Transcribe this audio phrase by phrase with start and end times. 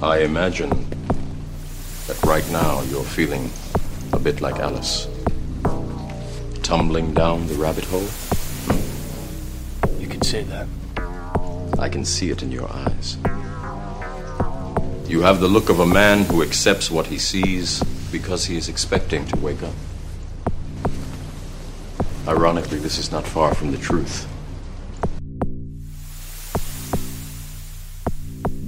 [0.00, 0.70] I imagine
[2.06, 3.50] that right now you're feeling
[4.12, 5.08] a bit like Alice.
[6.62, 8.06] Tumbling down the rabbit hole.
[8.68, 10.00] Hmm.
[10.00, 10.68] You can say that.
[11.80, 13.16] I can see it in your eyes.
[15.08, 18.68] You have the look of a man who accepts what he sees because he is
[18.68, 19.74] expecting to wake up.
[22.28, 24.28] Ironically, this is not far from the truth.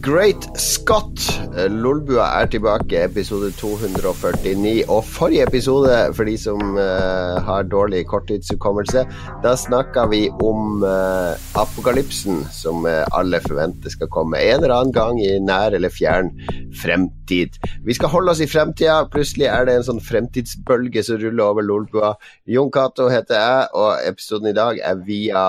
[0.01, 1.21] Great Scott.
[1.69, 4.85] Lolbua er tilbake, episode 249.
[4.89, 9.05] Og forrige episode, for de som uh, har dårlig korttidshukommelse,
[9.45, 14.97] da snakka vi om uh, apokalypsen som uh, alle forventer skal komme en eller annen
[14.97, 16.33] gang i nær eller fjern
[16.81, 17.61] fremtid.
[17.85, 19.03] Vi skal holde oss i fremtida.
[19.13, 22.15] Plutselig er det en sånn fremtidsbølge som ruller over Lolbua.
[22.49, 25.49] Jon Cato heter jeg, og episoden i dag er via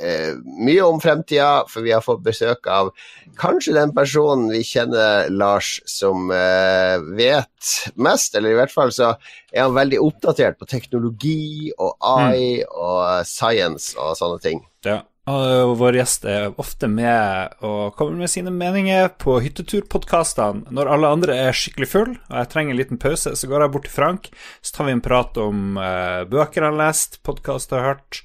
[0.00, 2.92] eh, mye om fremtida, for vi har fått besøk av
[3.40, 9.14] kanskje den personen vi kjenner, Lars, som eh, vet mest, eller i hvert fall så
[9.52, 12.68] er han veldig oppdatert på teknologi og AI mm.
[12.72, 14.62] og science og sånne ting.
[14.86, 15.02] Ja.
[15.30, 20.66] Og vår gjest er ofte med og kommer med sine meninger på hytteturpodkastene.
[20.74, 23.74] Når alle andre er skikkelig full og jeg trenger en liten pause, så går jeg
[23.76, 24.30] bort til Frank,
[24.66, 28.24] så tar vi en prat om uh, bøker han har lest, podkast har hørt,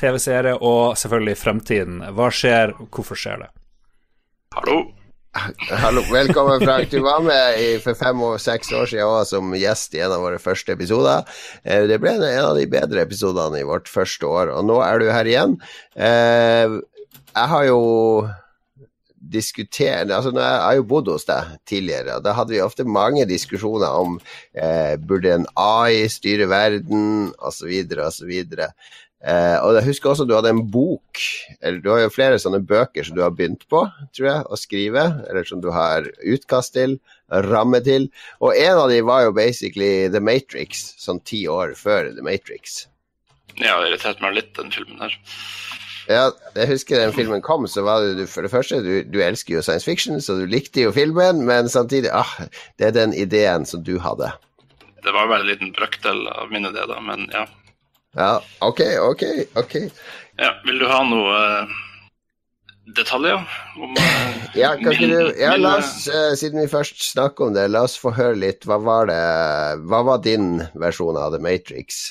[0.00, 2.00] TV-serie og selvfølgelig fremtiden.
[2.16, 3.52] Hva skjer, og hvorfor skjer det?
[4.56, 4.97] Hallo.
[5.38, 6.90] Hallo, Velkommen, Frank.
[6.90, 10.14] Du var med i, for fem og seks år siden også, som gjest i en
[10.16, 11.28] av våre første episoder.
[11.62, 15.00] Eh, det ble en av de bedre episodene i vårt første år, og nå er
[15.00, 15.56] du her igjen.
[15.94, 16.78] Eh,
[17.28, 17.80] jeg har jo
[19.28, 23.26] diskutert altså Jeg har jo bodd hos deg tidligere, og da hadde vi ofte mange
[23.28, 24.16] diskusjoner om
[24.54, 27.74] eh, burde en AI styre verden, osv.,
[28.06, 28.32] osv.
[29.18, 31.20] Eh, og jeg husker også du hadde en bok,
[31.58, 33.82] eller du har jo flere sånne bøker som du har begynt på,
[34.14, 36.98] tror jeg, å skrive, eller som du har utkast til,
[37.48, 38.06] ramme til.
[38.38, 42.84] Og en av de var jo basically The Matrix, sånn ti år før The Matrix.
[43.58, 45.18] Ja, det irriterte meg litt, den filmen her.
[46.08, 49.18] Ja, jeg husker den filmen kom, så var det du, for det første du, du,
[49.20, 52.30] elsker jo science fiction, så du likte jo filmen, men samtidig ah,
[52.80, 54.30] det er den ideen som du hadde.
[55.04, 57.44] Det var bare en liten brøkdel av min idé, da, men ja.
[58.18, 59.22] Ja, ok, ok,
[59.54, 59.74] ok.
[60.38, 61.76] Ja, vil du ha noe uh,
[62.96, 63.44] detaljer
[63.78, 64.08] om uh,
[64.58, 67.84] Ja, kan ikke du Ja, la oss, uh, siden vi først snakker om det, la
[67.86, 68.66] oss få høre litt.
[68.66, 69.20] Hva var det
[69.86, 72.08] Hva var din versjon av The Matrix?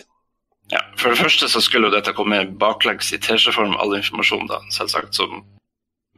[0.71, 4.63] Ja, For det første så skulle jo dette komme baklengs i teskjeform, all informasjon, da,
[4.75, 5.15] selvsagt.
[5.15, 5.43] Som,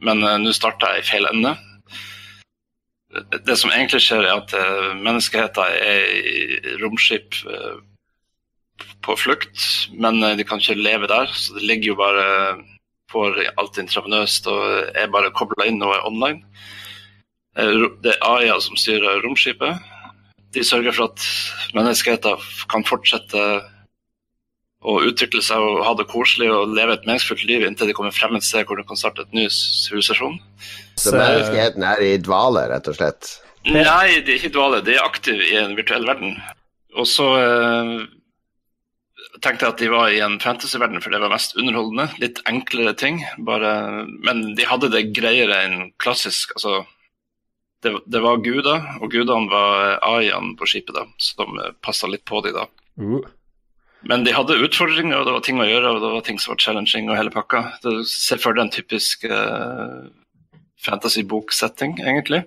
[0.06, 1.56] men nå starta jeg i feil ende.
[3.46, 4.54] Det som egentlig skjer, er at
[4.98, 7.38] menneskeheten er i romskip
[9.04, 9.64] på flukt,
[9.96, 11.30] men eh, de kan ikke leve der.
[11.34, 12.26] Så det ligger jo bare
[13.10, 16.44] for alt intravenøst og er bare kobla inn og er online.
[17.58, 19.82] Eh, det er AIA som styrer romskipet.
[20.54, 21.26] De sørger for at
[21.76, 23.44] menneskeheten kan fortsette
[24.80, 28.14] å utvikle seg og ha det koselig og leve et meningsfullt liv inntil de kommer
[28.16, 30.38] frem et sted hvor de kan starte et ny sivilisasjon.
[30.96, 33.34] Så menneskeheten er i dvale, rett og slett?
[33.68, 34.80] Nei, de er ikke i dvale.
[34.84, 36.38] De er aktive i en virtuell verden.
[36.96, 37.92] Og så eh,
[39.42, 42.08] tenkte jeg at de var i en fantasyverden, for det var mest underholdende.
[42.22, 43.20] Litt enklere ting.
[43.46, 43.72] Bare,
[44.26, 46.54] men de hadde det greiere enn klassisk.
[46.58, 46.84] altså
[47.80, 52.42] det, det var guder, og gudene var AI-ene på skipet, da, som passa litt på
[52.44, 52.66] de da.
[53.00, 53.22] Uh.
[54.08, 56.54] Men de hadde utfordringer, og det var ting å gjøre, og det var ting som
[56.54, 57.64] var challenging og hele pakka.
[58.08, 60.08] Se for deg en typisk uh,
[60.84, 62.44] fantasy-bok-setting, egentlig.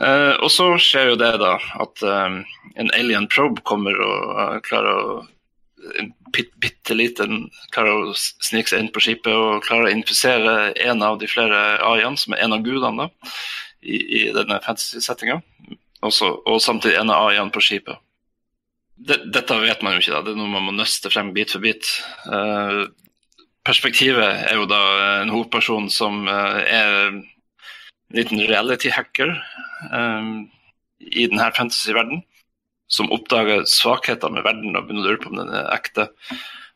[0.00, 2.40] Uh, og så skjer jo det, da, at uh,
[2.80, 5.20] en alien probe kommer og uh, klarer å
[6.00, 10.54] en bitte liten klarer å snike seg inn på skipet og klarer å infisere
[10.86, 13.34] en av de flere AI-ene, som er en av gudene da,
[13.82, 15.40] i, i denne fantasy-settinga.
[16.04, 18.00] Og samtidig en av AI-ene på skipet.
[18.94, 20.22] Det, dette vet man jo ikke, da.
[20.24, 21.88] det er noe man må nøste frem bit for bit.
[22.28, 22.86] Uh,
[23.66, 24.82] perspektivet er jo da
[25.22, 27.22] en hovedperson som uh, er en
[28.14, 29.32] liten reality-hacker
[29.90, 30.44] um,
[31.00, 32.22] i denne fantasy-verdenen
[32.94, 36.08] som oppdager svakheter med verden og begynner å lure på om den er ekte.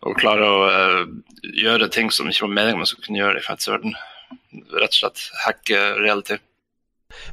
[0.07, 3.47] Og klarer å uh, gjøre ting som ikke var meningen man skulle kunne gjøre i
[3.47, 3.97] fantasyverden.
[4.79, 6.39] Rett og slett hacke reality.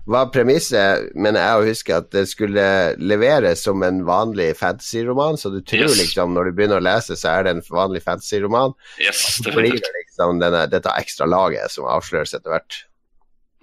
[0.07, 2.63] Var premisset, mener jeg å huske, at det skulle
[3.01, 5.37] leveres som en vanlig fantasyroman?
[5.37, 5.99] Så du tror yes.
[5.99, 8.75] liksom når du begynner å lese, så er det en vanlig fantasyroman?
[9.03, 12.79] Yes, det blir det liksom denne, dette ekstra laget som avsløres etter hvert?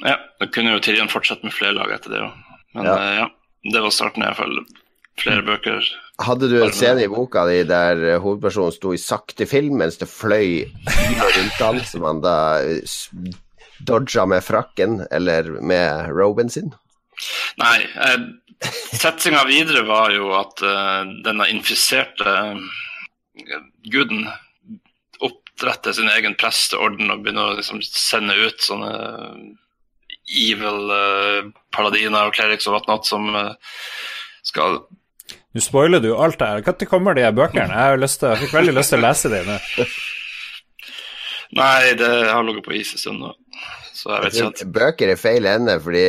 [0.02, 2.38] Ja, det kunne jo Tirjan fortsatt med flere lag etter det òg.
[2.76, 2.98] Men ja.
[2.98, 3.26] Uh, ja,
[3.72, 4.60] det var starten i hvert fall
[5.20, 5.88] flere bøker.
[6.22, 10.08] Hadde du en scene i boka di der hovedpersonen sto i sakte film mens det
[10.10, 12.36] fløy rundt han, som han da
[13.88, 16.72] dodga med frakken eller med roben sin?
[17.60, 17.82] Nei.
[17.82, 18.20] Eh,
[18.94, 22.34] Settinga videre var jo at uh, denne infiserte
[23.90, 24.28] guden
[25.18, 28.92] oppretter sin egen presteorden og begynner å liksom, sende ut sånne
[30.30, 33.32] evil uh, paladiner og clerics og whatnot som
[34.46, 34.84] skal
[35.52, 36.64] Nå spoiler du alt det her.
[36.64, 37.68] Når kommer de bøkene?
[37.68, 39.58] Jeg, har lyst til, jeg fikk veldig lyst til å lese dem nå.
[41.60, 43.34] Nei, det har ligget på is en stund nå.
[43.92, 44.62] Så jeg vet ikke at...
[44.74, 46.04] Bøker er feil ende, fordi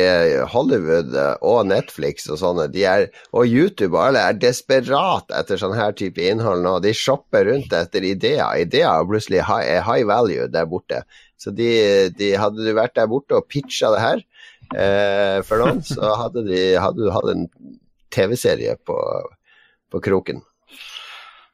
[0.50, 1.12] Hollywood
[1.44, 3.04] og Netflix og sånne, de er,
[3.36, 6.78] og YouTube og alle er desperat etter sånn her type innhold nå.
[6.82, 8.48] De shopper rundt etter ideer.
[8.64, 11.04] Ideer er plutselig high, high value der borte.
[11.38, 11.68] Så de,
[12.16, 14.24] de, hadde du vært der borte og pitcha det her
[14.72, 17.46] eh, for noen, så hadde, de, hadde du hatt en
[18.14, 18.98] TV-serie på,
[19.92, 20.42] på kroken.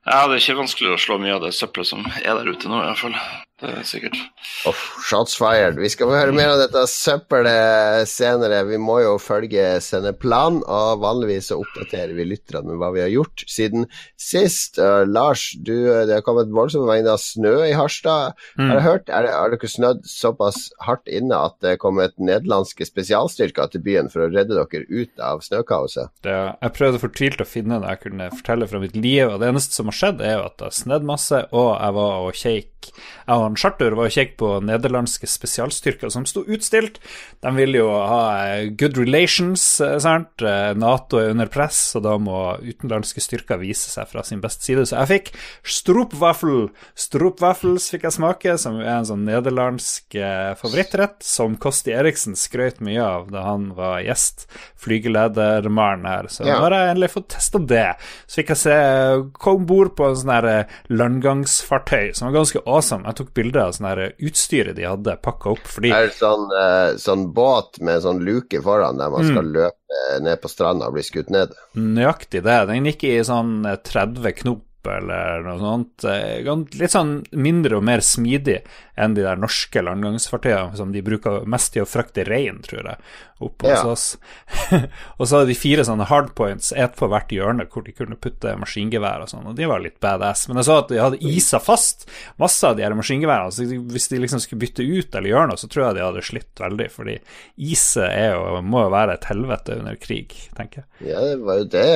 [0.07, 2.71] Ja, det er ikke vanskelig å slå mye av det søppelet som er der ute
[2.71, 3.17] nå, i hvert fall.
[3.61, 4.17] Det er sikkert.
[4.69, 5.77] Oh, shots fired.
[5.81, 8.63] Vi skal få høre mer om dette søppelet senere.
[8.69, 13.13] Vi må jo følge sendeplanen, og vanligvis så oppdaterer vi lytterne med hva vi har
[13.13, 13.85] gjort siden
[14.21, 14.81] sist.
[14.81, 15.75] Uh, Lars, du,
[16.09, 18.39] det har kommet voldsomme mengder snø i Harstad.
[18.57, 18.65] Mm.
[18.65, 22.89] Har jeg hørt, er, har dere snødd såpass hardt inne at det kom et nederlandske
[22.89, 26.15] spesialstyrker til byen for å redde dere ut av snøkaoset?
[26.25, 29.53] Det, jeg prøvde fortvilt å finne det jeg kunne fortelle fra mitt liv, og det
[29.53, 32.41] eneste som har skjedd, er jo at det har snødd masse, og jeg var og
[32.41, 32.91] kjeik.
[32.91, 37.01] Jeg var han Charter var og kjekk på nederlandske spesialstyrker som sto utstilt.
[37.43, 40.43] De vil jo ha eh, good relations, eh, sant.
[40.43, 44.67] Eh, Nato er under press, og da må utenlandske styrker vise seg fra sin beste
[44.67, 44.87] side.
[44.89, 45.33] Så jeg fikk
[45.67, 46.71] stroopwaffel.
[46.99, 50.19] Stroopwaffels fikk jeg smake, som er en sånn nederlandsk
[50.61, 54.47] favorittrett som Kosti Eriksen skrøt mye av da han var gjest.
[54.81, 56.31] Flygeledermannen her.
[56.33, 56.57] Så ja.
[56.57, 57.89] nå har jeg endelig fått testa det.
[58.27, 58.79] Så fikk jeg se
[59.41, 60.47] Kom bord på en sånn her
[60.93, 63.07] landgangsfartøy som var ganske awesome.
[63.09, 65.67] Jeg tok bilder av sånn utstyret de hadde pakka opp.
[65.75, 69.53] Fordi Er det sånn, uh, sånn båt med sånn luke foran der man skal mm.
[69.59, 71.55] løpe ned på stranda og bli skutt ned?
[71.75, 72.59] Nøyaktig det.
[72.71, 76.05] Den gikk i sånn 30 eh, knop eller noe sånt.
[76.09, 76.47] Eh,
[76.81, 78.61] litt sånn mindre og mer smidig
[79.01, 83.11] enn de der norske landgangsfartøyene som de bruker mest til å frakte rein, tror jeg,
[83.45, 83.85] opp hos ja.
[83.89, 84.07] oss.
[85.19, 88.55] og så hadde de fire sånne hardpoints, ett på hvert hjørne, hvor de kunne putte
[88.61, 90.47] maskingevær og sånn, og de var litt badass.
[90.49, 92.07] Men jeg så at de hadde isa fast
[92.41, 95.61] masse av de her maskingeværene, så hvis de liksom skulle bytte ut eller gjøre noe,
[95.61, 97.17] så tror jeg de hadde slitt veldig, fordi
[97.71, 101.11] iset er jo, må jo være et helvete under krig, tenker jeg.
[101.13, 101.87] Ja, det var jo det,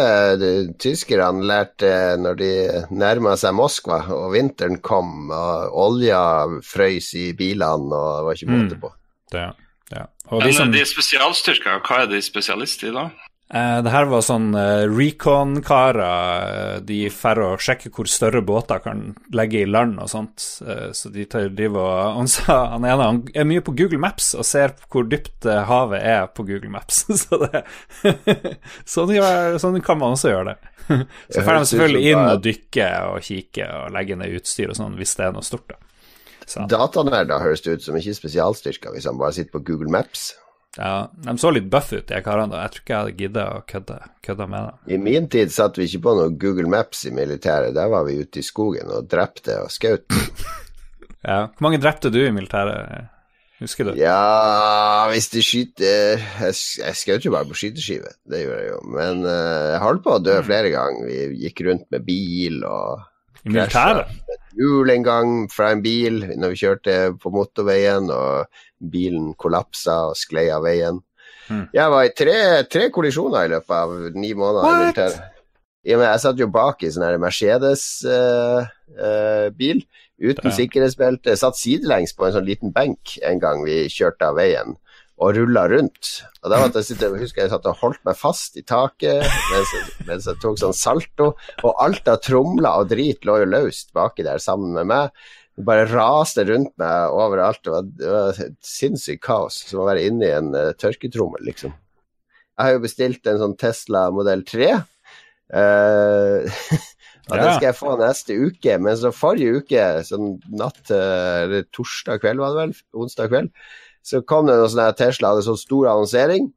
[0.42, 0.52] det
[0.82, 2.52] tyskerne lærte når de
[2.94, 6.22] nærma seg Moskva, og vinteren kom, og olja
[6.64, 8.82] frøys i bilene, og det var ikke måte mm.
[8.82, 8.90] på.
[8.94, 9.00] Mm,
[9.34, 9.52] det, ja.
[10.30, 10.72] Men de, som...
[10.72, 13.08] de spesialstyrker, hva er de spesialister i da?
[13.52, 16.00] Eh, det her var sånn eh, recon-karer.
[16.02, 19.02] Eh, de drar og sjekker hvor større båter kan
[19.36, 20.46] legge i land og sånt.
[20.64, 24.32] Eh, så de driver og Han sa han ene han er mye på Google Maps
[24.34, 27.04] og ser hvor dypt eh, havet er på Google Maps.
[27.22, 27.62] så det
[28.96, 29.14] sånn,
[29.60, 30.72] sånn, kan man også gjøre det.
[31.36, 34.96] så får de selvfølgelig inn og dykke og kikke og legge ned utstyr og sånn
[34.98, 35.93] hvis det er noe stort, da.
[36.70, 40.32] Datanerder høres det ut som ikke spesialstyrker hvis han bare sitter på Google Maps.
[40.76, 42.58] Ja, De så litt buff ut, de karene.
[42.64, 44.78] Jeg tror ikke jeg hadde giddet å kødde, kødde, med dem.
[44.90, 47.76] I min tid satt vi ikke på noe Google Maps i militæret.
[47.76, 50.06] Der var vi ute i skogen og drepte og skjøt.
[51.30, 51.44] ja.
[51.46, 53.12] Hvor mange drepte du i militæret?
[53.62, 53.92] Husker du?
[53.96, 58.78] Ja, hvis de skyter Jeg, jeg skjøt jo bare på skyteskive, det gjorde jeg jo.
[58.96, 61.06] Men uh, jeg holdt på å dø flere ganger.
[61.06, 63.04] Vi gikk rundt med bil og
[63.44, 64.06] I militæret?
[64.54, 68.46] Hjul en gang fra en bil når vi kjørte på motorveien, og
[68.78, 71.00] bilen kollapsa og sklei av veien.
[71.50, 71.66] Mm.
[71.74, 72.36] Jeg var i tre,
[72.70, 74.64] tre, kollisjoner i løpet av ni måneder.
[74.64, 74.98] What?
[75.84, 78.62] Ja, jeg satt jo bak i sånn Mercedes-bil
[79.76, 79.88] uh, uh,
[80.24, 80.54] uten ja.
[80.56, 81.36] sikkerhetsbelte.
[81.36, 84.78] Satt sidelengs på en sånn liten benk en gang vi kjørte av veien
[85.22, 86.10] og rulla rundt.
[86.42, 89.74] Og da jeg sitte, jeg husker jeg satt og holdt meg fast i taket mens
[90.08, 94.26] mens jeg tok sånn salto, og alt av tromler og drit lå jo løst baki
[94.26, 95.26] der sammen med meg.
[95.54, 97.60] Det bare raste rundt meg overalt.
[97.62, 101.44] Det var, det var et sinnssykt kaos som å være inne i en uh, tørketrommel,
[101.46, 101.76] liksom.
[102.54, 104.72] Jeg har jo bestilt en sånn Tesla modell 3.
[105.54, 106.42] Uh,
[107.28, 112.22] ja, Den skal jeg få neste uke, men så forrige uke, sånn natt eller torsdag
[112.24, 113.54] kveld var det vel, onsdag kveld,
[114.04, 116.52] så kom det noen sånne Tesla hadde sånn stor annonsering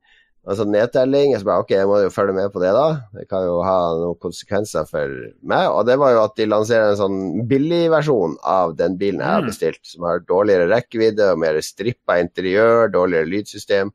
[0.48, 1.34] altså nedtelling.
[1.34, 2.86] Jeg så bare ok, jeg må jo følge med på det, da.
[3.18, 5.12] Det kan jo ha noen konsekvenser for
[5.42, 5.68] meg.
[5.74, 9.44] Og det var jo at de lanserer en sånn billigversjon av den bilen jeg har
[9.44, 9.52] mm.
[9.52, 13.94] bestilt, som har dårligere rekkevidde og mer strippa interiør, dårligere lydsystem,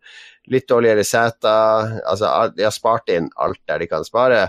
[0.53, 1.99] litt dårligere seter.
[2.05, 4.47] Altså, de har spart inn alt der de kan spare.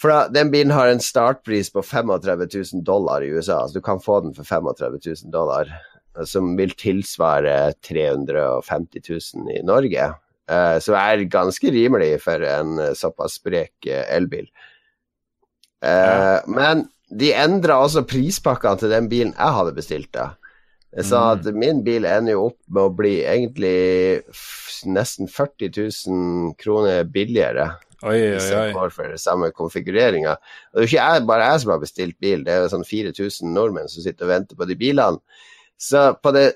[0.00, 3.84] For da, Den bilen har en startpris på 35 000 dollar i USA, altså du
[3.84, 5.68] kan få den for 35 000 dollar.
[6.28, 10.10] Som vil tilsvare 350 000 i Norge.
[10.50, 14.50] Uh, som er ganske rimelig for en uh, såpass sprek elbil.
[15.82, 16.42] Ja.
[16.46, 20.12] Men de endra også prispakkene til den bilen jeg hadde bestilt.
[20.14, 20.28] da.
[21.00, 21.30] Så mm.
[21.32, 24.22] at min bil ender jo opp med å bli egentlig
[24.86, 27.70] nesten 40 000 kroner billigere.
[28.02, 28.72] Oi, oi, oi.
[28.74, 30.34] Går for samme konfigureringa.
[30.36, 32.86] Det er jo ikke jeg, bare jeg som har bestilt bil, det er jo sånn
[32.88, 35.22] 4000 nordmenn som sitter og venter på de bilene.
[35.82, 36.46] Så på det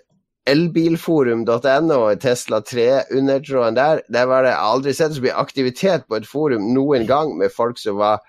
[0.46, 6.68] elbilforum.no, Tesla 3-undertråden der, der var det aldri sett så mye aktivitet på et forum
[6.74, 8.22] noen gang med folk som var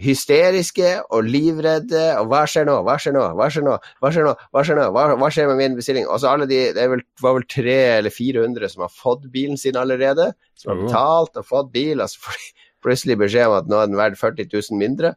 [0.00, 2.02] hysteriske og livredde.
[2.20, 4.80] Og hva skjer nå, hva skjer nå, hva skjer nå, hva skjer nå, hva skjer
[4.80, 6.08] nå, hva, hva skjer med min bestilling?
[6.10, 9.60] Og så alle de, Det vel, var vel 300 eller 400 som har fått bilen
[9.60, 10.32] sin allerede.
[10.60, 12.52] Som har betalt og fått bil, og så får de
[12.84, 15.14] plutselig beskjed om at nå er den verdt 40 000 mindre.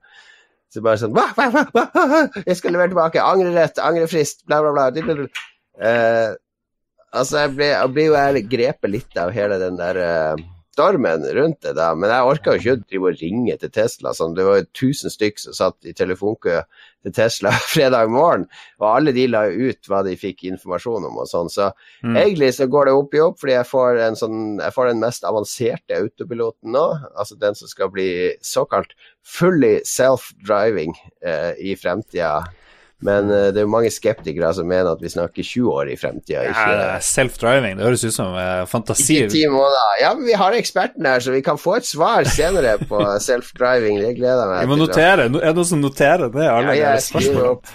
[0.73, 3.23] Så bare sånn hva, hva, hva, Jeg skal levere tilbake.
[3.23, 5.29] Angrerett, angrefrist, bla, bla, bla.
[5.77, 6.35] Uh,
[7.13, 10.45] altså, jeg blir, jeg blir jo grepet litt av hele den der uh,
[10.77, 11.93] stormen rundt det, da.
[11.97, 14.13] Men jeg orka jo ikke å ringe til Tesla.
[14.17, 14.35] Sånn.
[14.37, 16.59] Det var jo tusen stykk som satt i telefonkø
[17.07, 18.45] til Tesla fredag morgen,
[18.81, 21.51] og alle de la ut hva de fikk informasjon om og sånn.
[21.51, 21.69] Så
[22.03, 22.15] mm.
[22.15, 25.27] egentlig så går det opp i opp, fordi jeg får, sånn, jeg får den mest
[25.27, 26.85] avanserte autopiloten nå.
[27.15, 28.09] Altså den som skal bli
[28.45, 28.93] såkalt
[29.27, 30.95] fully self-driving
[31.25, 32.41] eh, i fremtida.
[33.05, 35.97] Men uh, det er jo mange skeptikere som mener at vi snakker 20 år i
[35.99, 36.47] fremtida.
[36.49, 39.19] Ja, Self-driving, det høres ut som uh, fantasi.
[39.21, 39.91] Ikke ti måneder.
[40.01, 44.01] Ja, men vi har eksperten her, så vi kan få et svar senere på self-driving.
[44.01, 44.65] Det gleder jeg meg.
[44.65, 45.29] Vi må notere.
[45.29, 46.49] Er det noen som noterer det?
[46.49, 47.69] Alle ja, jeg skriver opp.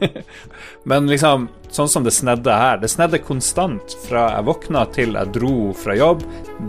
[0.90, 5.32] Men liksom, sånn som det snedde her Det snedde konstant fra jeg våkna til jeg
[5.34, 6.24] dro fra jobb.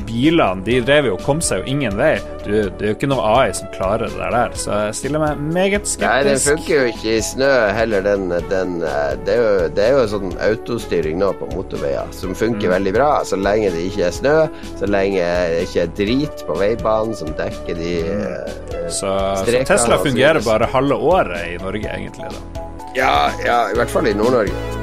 [0.08, 2.14] Bilene de drev jo og kom seg jo ingen vei.
[2.46, 5.42] Du, det er jo ikke noe AI som klarer det der, så jeg stiller meg
[5.52, 6.06] meget skeptisk.
[6.06, 9.98] Nei, den funker jo ikke i snø heller, den, den det, er jo, det er
[9.98, 12.76] jo sånn autostyring nå på motorveier som funker mm.
[12.78, 13.12] veldig bra.
[13.28, 14.36] Så lenge det ikke er snø,
[14.80, 18.28] så lenge det ikke er drit på veibanen som dekker de mm.
[18.32, 22.68] eh, så, så Tesla fungerer bare halve året i Norge, egentlig, da.
[22.96, 24.81] Ja, ja, i hvert fall i Nord-Norge.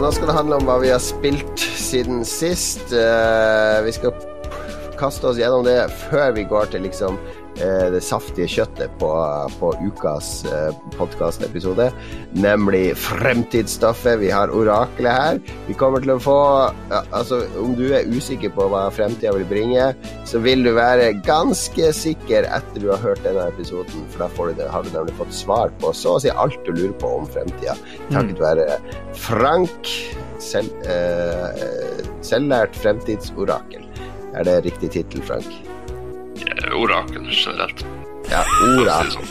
[0.00, 2.86] Nå skal det handle om hva vi har spilt siden sist.
[2.88, 4.14] Uh, vi skal
[5.00, 5.76] kaste oss gjennom det
[6.06, 7.18] før vi går til liksom
[7.92, 9.10] det saftige kjøttet på,
[9.60, 11.90] på ukas eh, podkastepisode,
[12.32, 14.18] nemlig fremtidsstoffet.
[14.22, 15.40] Vi har oraklet her.
[15.68, 16.38] Vi kommer til å få
[17.14, 19.90] Altså, om du er usikker på hva fremtida vil bringe,
[20.28, 24.62] så vil du være ganske sikker etter du har hørt denne episoden, for da du
[24.72, 27.76] har du nemlig fått svar på så å si alt du lurer på om fremtida.
[28.10, 28.44] Takket mm.
[28.44, 28.78] være
[29.26, 29.92] Frank,
[30.42, 33.84] selv, eh, selvlært fremtidsorakel.
[34.34, 35.69] Er det riktig tittel, Frank?
[36.76, 37.84] Orakel generelt.
[38.30, 38.44] Ja,
[38.78, 39.24] orakel.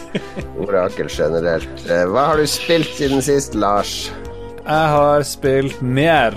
[0.59, 1.85] orakel generelt.
[1.89, 4.09] Eh, hva har du spilt siden sist, Lars?
[4.69, 6.35] Jeg har spilt mer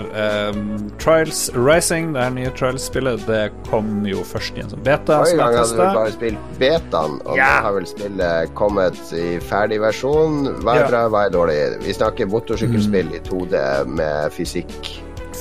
[0.49, 3.27] um, Trials Rising, det her nye Trials-spillet.
[3.27, 5.19] Det kom jo først i en sånn beta.
[5.21, 7.51] Forrige gang hadde du bare spilt betaen, og ja.
[7.51, 10.47] nå har vel spillet kommet i ferdig versjon.
[10.63, 10.89] Hva er ja.
[10.89, 11.59] bra, hva er dårlig?
[11.85, 13.17] Vi snakker motorsykkelspill mm.
[13.19, 13.65] i 2D
[13.99, 14.93] med fysikk.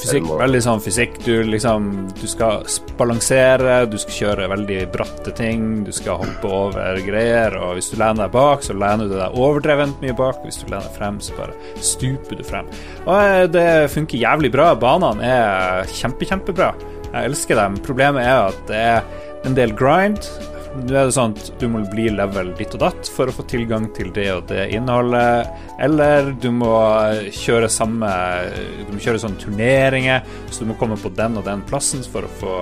[0.02, 1.18] Fysikk, veldig sånn fysikk.
[1.22, 2.64] Du liksom Du skal
[2.98, 7.98] balansere, du skal kjøre veldig bratte ting, du skal hoppe over greier, og hvis du
[8.00, 10.42] lener deg bak, så lener du deg overdrevent mye bak.
[10.46, 12.70] Hvis du lener frem, så bare stuper du frem.
[13.06, 14.72] Og eh, det funker jævlig bra.
[14.78, 16.72] Banene er kjempe, kjempebra.
[17.12, 17.76] Jeg elsker dem.
[17.84, 19.04] Problemet er at det er
[19.46, 20.26] en del grind.
[20.72, 23.44] Nå er det sånn at du må bli level ditt og datt for å få
[23.50, 25.50] tilgang til det og det innholdet.
[25.84, 26.72] Eller du må
[27.36, 28.08] kjøre samme
[28.88, 32.24] Du må kjøre sånne turneringer, så du må komme på den og den plassen for
[32.24, 32.56] å få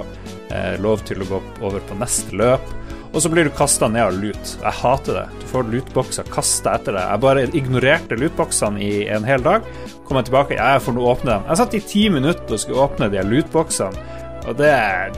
[0.51, 2.67] eh, lov til å gå over på neste løp.
[3.11, 4.53] Og så blir du kasta ned av lut.
[4.63, 5.25] Jeg hater det.
[5.41, 7.07] Du får lutebokser kasta etter deg.
[7.07, 9.67] Jeg bare ignorerte lutboksene i en hel dag.
[10.07, 11.49] Kom jeg tilbake, jeg får nå åpne dem.
[11.51, 14.07] Jeg satt i ti minutter og skulle åpne de lootboxene.
[14.49, 14.71] Og det,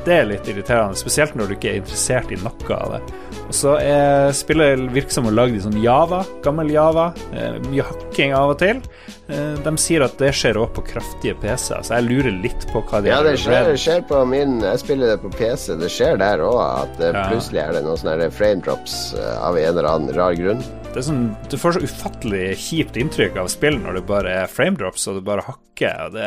[0.07, 3.01] det, er litt irriterende, spesielt når du ikke er interessert i noe av det.
[3.43, 7.11] Og så er spillet virker som å lage i sånn Java, gammel Java.
[7.37, 8.83] Eh, mye hakking av og til.
[9.29, 12.83] Eh, de sier at det skjer òg på kraftige PC-er, så jeg lurer litt på
[12.89, 15.91] hva de Ja, det skjer, det skjer, på min Jeg spiller det på PC, det
[15.93, 17.27] skjer der òg at eh, ja.
[17.31, 18.97] plutselig er det noen sånne frame drops
[19.39, 20.65] av en eller annen rar grunn.
[20.93, 25.07] Det sånn, Du får så ufattelig kjipt inntrykk av spill når det bare er framedrops
[25.09, 25.95] og du bare hakker.
[26.05, 26.27] og Det,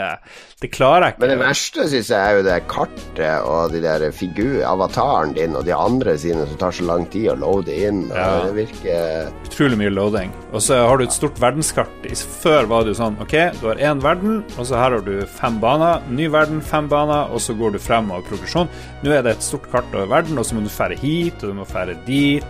[0.63, 1.22] det klarer jeg ikke.
[1.22, 5.53] Men det verste syns jeg er jo det kartet og de der figur, avataren din
[5.55, 8.07] og de andre sine som tar så lang tid å loade inn.
[8.10, 8.25] Ja.
[8.48, 10.34] Det virker Utrolig mye loading.
[10.51, 12.10] Og så har du et stort verdenskart.
[12.41, 15.13] Før var det jo sånn Ok, du har én verden, og så her har du
[15.29, 16.01] fem baner.
[16.10, 18.72] Ny verden, fem baner, og så går du fremover progresjon.
[19.05, 21.53] Nå er det et stort kart over verden, og så må du fære hit, og
[21.53, 22.43] du må fære dit.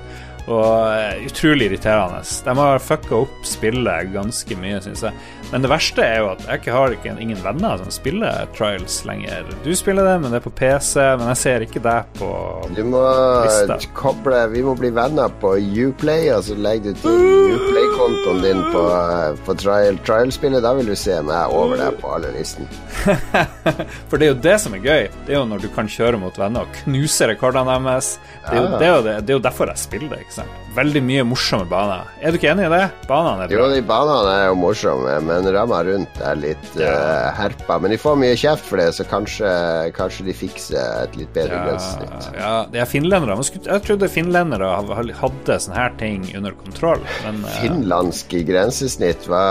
[0.45, 2.21] Og eh, utrolig irriterende.
[2.45, 5.23] De har fucka opp spillet ganske mye, syns jeg.
[5.51, 9.45] Men det verste er jo at jeg har ikke, ingen venner som spiller Trials lenger.
[9.63, 12.29] Du spiller det, men det er på PC, men jeg ser ikke deg på
[12.75, 13.03] Du må
[13.45, 13.77] Lista.
[13.97, 15.53] koble Vi må bli venner på
[15.85, 18.83] Uplay, og så legger du til Uplay-kontoen din på,
[19.45, 20.63] på trial, trial-spillet.
[20.65, 22.67] Da vil du se meg over deg på alle listen.
[24.09, 25.09] For det er jo det som er gøy.
[25.27, 28.15] Det er jo når du kan kjøre mot venner og knuse rekordene deres.
[28.49, 30.25] Det er jo, det er jo, det, det er jo derfor jeg spiller det.
[30.25, 30.64] ikke sant?
[30.75, 32.07] Veldig mye morsomme baner.
[32.19, 32.81] Er du ikke enig i det?
[33.07, 37.77] Banene er Jo, de banene er jo morsomme, men ramma rundt er litt eh, herpa.
[37.79, 39.51] Men de får mye kjeft for det, så kanskje,
[39.95, 42.27] kanskje de fikser et litt bedre Ja, grensesnitt.
[42.35, 43.37] ja, det er finlendere.
[43.55, 49.43] Jeg trodde finlendere hadde sånne her ting under kontroll, men uh, Finlandske grensesnitt, hva,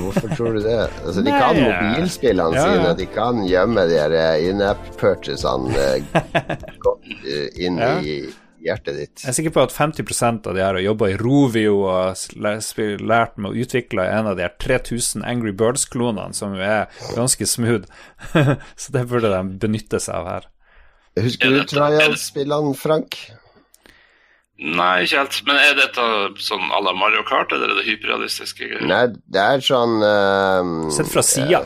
[0.00, 0.80] hvorfor tror du det?
[1.04, 2.76] Altså, de kan mobilspillene Ja, ja.
[2.80, 6.20] sine, de kan gjemme de eh, in-app-purchasene eh,
[7.28, 7.98] eh, inn Ja.
[8.00, 8.22] i
[8.64, 9.22] hjertet ditt.
[9.24, 13.36] jeg er sikker på at 50% av de her har jobba i Rovio og lært
[13.40, 17.88] med å utvikle en av de her 3000 Angry Birds-klonene, som jo er ganske smooth.
[18.80, 20.48] Så det burde de benytte seg av her.
[21.20, 23.18] Husker Er du trial-spillene, Frank?
[24.60, 25.38] Nei, ikke helt.
[25.48, 26.06] Men er dette
[26.44, 28.88] sånn à la Mario Kart, eller er det hyperrealistiske greier?
[28.88, 31.62] Nei, det er sånn uh, Sett fra sida.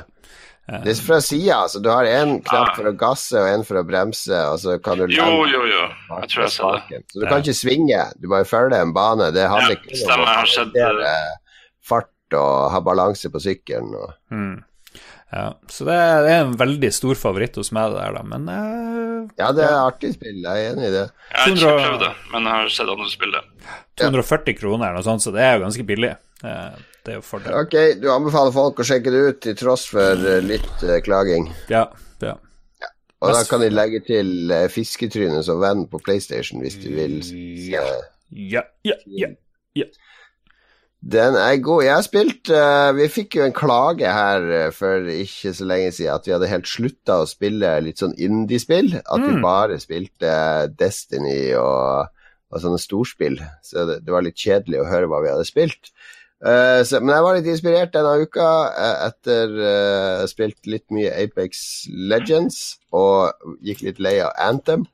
[0.65, 1.81] Det er fra sida, altså.
[1.85, 2.75] Du har én knapp Ah.
[2.79, 5.83] for å gasse og én for å bremse, og så kan du Jo, jo, jo.
[6.23, 7.01] Jeg tror jeg sa det.
[7.13, 9.31] Så du kan ikke svinge, du bare følger en bane.
[9.35, 10.87] Det handler Ja, ikke om å jeg har sett det.
[10.87, 11.41] balansere
[11.85, 13.93] fart og ha balanse på sykkelen.
[13.93, 14.15] Og...
[14.33, 14.65] Mm.
[15.35, 18.23] Ja, så det er, en veldig stor favoritt hos meg, det der, da.
[18.23, 21.05] Men uh, Ja, det er artig spill, jeg er enig i det.
[21.29, 23.41] Jeg har ikke 200 prøvd det, men jeg har sett andre spille.
[24.01, 26.13] 240 kroner eller noe sånt, så det er jo ganske billig.
[26.45, 27.55] Eh, det er jo fordel.
[27.61, 31.51] Ok, du anbefaler folk å sjekke det ut til tross for eh, litt uh, klaging.
[31.69, 31.87] Ja,
[32.25, 32.39] ja.
[33.25, 37.21] Og da kan de legge til uh, fisketrynet som venn på PlayStation hvis de vil.
[37.71, 37.85] Ja.
[38.35, 38.65] Ja.
[38.85, 39.29] Ja, ja,
[39.79, 39.87] ja.
[41.05, 41.83] Den er god.
[41.85, 45.91] Jeg har spilt uh, Vi fikk jo en klage her eh, for ikke så lenge
[45.93, 48.95] siden at vi hadde helt slutta å spille litt sånn indie-spill.
[49.05, 49.43] At vi Mm.
[49.45, 50.33] bare spilte
[50.81, 52.09] Destiny og,
[52.49, 53.37] og sånne storspill.
[53.63, 55.93] Så det, det var litt kjedelig å høre hva vi hadde spilt.
[56.45, 61.13] Eh, så, men jeg var litt inspirert denne uka eh, etter uh, spilt litt mye
[61.23, 62.59] Apex Legends
[62.93, 63.33] og
[63.65, 64.85] gikk litt lei av Anthem.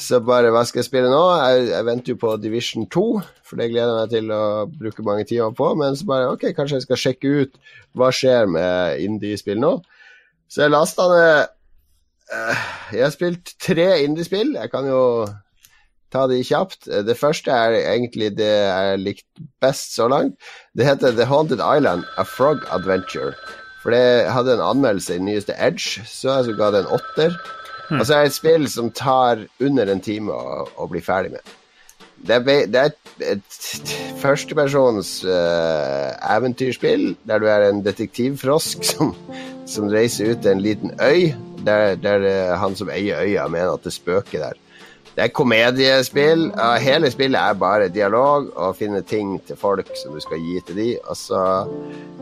[0.00, 1.20] Så bare, hva skal jeg spille nå?
[1.36, 3.04] Jeg, jeg venter jo på Division 2,
[3.44, 5.68] for det gleder jeg meg til å bruke mange timer på.
[5.76, 7.60] Men så bare, ok, kanskje jeg skal sjekke ut
[8.00, 9.74] hva skjer med indie-spill nå.
[10.48, 11.52] Så jeg lasta ned
[12.32, 12.64] uh,
[12.96, 14.56] Jeg har spilt tre indie-spill.
[14.56, 15.02] Jeg kan jo
[16.12, 16.88] ta de kjapt.
[17.06, 20.36] Det første er egentlig det jeg likte best så langt.
[20.76, 23.32] Det heter The Haunted Island, A Frog Adventure.
[23.80, 26.92] For det hadde en anmeldelse i den nyeste Edge, så jeg så ga det en
[26.98, 27.38] åtter.
[27.90, 31.32] Og så er det et spill som tar under en time å, å bli ferdig
[31.34, 31.56] med.
[32.20, 39.14] Det er, det er et, et førstepersons uh, eventyrspill der du er en detektivfrosk som,
[39.64, 41.32] som reiser ut til en liten øy,
[41.64, 44.60] der, der uh, han som eier øya, mener at det spøker der.
[45.20, 46.46] Det er komediespill.
[46.80, 50.80] hele spillet er bare dialog og finne ting til folk som du skal gi til
[50.80, 51.66] de, og så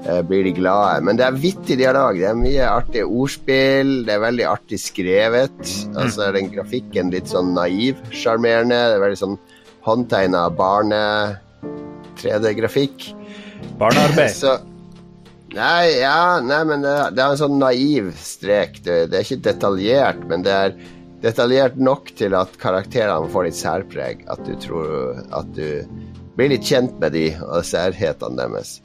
[0.02, 1.04] eh, blir de glade.
[1.06, 2.18] Men det er vittig dialog.
[2.18, 4.02] Det er mye artige ordspill.
[4.02, 5.54] Det er veldig artig skrevet.
[5.94, 8.74] Altså er den grafikken litt sånn naiv, sjarmerende.
[8.74, 9.38] Det er veldig sånn
[9.87, 13.14] håndtegna barne-3D-grafikk.
[13.78, 14.34] Barnearbeid.
[14.42, 14.58] Så
[15.54, 18.84] Nei, ja, nei, men det, det er en sånn naiv strek.
[18.84, 20.74] Det, det er ikke detaljert, men det er
[21.24, 24.24] detaljert nok til at karakterene får litt særpreg.
[24.31, 25.83] At du tror At du
[26.38, 28.76] blir litt kjent med de og særhetene deres.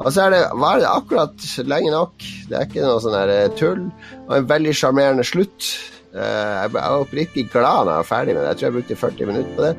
[0.00, 2.14] Og så er det, var det akkurat lenge nok.
[2.48, 3.84] Det er ikke noe sånn her eh, tull.
[4.24, 5.68] Og en veldig sjarmerende slutt.
[6.14, 8.48] Eh, Jeg var oppriktig glad når jeg var ferdig med det.
[8.48, 9.74] Jeg tror jeg brukte 40 minutter på det.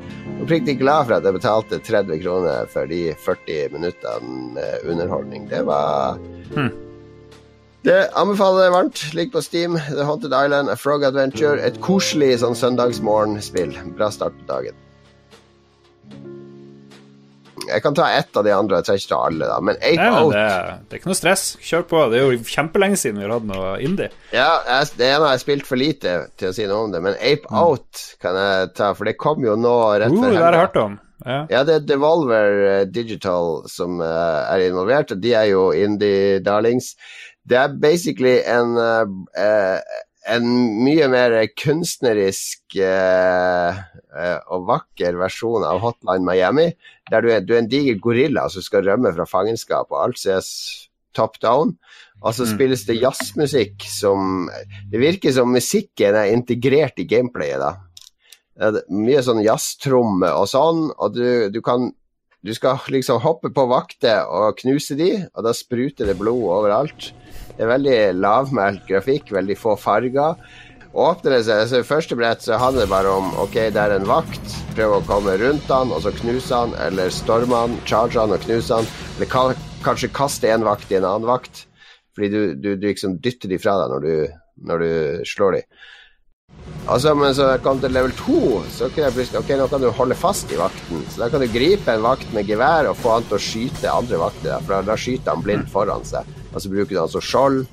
[0.45, 5.49] Oppriktig glad for at jeg betalte 30 kroner for de 40 minuttene underholdning.
[5.51, 6.21] Det var
[7.85, 9.01] Det anbefaler jeg varmt.
[9.13, 9.75] Ligg på Steam.
[9.91, 11.59] The Haunted Island, A Frog Adventure.
[11.61, 13.75] Et koselig sånn søndagsmorgenspill.
[13.97, 14.79] Bra start på dagen.
[17.65, 19.55] Jeg kan ta ett av de andre, jeg trenger ikke ta alle, da.
[19.69, 20.41] Men Ape Out det,
[20.85, 21.45] det er ikke noe stress.
[21.65, 22.01] Kjør på.
[22.11, 24.09] Det er jo kjempelenge siden vi har hatt noe indie.
[24.35, 27.01] Ja, jeg, det ene har jeg spilt for lite til å si noe om det,
[27.05, 30.43] men Ape Out kan jeg ta, for det kom jo nå rett Uh, før det
[30.43, 30.99] har jeg hørt om.
[31.25, 31.39] Ja.
[31.49, 36.41] Ja, det er Devolver eh, Digital som eh, er involvert, og de er jo indie
[36.45, 36.93] darlings.
[37.45, 39.79] Det er basically en eh,
[40.25, 40.45] en
[40.81, 43.81] mye mer kunstnerisk eh,
[44.17, 46.69] eh, og vakker versjon av Hotline Miami,
[47.11, 50.21] der du er, du er en diger gorilla som skal rømme fra fangenskap, og alt
[50.21, 50.49] ses
[51.15, 51.75] top down.
[52.25, 54.47] Og så spilles det jazzmusikk som
[54.89, 58.71] Det virker som musikken er integrert i gameplayet, da.
[58.71, 61.91] Det mye sånn jazztromme og sånn, og du, du kan
[62.45, 67.07] Du skal liksom hoppe på vakter og knuse de, og da spruter det blod overalt.
[67.55, 70.35] Det er veldig lavmælt grafikk, veldig få farger.
[70.95, 73.95] Åpner det seg, altså i første brett så handler det bare om ok, det er
[73.97, 78.19] en vakt, prøve å komme rundt han, og så knuse han, eller storme han, charge
[78.21, 78.87] han og knuse han.
[79.17, 81.65] Eller ka- kanskje kaste en vakt i en annen vakt,
[82.15, 84.39] fordi du, du, du liksom dytter de fra deg når du,
[84.71, 84.91] når du
[85.27, 85.65] slår de.
[86.87, 88.39] Altså, men så jeg kom til level 2,
[88.71, 91.01] så kunne jeg plutselig Ok, nå kan du holde fast i vakten.
[91.11, 93.91] Så da kan du gripe en vakt med gevær og få han til å skyte
[93.91, 96.29] andre vakter, for da skyter han blindt foran seg.
[96.55, 97.65] Og så bruker du altså skjold.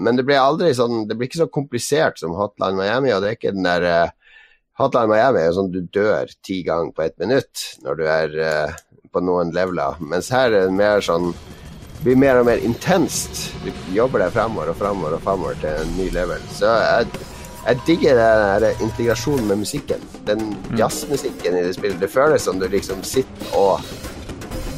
[0.00, 3.30] Men det blir aldri sånn Det blir ikke så komplisert som Hotline Miami, og det
[3.30, 4.34] er ikke den der uh,
[4.80, 8.36] Hotline Miami er jo sånn du dør ti ganger på ett minutt når du er
[8.40, 8.78] uh,
[9.10, 11.32] på noen leveler, mens her er det mer sånn
[12.00, 13.50] det blir mer og mer intenst.
[13.60, 16.40] Du jobber deg fremover og fremover og fremover til en ny level.
[16.48, 17.26] Så jeg,
[17.66, 18.20] jeg digger
[18.64, 20.06] den integrasjonen med musikken.
[20.24, 22.00] Den jazzmusikken i det spillet.
[22.00, 23.84] Det føles som du liksom sitter og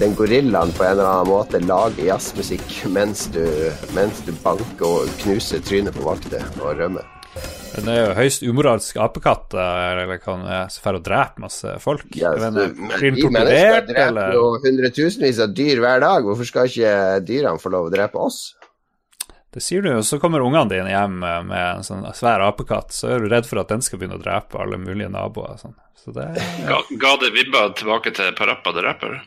[0.02, 3.44] den gorillaen på en eller annen måte lager jazzmusikk mens du,
[3.94, 7.06] mens du banker og knuser trynet på vakter og rømmer.
[7.72, 12.08] Den er jo høyst umoralsk apekatt, eller kan drar og dreper masse folk.
[12.18, 14.34] Ja, ikke, men Blir vi den mennesker torturert, dreper eller?
[14.36, 16.26] jo hundretusenvis av dyr hver dag.
[16.26, 16.96] Hvorfor skal ikke
[17.28, 18.40] dyrene få lov å drepe oss?
[19.54, 22.90] Det sier du jo, så kommer ungene dine hjem med med en sånn svær apekatt,
[22.96, 25.54] så er du redd for at den skal begynne å drepe alle mulige naboer.
[25.54, 25.78] og Sånn.
[26.02, 26.26] Så det
[26.66, 29.20] Ga, ga det vibba tilbake til Parappa the Rapper?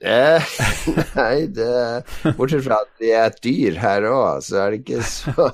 [0.00, 0.52] Eh,
[1.18, 5.02] nei, det Bortsett fra at vi er et dyr her òg, så er det ikke
[5.04, 5.50] så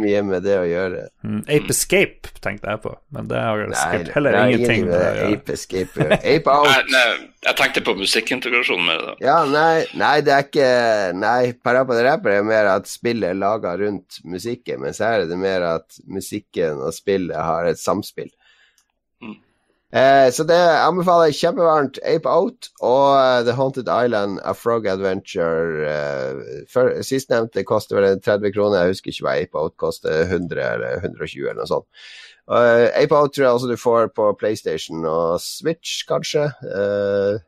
[0.00, 1.00] mye med det å gjøre.
[1.26, 4.94] mm, Ape Escape tenkte jeg på, men det har Nei, sikkert heller nei, ingenting med
[4.94, 5.34] det å gjøre.
[5.34, 6.06] Ape Escape.
[6.16, 6.88] Ape Out.
[6.94, 7.02] nei,
[7.44, 9.10] jeg tenkte på musikkintegrasjon med det.
[9.10, 9.14] da.
[9.26, 10.70] Ja, nei, nei, det er ikke
[11.20, 15.28] Nei, Parapa the Rapper er mer at spillet er laga rundt musikken, mens her er
[15.28, 18.30] det mer at musikken og spillet har et samspill.
[19.90, 21.98] Eh, så det anbefaler jeg kjempevarmt.
[22.06, 25.94] Ape Out og eh, The Haunted Island, A Frog Adventure.
[26.70, 31.00] For, Sistnevnte koster vel 30 kroner, jeg husker ikke hva Ape Out koster, 100 eller
[31.02, 31.88] 120 eller noe sånt.
[32.50, 36.48] Uh, Ape Out tror jeg også du får på PlayStation og Switch, kanskje.
[36.66, 37.38] Uh,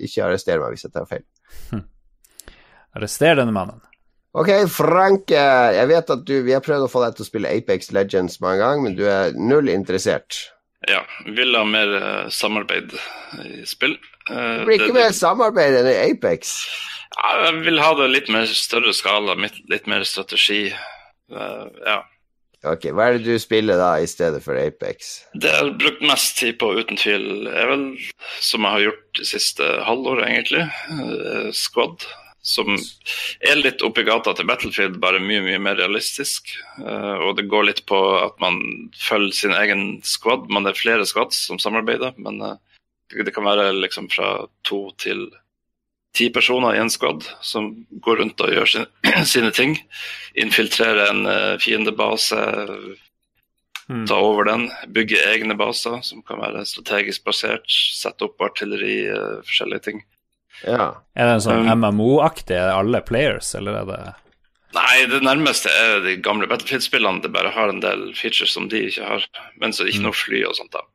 [0.00, 1.24] ikke arrester meg hvis jeg tar feil.
[2.96, 3.80] Arrester denne mannen.
[4.32, 7.28] Ok, Frank, eh, jeg vet at du, vi har prøvd å få deg til å
[7.28, 10.38] spille Apex Legends mange ganger, men du er null interessert.
[10.90, 12.94] Ja, vil ha mer eh, samarbeid
[13.46, 13.94] i spill.
[14.30, 16.56] Eh, Det blir ikke mer samarbeid enn i Apex.
[17.12, 20.64] Ja, jeg vil ha det litt mer større skala, litt, mer strategi.
[20.72, 22.00] Eh, ja.
[22.66, 25.12] Ok, Hva er det du spiller da i stedet for Apex?
[25.34, 27.86] Det jeg har brukt mest tid på, uten tvil, er vel,
[28.38, 30.66] som jeg har gjort det siste halvåret, egentlig,
[31.58, 32.06] Squad.
[32.42, 36.50] Som er litt oppi gata til Battlefield, bare mye mye mer realistisk.
[36.80, 38.58] Uh, og det går litt på at man
[38.98, 40.48] følger sin egen squad.
[40.50, 42.56] Man er flere squads som samarbeider, men uh,
[43.14, 45.28] det kan være liksom fra to til
[46.18, 47.70] ti personer i en squad som
[48.04, 48.90] går rundt og gjør sin,
[49.34, 49.78] sine ting.
[50.34, 52.42] Infiltrere en uh, fiendebase,
[53.90, 54.04] Mm.
[54.06, 58.94] ta over den, bygge egne baser som kan være strategisk basert, sette opp artilleri,
[59.42, 59.98] forskjellige ting.
[60.62, 60.88] Ja.
[61.16, 64.02] Er det en sånn Um, MMO-aktig, er det alle players, eller er det
[64.72, 67.20] Nei, det nærmeste er de gamle Battlefield-spillene.
[67.20, 69.26] Det bare har en del features som de ikke har.
[69.60, 70.86] Men så ikke noe fly og sånt, da.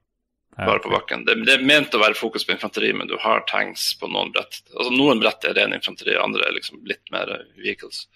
[0.58, 1.28] Bare på bakken.
[1.28, 4.32] Det, det er ment å være fokus på infanteri, men du har tanks på noen
[4.34, 4.58] brett.
[4.74, 8.08] Altså Noen brett er ren infanteri, andre er liksom litt mer vehicles.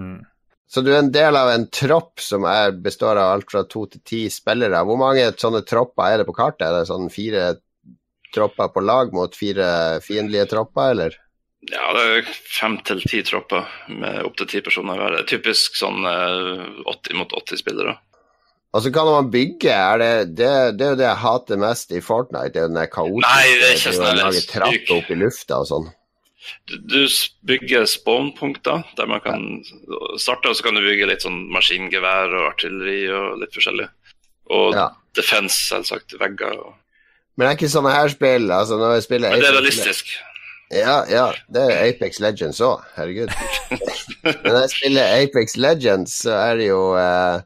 [0.00, 0.22] Mm.
[0.66, 3.84] Så du er en del av en tropp som er, består av alt fra to
[3.92, 4.80] til ti spillere.
[4.88, 6.64] Hvor mange sånne tropper er det på kartet?
[6.64, 7.44] Er det sånn fire
[8.36, 9.68] tropper på lag mot fire
[10.04, 11.16] fiendtlige tropper, eller?
[11.72, 15.16] Ja, det er fem til ti tropper med opptil ti personer hver.
[15.18, 17.96] Er typisk sånn eh, 80 mot 80 spillere.
[18.76, 21.94] Og så kan man bygge, er det, det, det er jo det jeg hater mest
[21.96, 25.12] i Fortnite, det er jo den kaotiske Nei, det er ikke å sånn, lage opp
[25.14, 25.86] i lufta og sånn.
[26.68, 26.98] Du, du
[27.48, 29.46] bygger spawn-punkter der man kan
[30.20, 33.88] starte, og så kan du bygge litt sånn maskingevær og artilleri og litt forskjellig.
[34.54, 34.90] Og Ja.
[35.16, 36.14] defense, selvsagt.
[36.20, 36.60] Vegger.
[36.60, 36.74] Og...
[37.36, 40.14] Men det er ikke sånne her spill, altså når jeg spiller Men det er realistisk.
[40.72, 43.30] Ja, ja, det er Apex Legends òg, herregud.
[44.24, 47.44] Men når jeg spiller Apex Legends, så er det jo eh,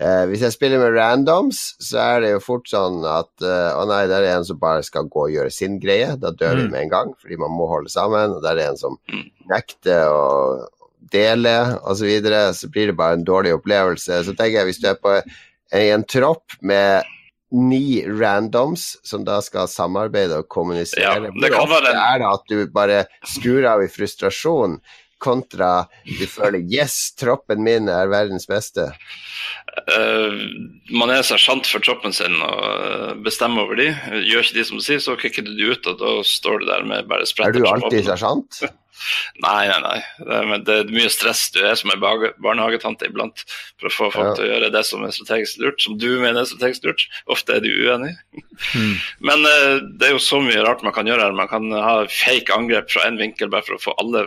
[0.00, 3.82] Eh, hvis jeg spiller med randoms, så er det jo fort sånn at eh, Å
[3.90, 6.14] nei, der er en som bare skal gå og gjøre sin greie.
[6.16, 6.70] Da dør vi Mm.
[6.70, 8.32] med en gang, fordi man må holde sammen.
[8.36, 8.96] Og der er en som
[9.50, 10.22] nekter å
[11.12, 11.52] dele,
[11.82, 11.98] osv.
[12.00, 14.22] Så, videre, så blir det bare en dårlig opplevelse.
[14.24, 15.18] Så tenker jeg, hvis du er på
[15.82, 17.04] en tropp med
[17.50, 21.02] ni randoms som da skal samarbeide og kommunisere.
[21.02, 24.80] Ja, det kan være er det at du bare skrur av i frustrasjon,
[25.20, 28.88] kontra du føler 'yes, troppen min er verdens beste'?
[29.84, 30.32] Uh,
[30.90, 33.88] man er sersjant for troppen sin og eh, bestemmer over de.
[34.26, 36.66] Gjør ikke de som du sier, så kicker du de ut, og da står du
[36.72, 38.62] der med bare Er du alltid sersjant?
[39.40, 39.98] Nei, nei, nei.
[40.20, 41.46] Det er, men det er mye stress.
[41.54, 43.44] Du er som en barnehagetante iblant
[43.80, 44.34] for å få folk Ja.
[44.38, 47.06] til å gjøre det som er strategisk lurt, som du mener er strategisk lurt.
[47.32, 48.16] Ofte er de uenige.
[48.76, 48.94] Mm.
[49.30, 51.36] Men uh, det er jo så mye rart man kan gjøre her.
[51.36, 54.26] Man kan ha fake angrep fra en vinkel bare for å få alle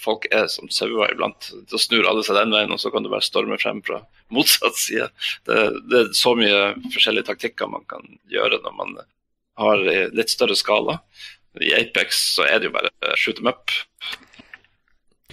[0.00, 1.50] folk er som sauer iblant.
[1.68, 3.98] Da snur alle seg den veien, og så kan du bare storme frem fra
[4.32, 5.08] motsatt side.
[5.48, 5.56] Det,
[5.90, 6.60] det er så mye
[6.94, 8.94] forskjellige taktikker man kan gjøre når man
[9.60, 9.82] har
[10.16, 11.00] litt større skala.
[11.58, 13.70] I Apex så er det jo bare eh, shoot them up.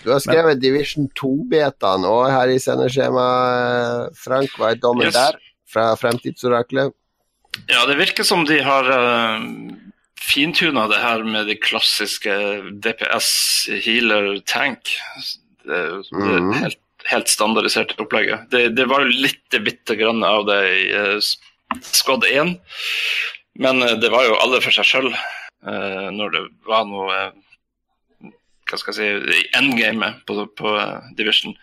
[0.03, 4.15] Du har skrevet Division 2-betaen òg her i sendeskjemaet.
[4.17, 5.17] Frank, hva er dommen Yes.
[5.17, 5.37] der?
[5.67, 6.93] Fra Fremtidsoraklet?
[7.67, 9.41] Ja, det virker som de har uh,
[10.21, 12.31] fintuna det her med de klassiske
[12.85, 13.31] DPS
[13.83, 14.93] healer tank.
[15.65, 16.53] Det er jo det Mhm.
[16.61, 16.79] helt,
[17.11, 18.47] helt standardiserte opplegget.
[18.53, 21.19] Det, det var jo litt bitte grann av det i uh,
[21.83, 22.55] Squad 1,
[23.59, 25.09] men eh, det var jo alle for seg sjøl
[26.13, 28.31] når det var noe eh,
[28.67, 31.55] Hva skal jeg si I endgamet på, på eh, Division,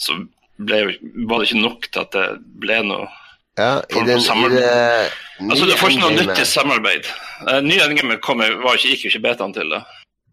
[0.00, 0.96] så jo-
[1.28, 2.26] var det ikke nok til at det
[2.62, 3.10] ble noe
[3.58, 5.10] Ja, i den i det
[5.44, 7.06] Altså, det får ikke noe nyttig samarbeid.
[7.42, 9.80] Uh, nye endgame kom, var ikke, gikk jo ikke betaen til det.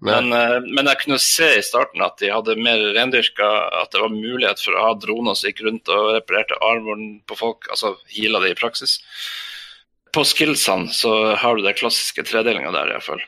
[0.06, 3.48] Men, uh, men jeg kunne se i starten at de hadde mer rendyrka
[3.82, 7.38] At det var mulighet for å ha droner som gikk rundt og reparerte armoren på
[7.38, 7.70] folk.
[7.74, 9.00] Altså heala det i praksis.
[10.12, 13.22] På skillsene så har du den klassiske tredelinga der, iallfall.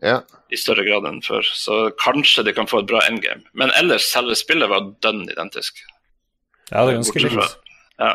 [0.00, 0.20] Ja.
[0.48, 1.42] I større grad enn før.
[1.44, 3.44] Så kanskje de kan få et bra endgame.
[3.52, 5.82] Men ellers, selve spillet var dønn identisk.
[6.70, 7.56] Ja, det er ganske likt.
[7.98, 8.12] Ja.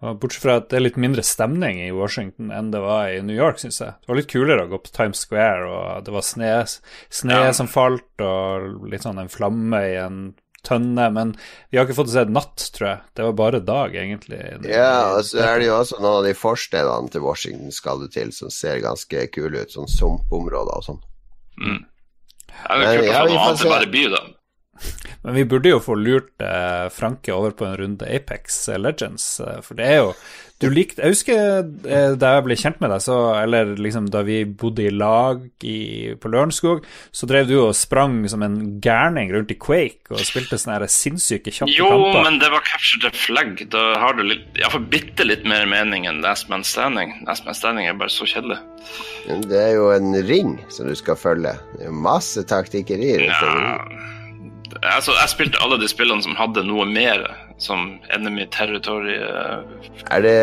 [0.00, 3.36] Bortsett fra at det er litt mindre stemning i Washington enn det var i New
[3.36, 3.92] York, syns jeg.
[4.00, 6.52] Det var litt kulere å gå på Times Square, og det var sne,
[7.12, 7.50] sne Ja.
[7.56, 10.22] som falt, og litt sånn en flamme i en
[10.66, 11.06] tønne.
[11.14, 11.34] Men
[11.70, 13.04] vi har ikke fått se natt, tror jeg.
[13.16, 14.40] Det var bare dag, egentlig.
[14.68, 18.10] Ja, og så er det jo også noen av de forstedene til Washington skal du
[18.12, 19.72] til, som ser ganske kule ut.
[19.74, 21.00] Sånn sumpområder og sånn.
[21.60, 21.80] Mm.
[22.50, 24.26] Jeg vil ja, få vi noe annet enn bare by, da.
[25.22, 29.58] Men vi burde jo få lurt eh, Franke over på en runde Apex Legends, eh,
[29.64, 30.14] for det er jo
[30.60, 31.38] Du likte Jeg husker
[31.88, 35.40] eh, da jeg ble kjent med deg, så Eller liksom da vi bodde i lag
[35.64, 36.82] i, på Lørenskog,
[37.16, 40.92] så drev du og sprang som en gærning rundt i Quake og spilte sånne her
[40.92, 42.22] sinnssyke kjappe Jo, kamper.
[42.26, 43.64] men det var capture the flag.
[43.72, 47.16] Da har du litt, iallfall bitte litt mer mening enn Last Man Standing.
[47.28, 48.60] Last Man Standing er bare så kjedelig.
[49.48, 51.56] Det er jo en ring som du skal følge.
[51.76, 53.30] Det er jo masse taktikker i det.
[53.32, 53.78] Ja.
[54.80, 57.24] Altså, jeg spilte alle de spillene som hadde noe mer,
[57.60, 60.34] som Enemy Territory, eh, Er det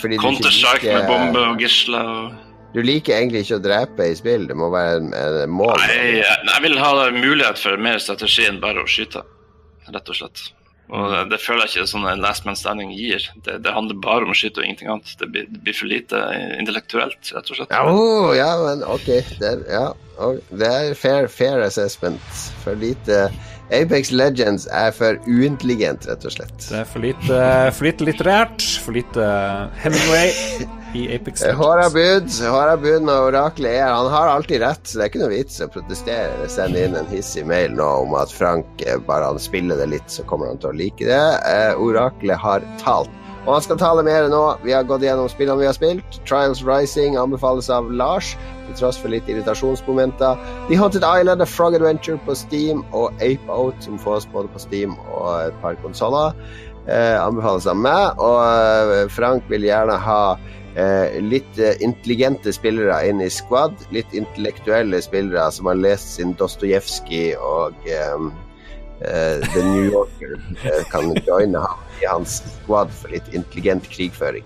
[0.00, 2.32] fordi du ikke Counter-Strike med bombe og gisler og
[2.74, 5.74] Du liker egentlig ikke å drepe i spill, det må være en mål?
[5.82, 9.24] Nei, jeg, vil ha mulighet for mer strategi enn bare å skyte,
[9.90, 10.44] rett og slett.
[10.90, 13.26] Og det, det føler jeg ikke sånn en Last Man Standing gir.
[13.46, 15.12] Det, det handler bare om å skyte og ingenting annet.
[15.18, 16.22] Det blir, det blir for lite
[16.58, 17.74] intellektuelt, rett og slett.
[17.74, 19.10] Ja, oh, ja, men ok.
[19.38, 19.84] Det er, ja,
[20.22, 22.42] og det er fair, fair assessment.
[22.64, 23.28] For lite
[23.70, 26.56] Apex Legends er for uintelligent, rett og slett.
[26.66, 27.40] Det er for lite,
[27.76, 29.28] for lite litterært, for lite
[29.82, 30.32] Hemingway
[30.98, 31.60] i Apex Legends.
[31.60, 35.62] Hårabud, Hårabud når oraklet er Han har alltid rett, så det er ikke noe vits
[35.62, 39.40] å protestere eller sende inn en hissig mail nå om at Frank eh, bare han
[39.42, 41.24] spiller det litt, så kommer han til å like det.
[41.46, 43.14] Eh, oraklet har talt.
[43.46, 44.42] Og han skal tale mer nå.
[44.66, 46.18] Vi har gått gjennom spillene vi har spilt.
[46.28, 48.34] Trials Rising anbefales av Lars,
[48.70, 50.40] til tross for litt irritasjonsmomenter.
[50.70, 54.62] The Haunted Island, A Frog Adventure på Steam og Ape Out, som fås både på
[54.62, 56.36] Steam og et par konsoller,
[56.86, 58.18] eh, anbefales av meg.
[58.22, 60.22] Og eh, Frank vil gjerne ha
[60.76, 63.74] eh, litt eh, intelligente spillere inn i squad.
[63.94, 68.30] Litt intellektuelle spillere som har lest sin Dostojevskij og eh,
[69.00, 70.36] Uh, The New Yorker.
[70.60, 74.44] uh, kan joine ham i hans squad for litt intelligent krigføring.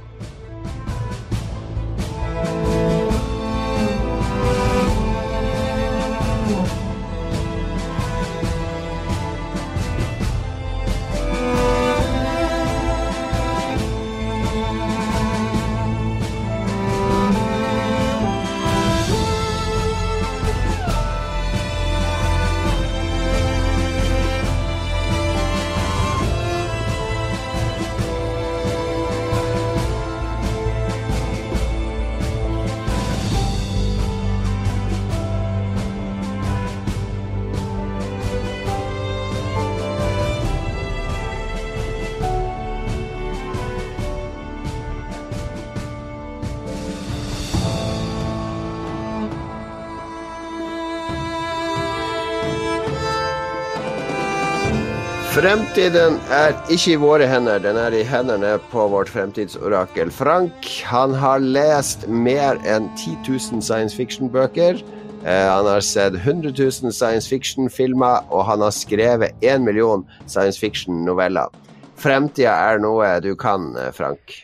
[55.55, 60.67] Fremtiden er ikke i våre hender, den er i hendene på vårt fremtidsorakel Frank.
[60.91, 64.81] Han har lest mer enn 10 000 science fiction-bøker.
[65.23, 70.59] Eh, han har sett 100 000 science fiction-filmer, og han har skrevet 1 million science
[70.59, 71.55] fiction-noveller.
[72.03, 74.35] Fremtida er noe du kan, eh, Frank.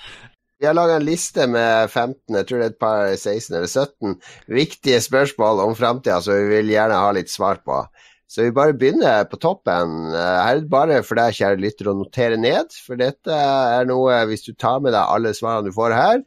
[0.59, 3.71] Vi har laga en liste med 15, jeg tror det er et par 16 eller
[3.71, 4.17] 17
[4.51, 7.85] viktige spørsmål om framtida som vi vil gjerne ha litt svar på.
[8.29, 9.93] Så vi bare begynner på toppen.
[10.11, 12.75] Eh, Her er det bare for deg, kjære lytter, å notere ned.
[12.85, 16.21] For dette er noe, hvis du tar med deg alle svarene du får her,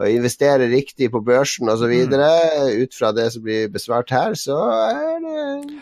[0.00, 2.18] og investerer riktig på børsen osv., mm.
[2.80, 5.78] ut fra det som blir besvart her, så er det,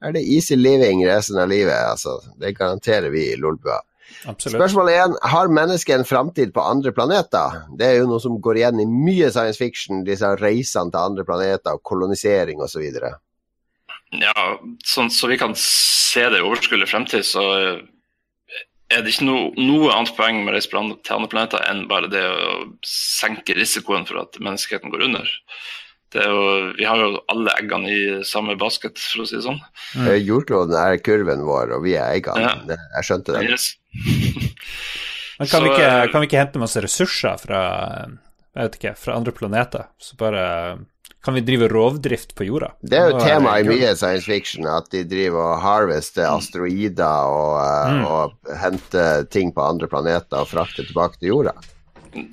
[0.00, 1.76] er det easy living resten av livet.
[1.76, 2.16] Altså.
[2.40, 3.82] Det garanterer vi i Lolbua.
[4.28, 4.58] Absolutt.
[4.58, 7.62] Spørsmål én har mennesket en framtid på andre planeter.
[7.78, 11.24] Det er jo noe som går igjen i mye science fiction, disse reisene til andre
[11.28, 12.84] planeter, og kolonisering osv.
[14.20, 14.34] Ja,
[14.84, 17.44] sånn så vi kan se det i overskuelig fremtid, så
[18.90, 20.80] er det ikke noe, noe annet poeng med å reise til
[21.14, 22.54] andre planeter enn bare det å
[22.86, 25.30] senke risikoen for at menneskeheten går under.
[26.10, 29.44] Det er jo, vi har jo alle eggene i samme basket, for å si det
[29.44, 29.60] sånn.
[29.94, 30.08] Mm.
[30.26, 32.48] Jordkloden er kurven vår, og vi er eggene.
[32.66, 32.78] Ja.
[32.98, 33.44] Jeg skjønte det.
[33.52, 33.68] Yes.
[35.40, 37.60] Men kan, vi ikke, eh, kan vi ikke hente masse ressurser fra
[38.50, 39.86] jeg vet ikke, fra andre planeter?
[40.02, 40.42] Så bare
[41.24, 42.72] kan vi drive rovdrift på jorda?
[42.82, 47.54] Det er jo tema i mye science fiction, at de driver og harvester asteroider og,
[47.62, 48.04] eh, Mm.
[48.06, 51.54] og henter ting på andre planeter og frakter tilbake til jorda.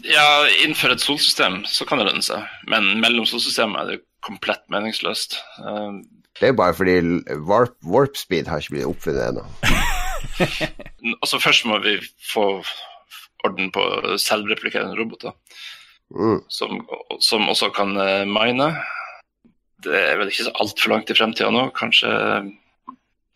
[0.07, 0.27] Ja,
[0.63, 5.37] innenfor et solsystem så kan det lønne seg, men mellom solsystemet er det komplett meningsløst.
[5.61, 5.99] Uh,
[6.39, 6.97] Det er bare fordi
[7.49, 9.45] warp, warp speed har ikke blitt oppfunnet ennå.
[11.21, 11.95] altså Først må vi
[12.31, 12.45] få
[13.45, 13.83] orden på
[14.21, 15.35] selvreplikkerende roboter,
[16.07, 16.37] Mm.
[16.47, 16.77] som,
[17.19, 18.69] som også kan eh, mine.
[19.83, 22.07] Det er vel ikke så altfor langt i fremtida nå, kanskje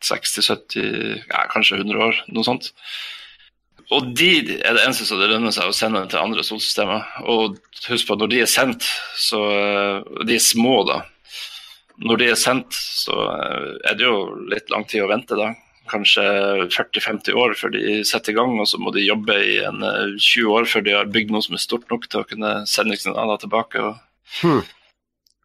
[0.08, 2.71] 60-70, ja, kanskje 100 år, noe sånt.
[3.91, 7.08] Og de er det eneste som det lønner seg å sende til andre solsystemer.
[7.27, 7.58] Og
[7.89, 8.88] husk på, når de er sendt,
[9.19, 11.01] så eh, De er små, da.
[12.01, 14.15] Når de er sendt, så eh, er det jo
[14.51, 15.51] litt lang tid å vente, da.
[15.91, 16.23] Kanskje
[16.71, 20.15] 40-50 år før de setter i gang, og så må de jobbe i en eh,
[20.15, 22.95] 20 år før de har bygd noe som er stort nok til å kunne sende
[23.01, 23.91] signaler tilbake.
[24.39, 24.63] Hmm.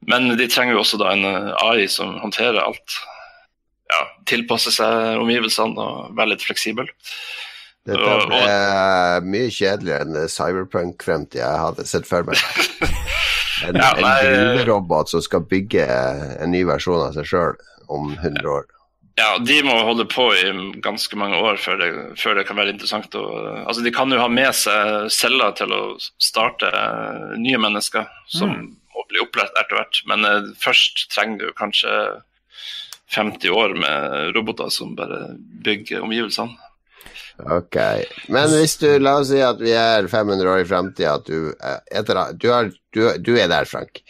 [0.07, 3.01] Men de trenger jo også da en eh, AI som håndterer alt.
[3.91, 6.89] Ja, tilpasser seg omgivelsene og være litt fleksibel.
[7.87, 12.41] Dette Og- ble mye kjedeligere enn cyberpunk-fremtid jeg hadde sett for meg.
[13.65, 15.81] En, Ja, en nei, gruverobot som skal bygge
[16.45, 17.55] en ny versjon av seg sjøl
[17.89, 18.67] om 100 år.
[19.17, 20.51] Ja, de må holde på i
[20.85, 21.89] ganske mange år før det,
[22.21, 23.23] før det kan være interessant å
[23.63, 25.81] Altså, de kan jo ha med seg celler til å
[26.21, 28.53] starte eh, nye mennesker som
[28.93, 31.97] må bli opplært etter hvert, men eh, først trenger du kanskje
[33.17, 35.31] 50 år med roboter som bare
[35.65, 36.61] bygger omgivelsene.
[37.37, 37.77] Ok.
[38.33, 41.51] Men hvis du, la oss si at vi er 500 år i framtida, at du,
[41.53, 44.01] eh, etter, du, har- du, du er der, Frank.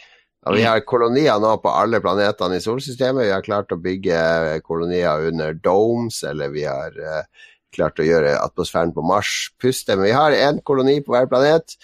[0.47, 3.25] Og vi har kolonier nå på alle planetene i solsystemet.
[3.27, 8.37] Vi har klart å bygge kolonier under domes, eller vi har uh, klart å gjøre
[8.39, 9.97] atmosfæren på Mars puste.
[9.97, 11.75] Men vi har én koloni på hver planet.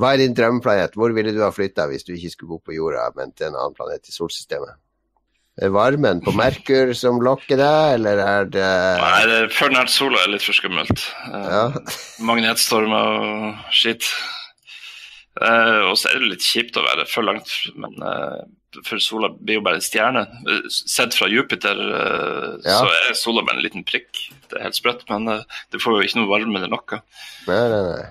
[0.00, 0.96] Hva er din drømmeplanet?
[0.96, 3.58] Hvor ville du ha flytta hvis du ikke skulle bo på jorda, men til en
[3.60, 4.80] annen planet i solsystemet?
[5.56, 8.64] Er varmen på Merkur som lokker deg, eller er det
[9.00, 11.06] Nei, det er før nært sola er litt for skummelt.
[11.30, 11.62] Eh, Ja.
[12.28, 14.04] Magnetstormer og skitt.
[15.36, 18.40] Uh, og så er det litt kjipt å være for langt, men uh,
[18.84, 20.22] for sola blir jo bare en stjerne.
[20.48, 22.78] Eh, Sett fra Jupiter uh, Ja.
[22.82, 24.26] så er sola bare en liten prikk.
[24.50, 25.42] Det er helt sprøtt, men eh,
[25.72, 27.00] du får jo ikke noe varme eller noe.
[27.48, 28.04] Nei, nei, nei.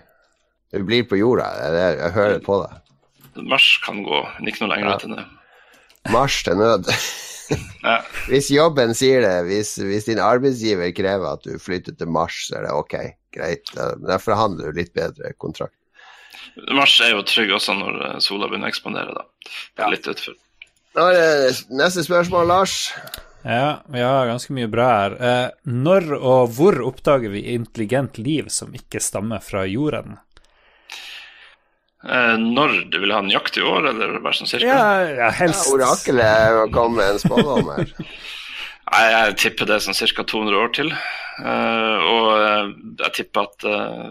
[0.74, 1.46] Du blir på jorda.
[1.62, 2.82] Jeg, jeg, hører på deg.
[3.54, 4.98] Mars kan gå, men ikke noe lenger Ja.
[5.06, 5.26] enn det.
[6.14, 6.90] Mars til nød.
[7.86, 8.00] Ja.
[8.26, 12.58] Hvis jobben sier det, hvis, hvis din arbeidsgiver krever at du flytter til Mars, så
[12.58, 12.96] er det ok,
[13.36, 13.70] greit.
[13.76, 15.78] Der forhandler du litt bedre kontrakt.
[16.74, 19.54] Mars er jo trygg også når eh, sola begynner å ekspandere, da.
[19.84, 20.38] Er litt utfor.
[20.96, 22.76] Da er det neste spørsmål, Lars.
[23.46, 25.18] Ja, vi har ganske mye bra her.
[25.20, 30.18] Eh, når og hvor oppdager vi intelligent liv som ikke stammer fra jorden?
[32.06, 34.68] Eh, når du vil ha i år, eller hva som cirka?
[34.70, 37.90] Ja, ja Ja, helst Orakelet kom med en spådom her.
[38.94, 40.24] Nei, jeg tipper det er sånn ca.
[40.24, 40.92] 200 år til.
[40.94, 42.70] Eh, og eh,
[43.02, 44.06] jeg tipper at eh,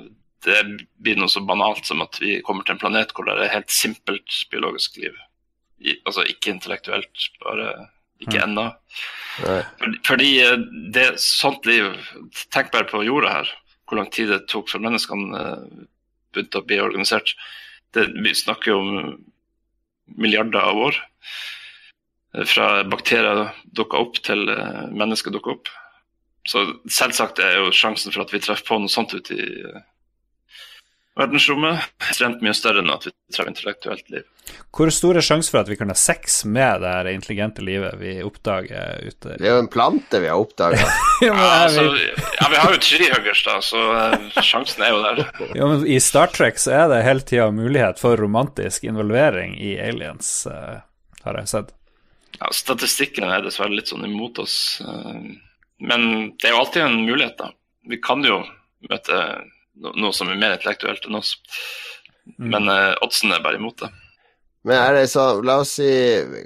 [0.44, 0.58] det
[1.00, 3.70] blir noe så banalt som at vi kommer til en planet hvor det er helt
[3.72, 5.14] simpelt biologisk liv.
[5.84, 7.70] I, altså ikke intellektuelt, bare
[8.24, 8.68] ikke ennå.
[9.44, 9.60] Nei.
[10.06, 11.88] Fordi- det er sånt liv
[12.54, 13.50] Tenk bare på jorda her.
[13.88, 15.84] Hvor lang tid det tok før menneskene eh,
[16.34, 17.34] begynte å bli organisert.
[17.94, 19.24] Det, vi snakker om
[20.20, 21.00] milliarder av år.
[22.34, 25.72] Eh, Fra bakterier dukker opp til eh, mennesker dukker opp.
[26.48, 29.82] Så selvsagt er jo sjansen for at vi treffer på noe sånt ute i eh,
[31.18, 34.24] verdensrommet ekstremt mye større enn at vi trenger intellektuelt liv.
[34.74, 37.94] Hvor stor er sjansen for at vi kan ha sex med det her intelligente livet
[38.00, 39.36] vi oppdager ute?
[39.38, 40.82] Det er jo en plante vi har oppdaga.
[41.24, 45.20] Ja, altså, ja, vi har jo trehuggers, da, så uh, sjansen er jo der.
[45.60, 49.76] ja, men I Star Trek så er det hele tida mulighet for romantisk involvering i
[49.80, 50.82] aliens, uh,
[51.24, 51.70] har jeg sett.
[52.40, 54.82] Ja, statistikken er dessverre litt sånn imot oss.
[54.82, 55.22] eh,
[55.86, 56.04] Men
[56.34, 57.52] det er jo alltid en mulighet, da.
[57.88, 58.40] Vi kan jo
[58.90, 59.20] møte
[59.74, 61.36] noe som er mer intellektuelt enn oss.
[62.40, 63.90] Men uh, oddsen er bare imot det.
[64.64, 65.88] Men er det så, la oss si,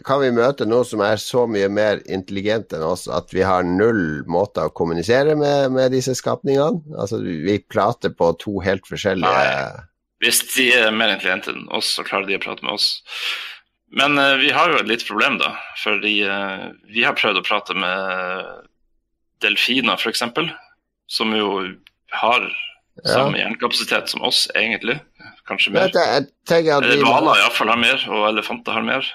[0.07, 3.63] kan vi møte noe som er så mye mer intelligent enn oss at vi har
[3.63, 6.83] null måter å kommunisere med, med disse skapningene?
[6.99, 9.85] Altså, vi prater på to helt forskjellige Nei.
[10.19, 12.89] Hvis de er mer intelligente enn oss, så klarer de å prate med oss.
[13.95, 15.53] Men eh, vi har jo et lite problem, da.
[15.79, 18.67] Fordi eh, vi har prøvd å prate med
[19.47, 20.27] delfiner, f.eks.
[21.07, 21.53] Som jo
[22.19, 22.51] har
[23.07, 24.99] samme gjenkapasitet som oss, egentlig.
[25.49, 25.89] Kanskje mer.
[25.95, 29.07] jeg, jeg Eh, Hvaler iallfall har mer, og elefanter har mer.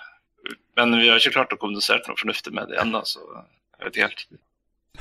[0.78, 3.94] Men vi har ikke klart å kommunisere noe fornuftig med det ennå, så jeg vet
[4.00, 4.26] ikke helt.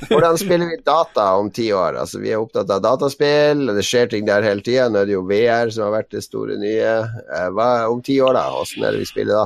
[0.09, 1.97] Hvordan spiller vi data om ti år?
[2.01, 4.87] Altså, vi er opptatt av dataspill, og det skjer ting der hele tida.
[4.89, 6.93] Nå er det jo VR som har vært det store nye.
[7.29, 8.47] Eh, Hva om ti år, da?
[8.61, 9.45] Åssen er det vi spiller da?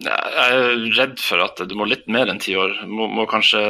[0.00, 0.16] Jeg
[0.56, 2.72] er redd for at du må litt mer enn ti år.
[2.88, 3.60] Må, må kanskje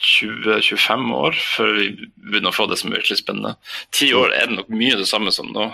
[0.00, 1.86] 20-25 år før vi
[2.16, 3.54] begynner å få det som er virkelig spennende.
[3.94, 5.68] Ti år er det nok mye det samme som nå.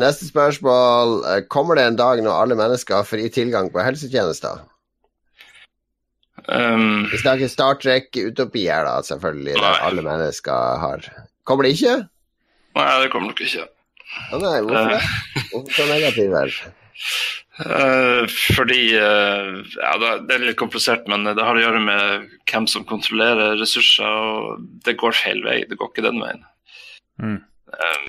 [0.00, 1.16] Neste spørsmål.
[1.26, 4.62] eh, Kommer det en dag når alle mennesker har fri tilgang på helsetjenester?
[6.48, 11.04] Um, Vi snakker Star Trek-utopi her, da, selvfølgelig, der alle mennesker har
[11.44, 11.98] Kommer det ikke?
[12.78, 13.66] nei, det kommer nok ikke.
[14.32, 15.00] Å nei, hvorfor det?
[15.50, 16.56] Hvorfor så negativ her?
[17.60, 19.92] Eh, fordi uh, ja,
[20.24, 24.62] det er litt komplisert, men det har å gjøre med hvem som kontrollerer ressurser, og
[24.86, 25.58] det går feil vei.
[25.68, 26.42] Det går ikke den veien.
[27.20, 27.36] Mm.
[27.74, 28.08] Eh,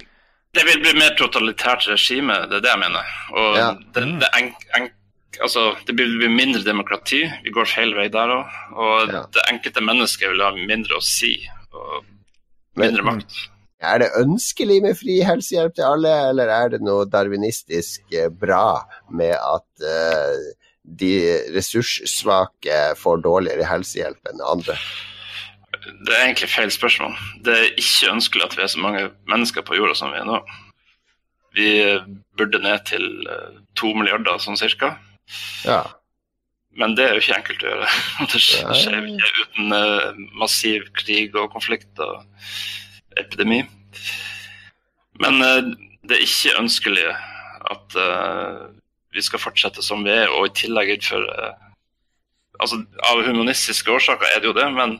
[0.55, 3.13] det vil bli mer totalitært regime, det er det jeg mener.
[3.35, 3.69] Og Ja.
[3.95, 4.91] det, det, enk, enk,
[5.43, 7.21] altså, det vil bli mindre demokrati.
[7.43, 8.57] Vi går feil vei der òg.
[8.75, 9.25] Og Ja.
[9.35, 12.05] det enkelte mennesket vil ha mindre å si, og
[12.75, 13.35] Men- mindre makt.
[13.81, 18.83] Er det ønskelig med fri helsehjelp til alle, eller er det noe darwinistisk eh, bra
[19.09, 20.41] med at uh,
[21.01, 21.13] de
[21.55, 24.75] ressurssvake får dårligere helsehjelp enn andre?
[25.81, 27.15] Det er egentlig feil spørsmål.
[27.41, 30.27] Det er ikke ønskelig at vi er så mange mennesker på jorda som vi er
[30.29, 30.37] nå.
[31.57, 31.71] Vi
[32.37, 34.93] burde ned til eh, to milliarder, sånn cirka.
[35.65, 35.81] Ja.
[36.77, 37.89] Men det er jo ikke enkelt å gjøre.
[38.35, 42.21] Det skjer ikke uten massiv krig og konflikt og
[43.19, 43.63] epidemi.
[45.21, 45.73] Men eh,
[46.07, 47.09] det er ikke ønskelig
[47.71, 48.61] at eh,
[49.11, 51.67] vi skal fortsette som vi er, og i tillegg innføre uh,
[52.61, 52.77] Altså,
[53.09, 54.91] av humanistiske årsaker er det jo det, men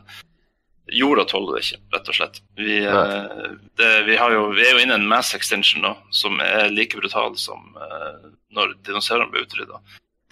[0.90, 2.40] jorda tåler det ikke, rett og slett.
[2.58, 3.44] Vi, eh,
[3.78, 6.72] det, vi, har jo, vi er jo inne i en mass extinction nå, som er
[6.72, 9.78] like brutal som uh, når dinosaurene ble utrydda.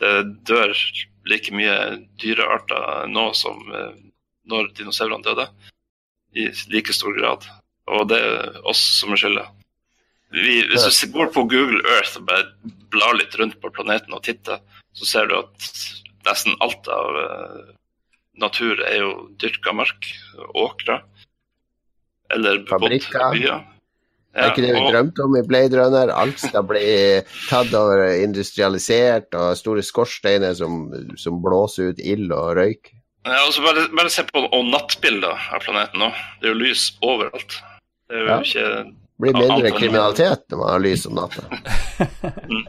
[0.03, 0.12] Det
[0.49, 0.74] dør
[1.31, 1.76] like mye
[2.18, 3.95] dyrearter nå som uh,
[4.51, 5.47] når dinosaurene døde,
[6.35, 7.47] i like stor grad.
[7.89, 9.47] Og det er oss som er skylda.
[10.31, 12.45] Hvis du går på Google Earth og bare
[12.93, 14.61] blar litt rundt på planeten og titter,
[14.95, 15.70] så ser du at
[16.28, 17.59] nesten alt av eh,
[18.39, 19.11] natur er jo
[19.41, 20.07] dyrka mark,
[20.55, 21.01] åkre,
[22.31, 22.95] eller bebodd
[23.35, 23.66] byer.
[24.31, 26.12] Det er ikke det vi og- drømte om i Blade Runner?
[26.14, 26.85] Alt skal bli
[27.49, 30.85] tatt og industrialisert, og store skorsteiner som,
[31.18, 32.93] som blåser ut ild og røyk.
[33.26, 36.12] Ja, altså bare, bare se på og nattbilder av planeten nå.
[36.41, 37.59] Det er jo lys overalt.
[38.11, 38.38] Det er jo Ja.
[38.42, 41.44] ikke blir mindre kriminalitet når man har lys om natta.
[42.50, 42.64] Mm.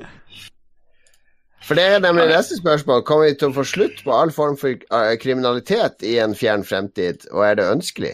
[1.61, 3.03] For det er nemlig neste spørsmål.
[3.07, 6.65] Kommer vi til å få slutt på all form for eh, kriminalitet i en fjern
[6.67, 8.11] fremtid, og er det ønskelig?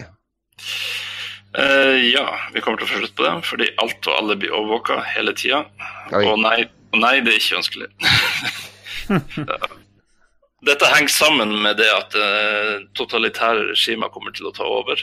[1.57, 4.53] Uh, ja, vi kommer til å få slutt på det, fordi alt og alle blir
[4.53, 5.63] overvåka hele tida.
[6.11, 7.89] Og nei, og nei, det er ikke ønskelig.
[10.67, 15.01] Dette henger sammen med det at eh, totalitære regimer kommer til å ta over.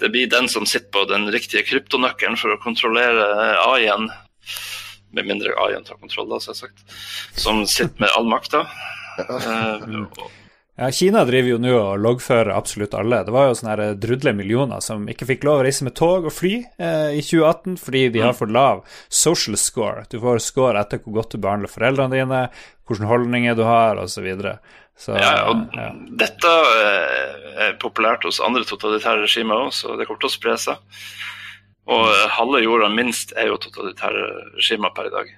[0.00, 3.26] Det blir den som sitter på den riktige kryptonøkkelen for å kontrollere
[3.62, 4.08] AI-en,
[5.14, 6.82] med mindre AI-en tar kontroll, da, selvsagt,
[7.38, 8.66] som sitter med all makta.
[10.76, 13.20] Ja, Kina driver jo nå og loggfører absolutt alle.
[13.22, 16.34] Det var jo sånne drudle millioner som ikke fikk lov å reise med tog og
[16.34, 20.02] fly eh, i 2018 fordi de har for lav social score.
[20.10, 22.40] Du får score etter hvor godt du behandler foreldrene dine,
[22.90, 24.16] hvilke holdninger du har, osv.
[24.16, 24.56] Så, videre.
[24.98, 25.88] Så Ja, og ja.
[26.22, 30.54] Dette eh, er populært hos andre totalitære regimer òg, så det kommer til å spre
[30.60, 31.00] seg.
[31.90, 35.34] Og eh, halve jorda minst er jo totalitære regimer per i dag.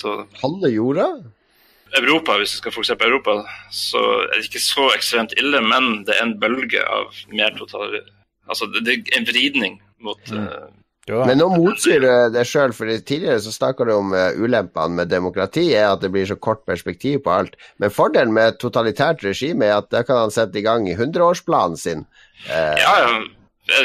[0.00, 1.10] Så Halve jorda?
[1.98, 3.36] Europa, hvis vi skal fokusere på Europa,
[3.74, 7.98] så er det ikke så ekstremt ille, men det er en bølge av mer total...
[8.50, 10.46] Altså, det, er en vridning mot mm.
[10.46, 10.60] Jo
[11.08, 11.24] da.
[11.26, 15.10] Men nå motsier du deg sjøl, for tidligere så snakka du om eh, ulempene med
[15.12, 17.56] demokrati, er at det blir så kort perspektiv på alt.
[17.82, 20.96] Men fordelen med et totalitært regime er at da kan han sette i gang i
[20.98, 22.06] hundreårsplanen sin.
[22.48, 23.20] Eh, Ja, ja.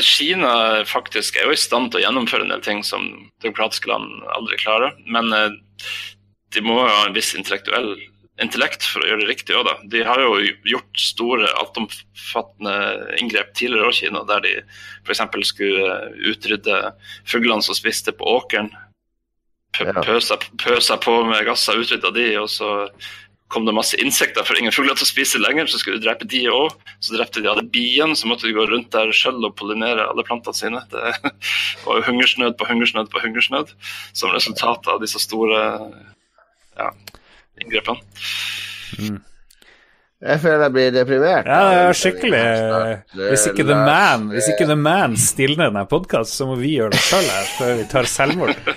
[0.01, 3.03] Kina faktisk er jo i stand til å gjennomføre en del ting som
[3.45, 4.95] demokratiske land aldri klarer.
[5.05, 5.51] Men eh,
[6.55, 7.93] de må jo ha en viss intellektuell
[8.43, 9.75] intellekt for å gjøre det riktig òg, da.
[9.91, 10.33] De har jo
[10.67, 12.75] gjort store, altomfattende
[13.21, 14.55] inngrep tidligere òg, Kina, der de
[15.05, 15.21] f.eks.
[15.47, 15.99] skulle
[16.33, 16.79] utrydde
[17.29, 18.71] fuglene som spiste på åkeren.
[19.75, 22.69] Pø- Pøsa, pøsa på med gasser, utrydda de, og så
[23.51, 26.27] kom det masse insekter, for ingen fugler til å spise lenger, så skulle de drepe
[26.27, 26.73] de òg.
[27.03, 30.25] Så drepte de alle biene, så måtte de gå rundt der sjøl og pollinere alle
[30.27, 30.81] plantene sine.
[30.91, 31.13] Det
[31.85, 33.71] var hungersnød på hungersnød på hungersnød
[34.17, 35.61] som resultat av disse store
[36.75, 36.89] ja,
[37.61, 39.21] inngrepene.
[40.25, 41.47] Jeg føler jeg blir deprimert.
[41.49, 42.39] Ja, det er skikkelig
[43.19, 46.95] Hvis ikke The Man Hvis ikke The Man stilner denne podkasten, så må vi gjøre
[46.95, 48.71] det sjøl her før vi tar selvmord.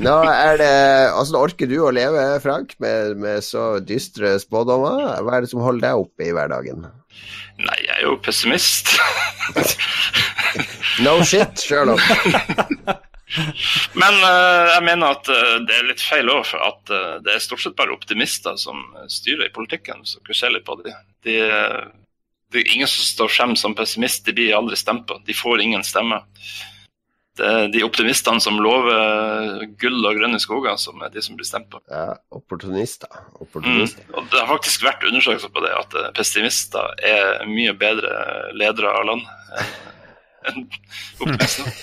[0.00, 0.70] Nå er det
[1.10, 5.02] Altså, orker du å leve, Frank, med, med så dystre spådommer?
[5.26, 6.86] Hva er det som holder deg oppe i hverdagen?
[7.64, 8.94] Nei, jeg er jo pessimist.
[11.04, 12.00] No shit, Sherlock.
[14.00, 17.34] Men uh, jeg mener at uh, det er litt feil òg, for at uh, det
[17.34, 20.04] er stort sett bare optimister som styrer i politikken.
[20.08, 20.94] Så dere ser litt på det.
[21.26, 21.38] de
[22.54, 25.16] det er ingen som står frem som pessimist, de blir aldri stemt på.
[25.26, 26.20] De får ingen stemme.
[27.34, 31.48] Det er de optimistene som lover gull og grønne skoger, som er de som blir
[31.48, 31.80] stemt på.
[31.90, 33.10] Ja, opportunister.
[33.42, 34.12] Mm.
[34.14, 38.14] Og det har faktisk vært undersøkelser på det, at pessimister er mye bedre
[38.54, 39.26] ledere av land
[40.52, 40.62] enn
[41.24, 41.74] optimister.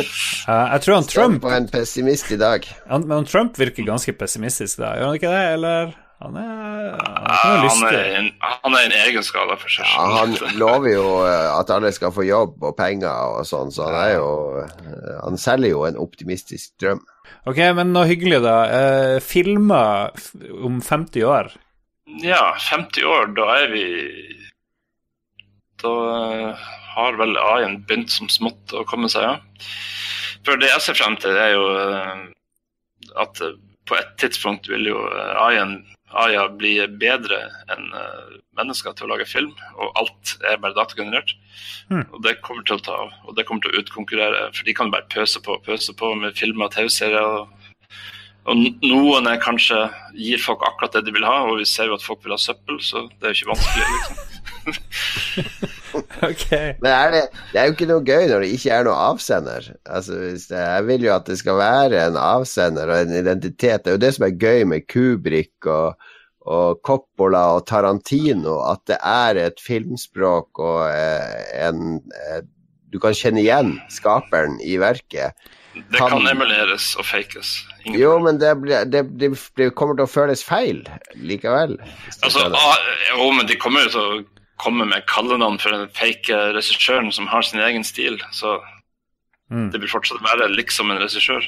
[0.00, 2.66] Ja, jeg tror han Stem Trump på en pessimist i dag.
[2.88, 5.46] han, Men Trump virker ganske pessimistisk da, gjør han ikke det?
[5.56, 9.86] Eller han er, han er Han er, en, han er en egen skala for seg
[9.86, 13.86] Ja, han lover jo eh, at alle skal få jobb og penger og sånn, så
[13.86, 14.32] han er jo
[14.64, 17.04] eh, Han selger jo en optimistisk drøm.
[17.46, 18.56] Ok, men noe hyggelig, da.
[18.80, 20.10] Eh, filmer
[20.64, 21.52] om 50 år.
[22.24, 23.84] Ja, 50 år, da er vi
[25.82, 25.94] Da
[26.48, 26.68] eh,
[26.98, 29.68] har vel A-en begynt som smått å komme seg, ja.
[30.46, 32.24] For det jeg ser frem til, er jo eh,
[33.20, 33.56] at eh,
[33.88, 35.78] på et tidspunkt vil jo eh, AI-en
[36.16, 37.36] AI bli bedre
[37.68, 37.90] enn
[38.56, 41.34] mennesker til å lage film, og alt er bare datagenerert.
[41.92, 42.06] Mm.
[42.06, 44.74] Og det kommer til å ta av, og det kommer til å utkonkurrere, for de
[44.78, 47.28] kan bare pøse på og pøse på med filmer og TV-serier.
[47.28, 47.58] og
[48.80, 49.82] noen er kanskje
[50.16, 52.40] gir folk akkurat det de vil ha, og vi ser jo at folk vil ha
[52.40, 53.90] søppel, så det er jo ikke vanskelig.
[53.98, 55.74] liksom.
[56.22, 56.44] Ok.
[56.82, 59.68] Men er det, det er jo ikke noe gøy når det ikke er noe avsender.
[59.86, 63.84] Altså, hvis det, jeg vil jo at det skal være en avsender og en identitet.
[63.84, 65.94] Det er jo det som er gøy med Kubrik og,
[66.48, 72.40] og Coppola og Tarantino, at det er et filmspråk og eh, en eh,
[72.88, 75.36] Du kan kjenne igjen skaperen i verket.
[75.76, 77.50] Det Kan- kan emuleres og fakes.
[77.84, 79.28] Ingen Jo, men det, blir- det, det,
[79.60, 80.80] det kommer til å føles feil
[81.20, 81.76] likevel.
[82.24, 82.80] Altså, ah,
[83.12, 84.24] jo, men de kommer jo til å
[84.58, 88.18] komme med kallenavn for den fake regissøren som har sin egen stil.
[88.32, 88.58] Så
[89.50, 89.70] Mm.
[89.72, 91.40] det vil fortsatt være liksom en regissør.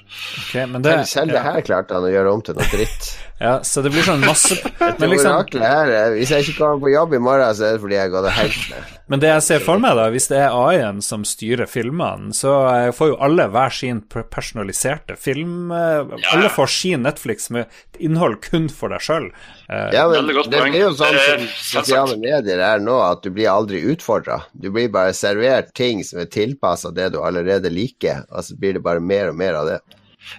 [0.49, 3.09] Okay, men det, Selv- Selv det her klarte han å gjøre om til noe dritt.
[3.45, 6.95] ja, så det blir sånn masse Men, liksom, her, eh, Hvis jeg ikke kommer på
[6.95, 9.43] jobb i morgen, så er det fordi jeg har gått og ned men det jeg
[9.43, 13.49] ser for meg, da, hvis det er AI-en som styrer filmene, så får jo alle
[13.51, 14.01] hver sin
[14.41, 15.71] personaliserte film.
[15.73, 16.39] eh, Ja.
[16.39, 17.67] Alle får sin Netflix med
[17.99, 19.31] innhold kun for deg sjøl.
[19.71, 23.85] Ja, men det blir jo sånn som sosiale medier er nå, at du blir aldri
[23.93, 24.41] utfordra.
[24.51, 28.75] Du blir bare servert ting som er tilpassa det du allerede liker, og så blir
[28.75, 29.79] det bare mer og mer av det.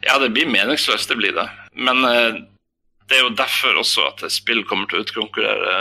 [0.04, 1.48] Ja, det blir meningsløst, det blir det.
[1.80, 2.42] Men uh,
[3.08, 5.78] det er jo derfor også at spill kommer til å utkonkurrere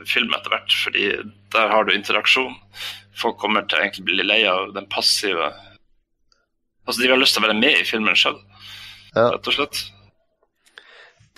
[0.00, 1.06] uh, film etter hvert, fordi
[1.54, 2.58] der har du interaksjon.
[3.18, 5.52] Folk kommer til å egentlig bli lei av den passive
[6.88, 8.38] Altså, De har lyst til å være med i filmen sjøl,
[9.12, 9.26] Ja.
[9.34, 9.80] rett og slett.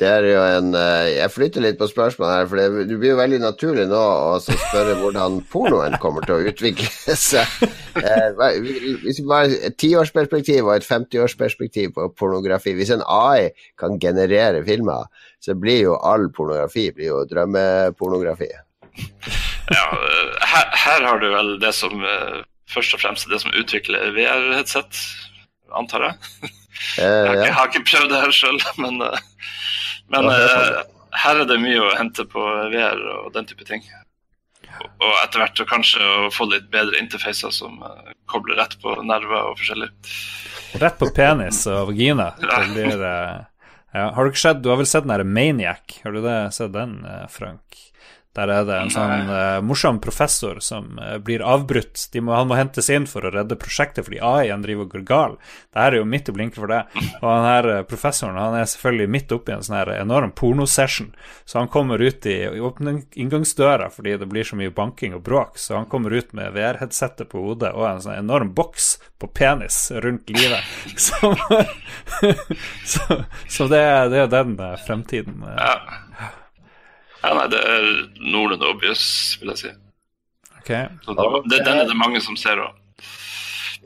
[0.00, 3.12] Det er jo en eh, Jeg flytter litt på spørsmålet her, for det, det blir
[3.12, 7.66] jo veldig naturlig nå å spørre hvordan pornoen kommer til å utvikle seg.
[8.00, 8.40] Eh,
[9.04, 14.62] hvis vi bare Et tiårsperspektiv og et 50-årsperspektiv på pornografi Hvis en AI kan generere
[14.64, 15.10] filmer,
[15.42, 18.48] så blir jo all pornografi blir jo drømmepornografi.
[19.70, 22.00] Ja, eh, her, her har du vel det som
[22.70, 24.96] først og fremst det som utvikler VR-headset,
[25.76, 26.14] antar jeg.
[26.96, 29.00] Eh, Jeg har, ikke, jeg har ikke prøvd det her sjøl, men,
[30.10, 30.94] men Ja, er eh,
[31.24, 32.42] her er det mye å hente på
[32.72, 33.82] VR og den type ting.
[34.80, 39.50] Og- etter hvert kanskje å få litt bedre interfacer som eh, kobler rett på nerver
[39.50, 39.90] og forskjellig.
[40.80, 42.30] Rett på penis og vagina.
[42.74, 44.06] Blir, ja.
[44.14, 45.96] Har du ikke sett Du har vel sett den derre Maniac?
[46.04, 47.89] Har du det, sett den, eh, Frank?
[48.38, 51.98] Der er det en sånn uh, morsom professor som uh, blir avbrutt.
[52.22, 55.34] Må, han må hentes inn for å redde prosjektet fordi AI-en driver og går gal.
[55.74, 56.84] Det her er jo midt i blinken for det.
[57.18, 61.10] Og han her uh, professoren han er selvfølgelig midt oppi en sånn her enorm pornosession,
[61.42, 65.58] så han kommer ut i, i inngangsdøra fordi det blir så mye banking og bråk,
[65.58, 69.88] så han kommer ut med VR-headsetet på hodet og en sånn enorm boks på penis
[70.04, 70.62] rundt livet.
[71.00, 71.34] Så,
[72.84, 73.16] så,
[73.48, 74.54] så det, det er den
[74.86, 75.42] fremtiden.
[75.56, 76.30] Ja.
[77.22, 77.88] Ja, nei, det er
[78.20, 79.04] noenlunde obvious,
[79.40, 79.72] vil jeg si.
[80.60, 80.70] Ok.
[81.04, 82.76] Så det, det, den er det mange som ser òg.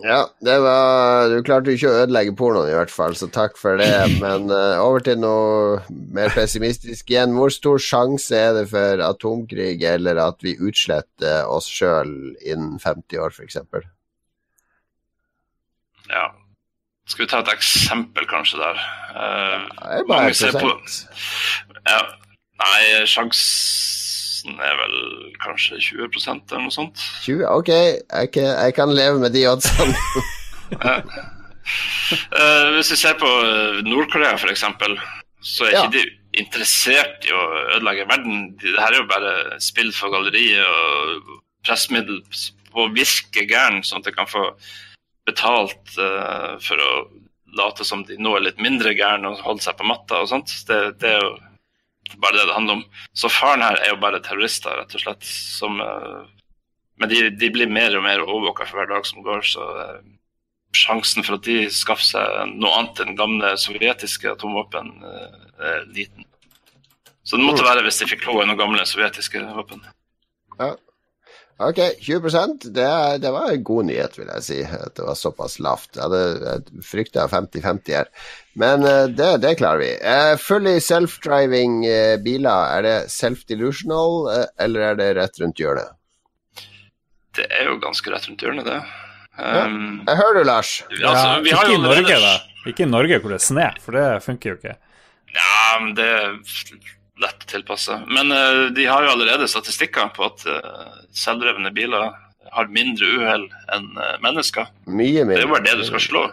[0.03, 3.78] Ja, det var Du klarte ikke å ødelegge pornoen, i hvert fall, så takk for
[3.78, 3.93] det.
[4.24, 5.80] Men uh, over til noe
[6.14, 7.37] mer pessimistisk igjen.
[7.39, 13.22] Hvor stor sjanse er det for atomkrig, eller at vi utsletter oss sjøl innen 50
[13.22, 13.61] år, f.eks.?
[16.11, 16.26] Ja.
[17.07, 18.78] Skal vi ta et eksempel, kanskje, der?
[19.14, 20.70] Eh, Det er bare mange ser på
[21.85, 21.99] ja,
[22.62, 24.96] Nei, sjansen er vel
[25.42, 27.00] kanskje 20% eller noe sånt.
[27.24, 27.46] 20?
[27.50, 29.94] Ok, jeg kan, jeg kan leve med de oddsene.
[32.12, 34.64] Eh, hvis vi ser på eh, Nord-Korea, f.eks.,
[35.40, 35.84] så er Ja.
[35.86, 37.42] ikke de interessert i å
[37.78, 38.42] ødelegge verden.
[38.61, 39.32] Det her er jo bare
[39.64, 42.20] spill for galleriet og pressmiddel
[42.68, 44.44] på å virke gæren, sånn at de kan få
[45.24, 46.90] betalt uh, for å
[47.57, 50.52] late som de nå er litt mindre gærne og holde seg på matta og sånt.
[50.68, 51.30] Det, det er jo
[52.22, 52.84] bare det det handler om.
[53.16, 55.24] Så faren her er jo bare terrorister, rett og slett.
[55.24, 56.20] Som, eh,
[57.00, 59.98] men de, de blir mer og mer overvåka for hver dag som går, så eh,
[60.74, 65.36] sjansen for at de skaffer seg noe annet enn gamle sovjetiske atomvåpen, eh,
[65.74, 66.26] er liten.
[67.24, 69.80] Så det måtte være hvis de fikk lov i noen gamle sovjetiske våpen.
[71.62, 74.57] Ok, 20 det, det var en god nyhet, vil jeg si.
[74.66, 75.92] At det var såpass lavt.
[75.94, 78.09] Jeg hadde frykta 50-50 her.
[78.59, 79.90] Men eh, det, det klarer vi.
[80.02, 85.94] Uh, fully self-driving eh, biler, er det self-delusional, eh, eller er det rett rundt hjørnet?
[87.38, 88.80] Det er jo ganske rett rundt hjørnet, det.
[89.34, 90.74] Um, Jeg hører du, Lars.
[90.90, 92.34] altså, vi ikke jo i Norge, da.
[92.70, 94.76] Ikke i Norge hvor det er sne, for det funker jo ikke.
[95.34, 96.11] Ja, men det
[97.22, 98.00] lett å tilpasse.
[98.10, 102.08] Men uh, de har jo allerede statistikker på at uh, selvdrevne biler
[102.54, 103.44] har mindre uhell
[103.74, 104.66] enn uh, mennesker.
[104.90, 106.24] Mye Det er jo bare det du skal slå.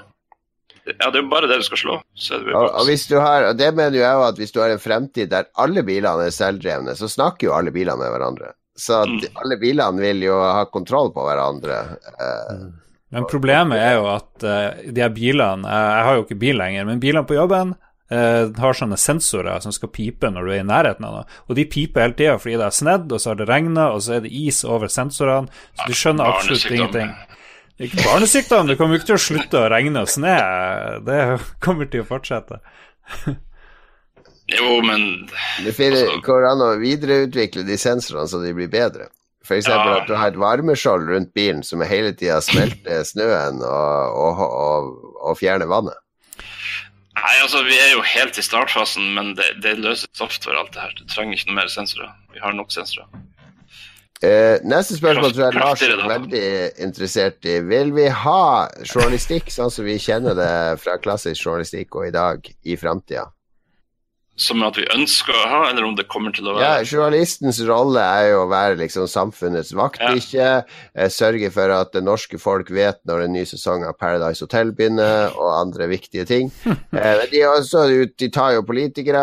[0.89, 1.99] Ja, det er jo bare det du skal slå.
[2.17, 4.53] Så er det Og, og hvis du har, og det mener jo jeg at hvis
[4.55, 8.09] du har en fremtid der alle bilene er selvdrevne, så snakker jo alle bilene med
[8.15, 8.53] hverandre.
[8.77, 9.37] Så at Mm.
[9.43, 11.77] alle bilene vil jo ha kontroll på hverandre.
[12.17, 12.71] Uh,
[13.13, 17.01] Men problemet er jo at de her bilene jeg har jo ikke bil lenger, men
[17.03, 17.75] bilene på jobben
[18.11, 21.25] eh, har sånne sensorer som skal pipe når du er i nærheten av noe.
[21.49, 24.01] Og de piper hele tida fordi det har snedd, og så har det regna, og
[24.05, 25.47] så er det is over sensorene.
[25.79, 27.13] Så du skjønner absolutt ingenting.
[27.81, 30.35] Er ikke barnesykdom, det kommer jo ikke til å slutte å regne og sne.
[31.07, 31.21] Det
[31.63, 32.59] kommer til å fortsette.
[34.51, 35.27] Jo, men
[35.63, 39.07] Det Altså- går an å videreutvikle de sensorene så de blir bedre.
[39.43, 39.67] F.eks.
[39.67, 39.97] Ja.
[39.97, 45.15] at du har et varmeskjold rundt bilen som hele tida smelter snøen og, og, og,
[45.31, 45.97] og fjerner vannet.
[47.21, 50.81] Nei, altså, vi er jo helt i startfasen, men det, det løser software alt det
[50.81, 50.95] her.
[50.97, 52.15] Du trenger ikke noe mer sensorer.
[52.33, 53.09] Vi har nok sensorer.
[54.21, 56.47] Eh, neste spørsmål tror jeg Lars er veldig
[56.85, 57.57] interessert i.
[57.65, 60.51] Vil vi ha journalistikk sånn som vi kjenner det
[60.81, 63.27] fra klassisk journalistikk og i dag, i framtida?
[64.41, 67.59] Som at vi ønsker å ha, eller om det kommer til å være Ja, journalistens
[67.67, 71.09] rolle er jo å være liksom samfunnets vaktbikkje, ja.
[71.13, 75.29] sørge for at det norske folk vet når en ny sesong av Paradise Hotel begynner,
[75.37, 76.51] og andre viktige ting.
[76.91, 77.85] Eh, de, er også,
[78.19, 79.21] de tar jo politikere,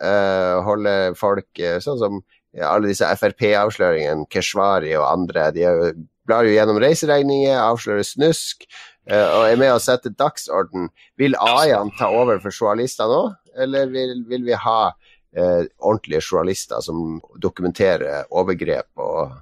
[0.00, 2.22] eh, holder folk eh, sånn som
[2.56, 5.50] ja, alle disse Frp-avsløringene, Keshvari og andre.
[5.54, 5.92] De er jo,
[6.28, 8.66] blar jo gjennom reiseregninger, avslører snusk,
[9.08, 10.90] eh, og er med å sette dagsorden.
[11.20, 13.22] Vil AI-ene ta over for journalister nå,
[13.58, 14.92] eller vil, vil vi ha
[15.36, 19.32] eh, ordentlige journalister som dokumenterer overgrep og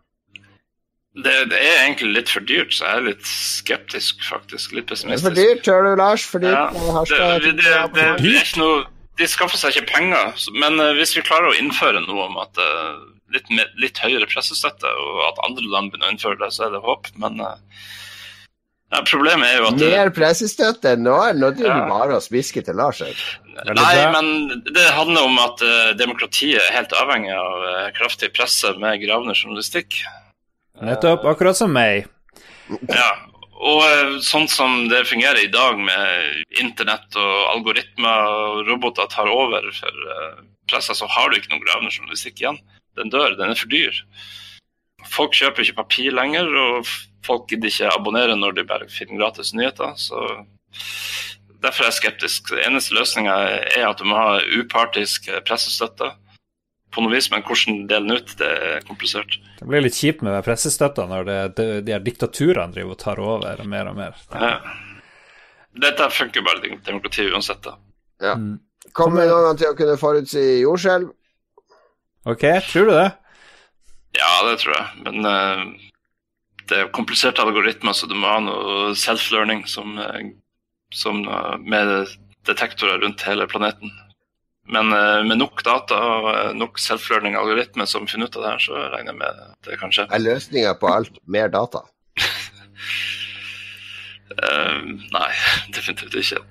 [1.11, 4.70] Det, det er egentlig litt for dyrt, så jeg er litt skeptisk, faktisk.
[4.76, 5.26] Litt Det er pessimistisk.
[5.26, 6.24] for dyrt, hører du, Lars?
[6.24, 6.54] For dyrt.
[6.54, 8.84] Ja, det, det, det er ikke noe
[9.18, 12.56] De skaffer seg ikke penger, men eh, hvis vi klarer å innføre noe om at
[12.62, 12.94] eh,
[13.34, 13.50] litt,
[13.82, 17.11] litt høyere pressestøtte, og at andre land begynner å innføre det, så er det håp.
[17.20, 17.82] Men eh,
[18.91, 20.97] ja, problemet er jo at Mer pressestøtte?
[20.99, 21.84] Nå, nå driver Ja.
[21.84, 23.24] du bare og smisker til Lars her.
[23.70, 28.72] Nei, men det handler om at uh, demokratiet er helt avhengig av uh, kraftig presse
[28.80, 30.01] med gravende journalistikk.
[30.80, 31.26] Nettopp.
[31.28, 32.09] Akkurat som meg.
[32.88, 33.11] Ja,
[33.61, 39.28] og eh, sånn som det fungerer i dag med internett og algoritmer og roboter tar
[39.28, 40.07] over for
[40.70, 42.61] pressa, så har du ikke noen gravende journalistikk igjen.
[42.97, 44.01] Den dør, den er for dyr.
[45.11, 46.88] Folk kjøper ikke papir lenger, og
[47.27, 49.95] folk gidder ikke abonnere når de bare finner gratis nyheter.
[49.97, 50.25] så
[51.61, 52.55] Derfor er jeg skeptisk.
[52.55, 53.37] Den eneste løsninga
[53.77, 56.14] er at du må ha upartisk pressestøtte.
[56.91, 59.37] På noe vis, men hvordan dele den ut, det er komplisert.
[59.61, 63.21] Det blir litt kjipt med pressestøtta når det, de, de her diktaturene driver og tar
[63.23, 64.16] over mer og mer.
[64.33, 64.57] Ja.
[65.85, 67.62] Dette funker bare i demokratiet uansett.
[67.62, 67.77] da.
[68.25, 68.35] Ja.
[68.97, 71.12] Kommer noen til å kunne forutsi jordskjelv?
[72.29, 72.43] Ok,
[72.73, 73.09] tror du det?
[74.18, 75.05] Ja, det tror jeg.
[75.07, 75.89] Men eh,
[76.71, 80.31] det er kompliserte algoritmer, så du må ha noe self-learning som, eh,
[80.95, 81.25] som
[81.66, 82.14] med
[82.49, 83.91] detektorer rundt hele planeten.
[84.71, 88.64] Men eh, med nok data og eh, nok self-learning-algoritmer som finner ut av det her,
[88.66, 90.07] så regner jeg med det kan skje.
[90.14, 91.83] Er løsninga på alt mer data?
[94.39, 94.79] uh,
[95.16, 95.31] nei,
[95.77, 96.45] definitivt ikke.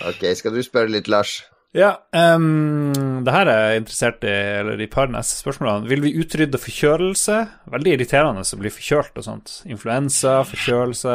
[0.00, 1.42] Ok, skal du spørre litt, Lars?
[1.76, 5.86] Ja, um, det her er jeg interessert i, eller i par neste spørsmålene.
[5.90, 7.36] Vil vi utrydde forkjølelse?
[7.70, 9.52] Veldig irriterende å bli forkjølt og sånt.
[9.70, 11.14] Influensa, forkjølelse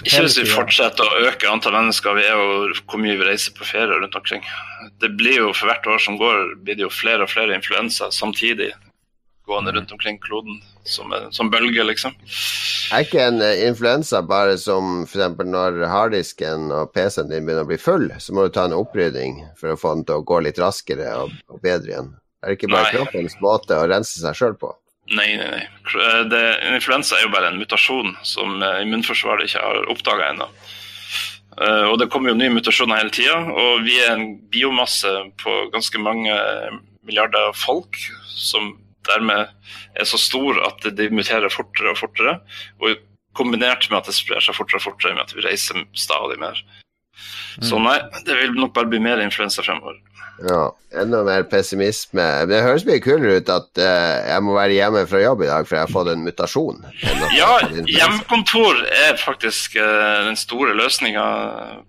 [0.00, 3.54] Ikke hvis vi fortsetter å øke antall mennesker vi er og hvor mye vi reiser
[3.54, 4.42] på ferie rundt omkring.
[4.98, 8.10] Det blir jo For hvert år som går, blir det jo flere og flere influensa
[8.10, 8.72] samtidig
[9.46, 12.14] gående rundt omkring kloden som, en- som bølger, liksom.
[12.94, 15.38] Er ikke en eh, influensa bare som f.eks.
[15.46, 19.40] når harddisken og PC-en din begynner å bli full, så må du ta en opprydding
[19.58, 22.10] for å få den til å gå litt raskere og, og bedre igjen?
[22.44, 22.96] Er det ikke bare Nei.
[23.00, 24.70] kroppens måte å rense seg sjøl på?
[25.14, 25.64] Nei, nei, nei.
[25.86, 26.42] Kr- Det,
[26.74, 30.50] influensa er jo bare en mutasjon som eh, immunforsvaret ikke har oppdaga ennå.
[31.56, 35.08] Uh, og det kommer jo nye mutasjoner hele tida, og vi er en biomasse
[35.40, 36.34] på ganske mange
[37.08, 37.96] milliarder folk
[38.28, 38.74] som
[39.10, 39.52] dermed
[39.96, 42.38] er så stor at de muterer fortere og fortere.
[42.82, 42.98] Og
[43.36, 46.60] kombinert med at det sprer seg fortere og fortere med at vi reiser stadig mer.
[47.64, 47.96] Så nei,
[48.26, 49.96] det vil nok bare bli mer influensa fremover.
[50.44, 52.24] Ja, enda mer pessimisme.
[52.50, 55.64] Det høres mye kulere ut at uh, jeg må være hjemme fra jobb i dag,
[55.64, 56.82] for jeg har fått en mutasjon.
[57.32, 57.54] Ja,
[57.88, 61.24] hjemmekontor er faktisk uh, den store løsninga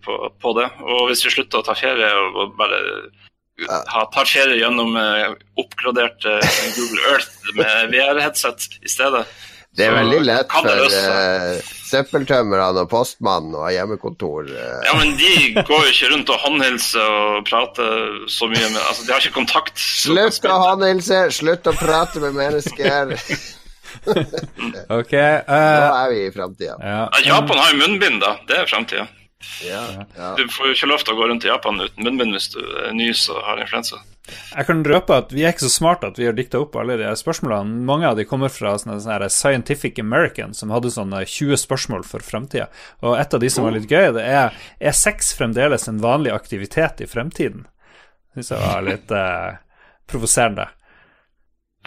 [0.05, 0.69] på, på det.
[0.79, 2.79] Og hvis vi slutter å ta ferie og, og bare
[3.65, 9.23] ha, tar ferie gjennom eh, oppgradert eh, Google Earth med VR-headset i stedet
[9.77, 14.47] Det er veldig lett for uh, søppeltømmerne og postmannen å ha hjemmekontor.
[14.49, 14.79] Uh.
[14.87, 19.05] Ja, men de går jo ikke rundt og håndhilser og prater så mye med Altså,
[19.05, 19.77] de har ikke kontakt.
[19.77, 23.15] Slutt å håndhilse, slutt å prate med mennesker.
[24.07, 25.13] Ok.
[25.13, 26.75] Nå eh, er vi i framtida.
[26.79, 26.99] ja.
[27.11, 28.35] Ja, Japan har jo munnbind, da.
[28.47, 29.07] Det er framtida.
[29.61, 29.83] Ja,
[30.17, 30.29] ja.
[30.37, 32.61] Du får jo ikke lov til å gå rundt i Japan uten munnbind hvis du
[32.97, 33.99] nyser og har influensa.
[34.27, 36.97] Jeg kan røpe at vi er ikke så smarte at vi har dikta opp alle
[36.99, 37.77] de her spørsmålene.
[37.87, 42.25] Mange av de kommer fra sånne, sånne Scientific American, som hadde sånne 20 spørsmål for
[42.25, 42.65] framtida.
[43.05, 46.33] Og et av de som var litt gøy, det er Er sex fremdeles en vanlig
[46.35, 47.67] aktivitet i fremtiden?
[48.35, 49.61] Syns jeg var litt eh,
[50.11, 50.67] provoserende.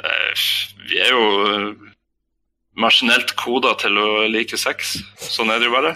[0.00, 0.48] Eh,
[0.88, 1.89] Vi er jo eh,
[2.78, 4.96] maskinelt koda til å like sex.
[5.18, 5.94] Sånn er det jo bare.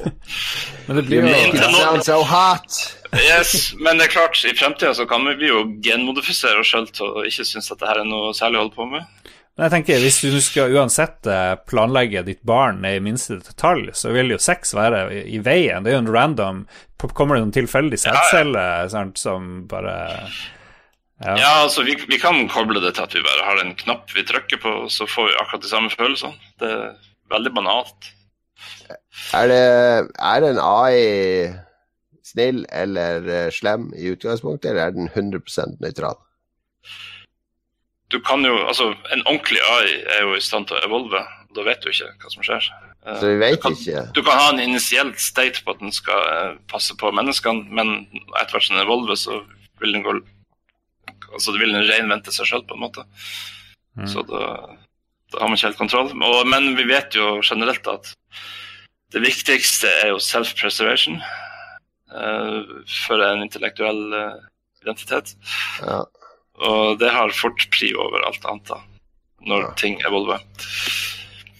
[0.88, 2.80] Men det blir jo noe it sounds so hot.
[3.12, 7.10] Yes, Men det er klart, i fremtida så kan vi jo genmodifisere oss sjøl til
[7.10, 9.08] å ikke synes at det her er noe særlig å holde på med.
[9.52, 13.90] Men jeg tenker, hvis du skal uansett eh, planlegge ditt barn ned i minste detalj,
[14.00, 15.84] så vil jo sex være i, veien.
[15.84, 16.64] Det er jo en random
[17.02, 18.60] Kommer det noen tilfeldig sædcelle
[18.92, 19.96] sant, som bare
[21.22, 21.36] Ja.
[21.38, 24.24] Ja, altså vi, vi kan koble det til at vi bare har en knapp vi
[24.26, 26.34] trykker på, så får vi akkurat de samme følelsene.
[26.58, 26.88] Det er
[27.30, 28.08] veldig banalt.
[29.34, 29.60] Er, det,
[30.18, 31.52] er en AI
[32.26, 36.18] snill eller eh, slem i utgangspunktet, eller er den 100 nøytral?
[38.12, 41.22] Du kan jo, altså En ordentlig AI er jo i stand til å evolve.
[41.56, 42.68] Da vet du ikke hva som skjer.
[43.06, 44.04] Eh, Så vi vet du kan, ikke.
[44.16, 47.94] Du kan ha en initiell state på at den skal eh, passe på menneskene, men
[48.40, 49.42] etter hvert som den evolver, så
[49.80, 50.18] vil den gå
[51.30, 53.06] Altså det vil den reinvente seg sjøl, på en måte.
[53.98, 54.08] Mm.
[54.10, 54.42] Så da,
[55.32, 56.12] da har man ikke helt kontroll.
[56.16, 58.12] Og, men vi vet jo generelt at
[59.12, 62.62] det viktigste er jo self-preservation uh,
[63.04, 64.40] for en intellektuell uh,
[64.84, 65.34] identitet.
[65.84, 66.00] Ja.
[66.62, 68.72] Og det har fort pri over alt annet.
[68.72, 68.80] da.
[69.46, 70.42] når ting evolver.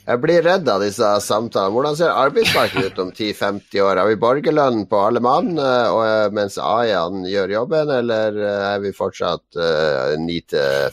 [0.03, 1.71] Jeg blir redd av disse samtalene.
[1.77, 4.01] Hvordan ser arbeidsmarkedet ut om 10-50 år?
[4.01, 8.91] Har vi borgerlønn på alle mann uh, mens AI-ene gjør jobben, eller uh, er vi
[8.97, 10.41] fortsatt uh, 9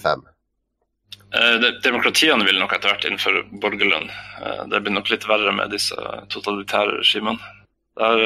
[0.04, 0.28] 5?
[1.86, 4.08] Demokratiene vil nok etter hvert innføre borgerlønn.
[4.72, 5.94] Det blir nok litt verre med disse
[6.34, 7.38] totalitære regimene.
[8.02, 8.22] Der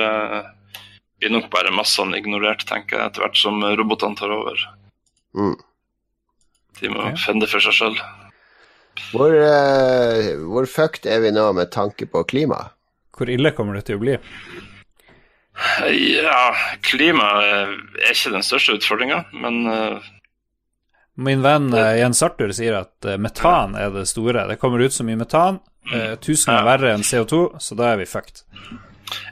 [1.20, 4.64] blir nok bare massene ignorert, tenker jeg, etter hvert som robotene tar over.
[5.36, 5.58] Mm.
[6.80, 7.20] De må okay.
[7.26, 8.00] fende for seg sjøl.
[9.14, 12.60] Hvor, uh, hvor fucked er vi nå med tanke på klima?
[13.14, 14.18] Hvor ille kommer det til å bli?
[15.86, 16.46] Ja,
[16.82, 17.74] klima er
[18.10, 20.14] ikke den største utfordringa, men uh,
[21.22, 24.48] Min venn uh, Jens Arthur sier at metan er det store.
[24.50, 25.62] Det kommer ut så mye metan,
[26.24, 28.46] tusen ganger verre enn CO2, så da er vi fucked.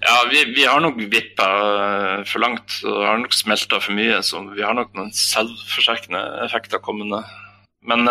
[0.03, 1.47] Ja, vi, vi har nok vippa
[2.27, 6.83] for langt og har nok smelta for mye, så vi har nok noen selvforsterkende effekter
[6.83, 7.23] kommende.
[7.87, 8.05] Men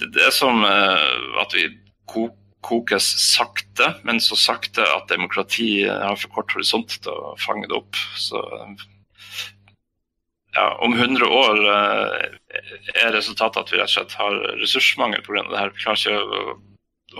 [0.00, 1.68] det er som eh, at vi
[2.66, 7.76] kokes sakte, men så sakte at demokrati har for kort horisont til å fange det
[7.78, 7.98] opp.
[8.18, 8.40] Så
[10.56, 12.64] ja, om 100 år eh,
[13.04, 15.44] er resultatet at vi rett og slett har ressursmangel pga.
[15.50, 15.72] det her.
[15.74, 16.40] Vi klarer ikke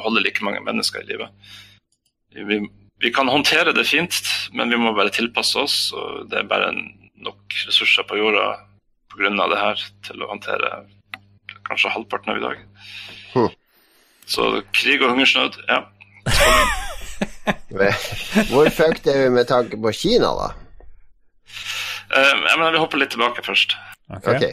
[0.01, 1.29] å holde like mange mennesker i live.
[2.37, 2.61] Vi,
[3.01, 4.17] vi, kan håndtere det fint,
[4.57, 5.77] men vi må bare tilpasse oss.
[5.93, 6.73] og Det er bare
[7.27, 8.55] nok ressurser på jorda
[9.13, 9.33] pga.
[9.53, 10.73] det her til å håndtere
[11.69, 12.57] kanskje halvparten av i dag.
[13.35, 13.51] Hm.
[14.27, 15.83] Så krig og hungersnød, ja.
[18.51, 20.49] Hvor fucked er vi med tanke på Kina, da?
[22.11, 23.77] Uh, jeg mener, Vi hopper litt tilbake først.
[24.11, 24.37] Okay.
[24.37, 24.53] okay.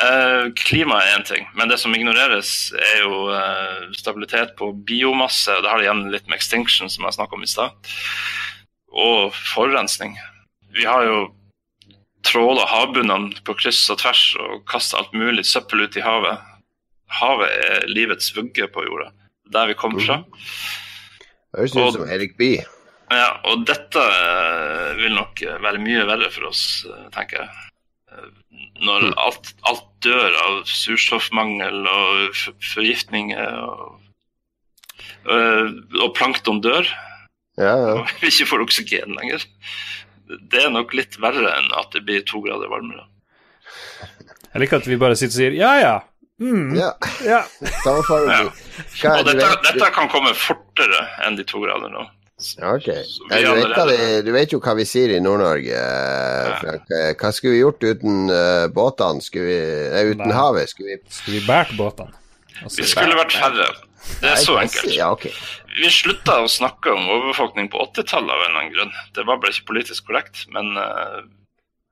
[0.00, 5.52] Uh, klima er én ting, men det som ignoreres, er jo uh, stabilitet på biomasse.
[5.62, 7.70] Det har igjen litt med extinction, som jeg snakka om i stad.
[8.90, 10.16] Og forurensning.
[10.76, 11.18] Vi har jo
[12.26, 16.42] tråler havbunnene på kryss og tvers og kaster alt mulig søppel ut i havet.
[17.20, 19.10] Havet er livets vugge på jorda,
[19.54, 20.20] der vi kommer fra.
[21.56, 22.66] Høres ut som Erik Bye.
[23.10, 27.64] Ja, og dette eh, vil nok være mye verre for oss, eh, tenker jeg.
[28.12, 28.28] Eh,
[28.86, 29.16] når mm.
[29.18, 32.38] alt, alt dør av surstoffmangel og
[32.70, 33.98] forgiftninger, og,
[35.26, 36.86] og plankton dør,
[37.58, 37.94] ja, ja.
[37.98, 39.42] og vi ikke får oksygen lenger
[40.52, 43.06] det er nok litt verre enn at det blir to grader varmere.
[44.50, 45.96] Jeg liker at vi bare sitter og sier ja ja.
[46.40, 46.94] Mm, ja.
[47.26, 47.42] ja.
[47.66, 49.12] ja.
[49.12, 52.06] Og dette, dette, kan komme fortere enn de to grader nå.
[52.64, 52.86] Ok.
[52.88, 55.82] Ja, du, vet vi, du, vet jo hva vi sier i Nord-Norge,
[56.62, 56.94] Frank.
[57.20, 59.20] Hva skulle vi gjort uten uh, båtene?
[59.20, 59.58] Skulle vi,
[59.92, 60.38] nei, uten nei.
[60.38, 60.72] havet?
[60.72, 62.16] Skulle vi Skulle vi båret båtene?
[62.62, 63.68] Altså, vi skulle vært færre.
[64.20, 64.94] Det er så enkelt.
[64.96, 65.32] Ja, okay.
[65.76, 68.94] Vi slutta å snakke om overbefolkning på 80-tallet av en eller annen grunn.
[69.14, 70.44] Det var bare ikke politisk korrekt.
[70.54, 71.22] Men uh,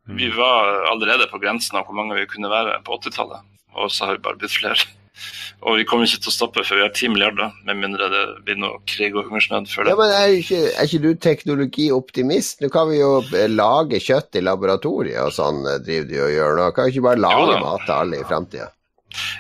[0.09, 0.37] vi mm.
[0.39, 3.45] var allerede på grensen av hvor mange vi kunne være på 80-tallet.
[3.79, 4.89] Og så har vi bare blitt flere.
[5.67, 8.23] Og vi kommer ikke til å stoppe før vi har 10 milliarder, med mindre det
[8.47, 9.95] blir noe krig og hungersnød før det.
[9.95, 12.63] Ja, men er ikke, er ikke du teknologioptimist?
[12.63, 16.35] Nå kan vi jo eh, lage kjøtt i laboratoriet og sånn eh, driver de og
[16.37, 16.69] gjør nå.
[16.77, 18.71] Kan vi ikke bare lage mat til alle i framtida?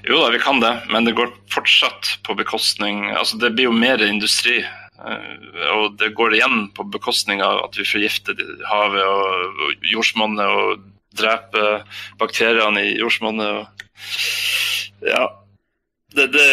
[0.08, 3.74] Jo da, vi kan det, men det går fortsatt på bekostning Altså, det blir jo
[3.76, 4.62] mer industri.
[4.62, 8.38] Eh, og det går igjen på bekostning av at vi forgifter
[8.70, 10.86] havet og jordsmonnet og
[11.18, 11.82] dreper
[12.20, 13.84] bakteriene i jordsmonnet.
[15.06, 15.24] Ja.
[16.14, 16.48] Det, det,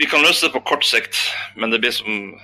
[0.00, 1.18] vi kan løse det på kort sikt,
[1.56, 2.34] men det blir som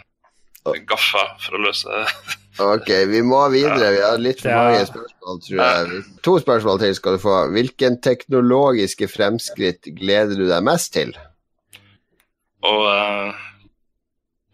[0.89, 2.05] gaffa for å løse det.
[2.59, 3.91] Ok, vi må videre.
[3.95, 6.01] Vi har litt for mange spørsmål, tror jeg.
[6.27, 7.35] To spørsmål til skal du få.
[7.55, 11.15] Hvilken teknologiske fremskritt gleder du deg mest til?
[12.67, 13.45] Og uh,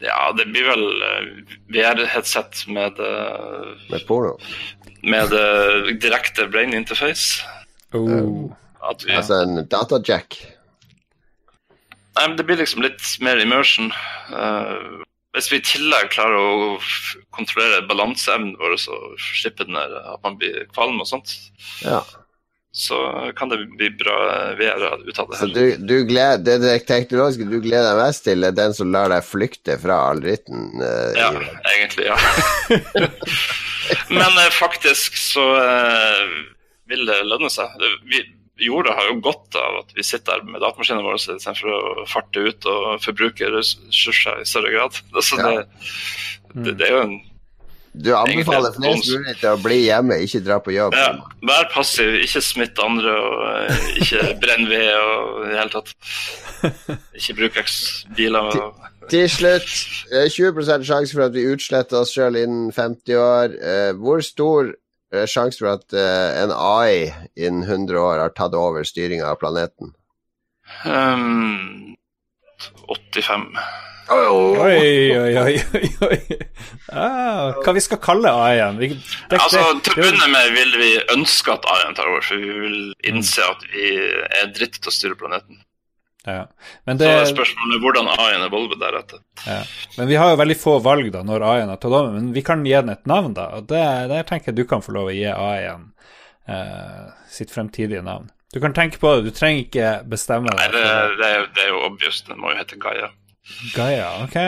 [0.05, 4.37] Ja, det blir vel uh, VR-headset med uh, Med porno?
[5.05, 5.33] Med
[6.01, 7.41] direkte brain interface.
[7.93, 8.53] Oh.
[9.05, 10.37] Vi, altså en datajack?
[12.15, 13.91] Nei, men det blir liksom litt mer immersion.
[14.31, 15.03] Uh,
[15.35, 16.77] hvis vi i tillegg klarer å
[17.35, 21.33] kontrollere balanseevnen vår og slippe den der, at man blir kvalm og sånt,
[21.83, 21.99] ja.
[22.71, 23.01] så
[23.39, 24.19] kan det bli bra
[24.61, 25.41] VR ut av det.
[25.41, 28.95] Så du, du gleder, det, det teknologiske du gleder deg mest til, er den som
[28.95, 30.71] lar deg flykte fra aldritten?
[30.79, 31.33] Uh, ja,
[31.75, 32.19] egentlig, ja.
[34.15, 36.39] Men uh, faktisk så uh,
[36.91, 37.75] vil det lønne seg.
[38.07, 38.23] Vi,
[38.61, 42.67] jorda har jo godt av at vi sitter med datamaskinene våre istedenfor å farte ut
[42.71, 45.01] og forbruke ressurser i større grad.
[45.15, 45.65] Altså, det,
[46.55, 47.15] det, det, er jo en
[47.95, 50.97] du anbefaler flest mulig til å bli hjemme, ikke dra på jobb?
[50.99, 51.13] Ja,
[51.47, 55.93] vær passiv, ikke smitt andre og uh, ikke brenn ved og i det hele tatt.
[57.15, 57.61] Ikke bruk
[58.19, 58.51] biler.
[58.51, 58.89] Og...
[59.13, 59.71] Til slutt,
[60.11, 63.55] 20% sjanse for at vi utsletter oss sjøl innen 50 år.
[63.63, 64.75] Uh, hvor stor
[65.15, 69.31] det er sjanse for at uh, en AI innen 100 år har tatt over styringa
[69.31, 69.95] av planeten.
[70.85, 71.95] Um,
[72.91, 73.47] 85.
[74.13, 76.19] Oi, oi, oi, oi, oi.
[76.93, 78.77] Ah, hva vi skal kalle AI-en?
[79.33, 82.77] Altså, Til å begynne med vil vi ønske at AI-en tar over, for vi vil
[83.09, 83.95] innse at vi
[84.43, 85.64] er dritt til å styre planeten.
[86.25, 86.45] Ja.
[86.89, 89.21] Men, Så er spørsmålet hvordan A1 evolver deretter.
[89.47, 89.63] ja.
[89.99, 92.45] men vi har jo veldig få valg da når A1 har tatt over, men vi
[92.47, 93.51] kan gi den et navn, da.
[93.59, 95.91] Og det, der tenker jeg du kan få lov å gi A1
[96.49, 98.31] eh, sitt fremtidige navn.
[98.55, 100.85] Du kan tenke på det, du trenger ikke bestemme Nei, det,
[101.19, 102.23] det, det er jo obvious.
[102.29, 103.11] Den må jo hete Gaia.
[103.75, 104.39] Gaia, ok.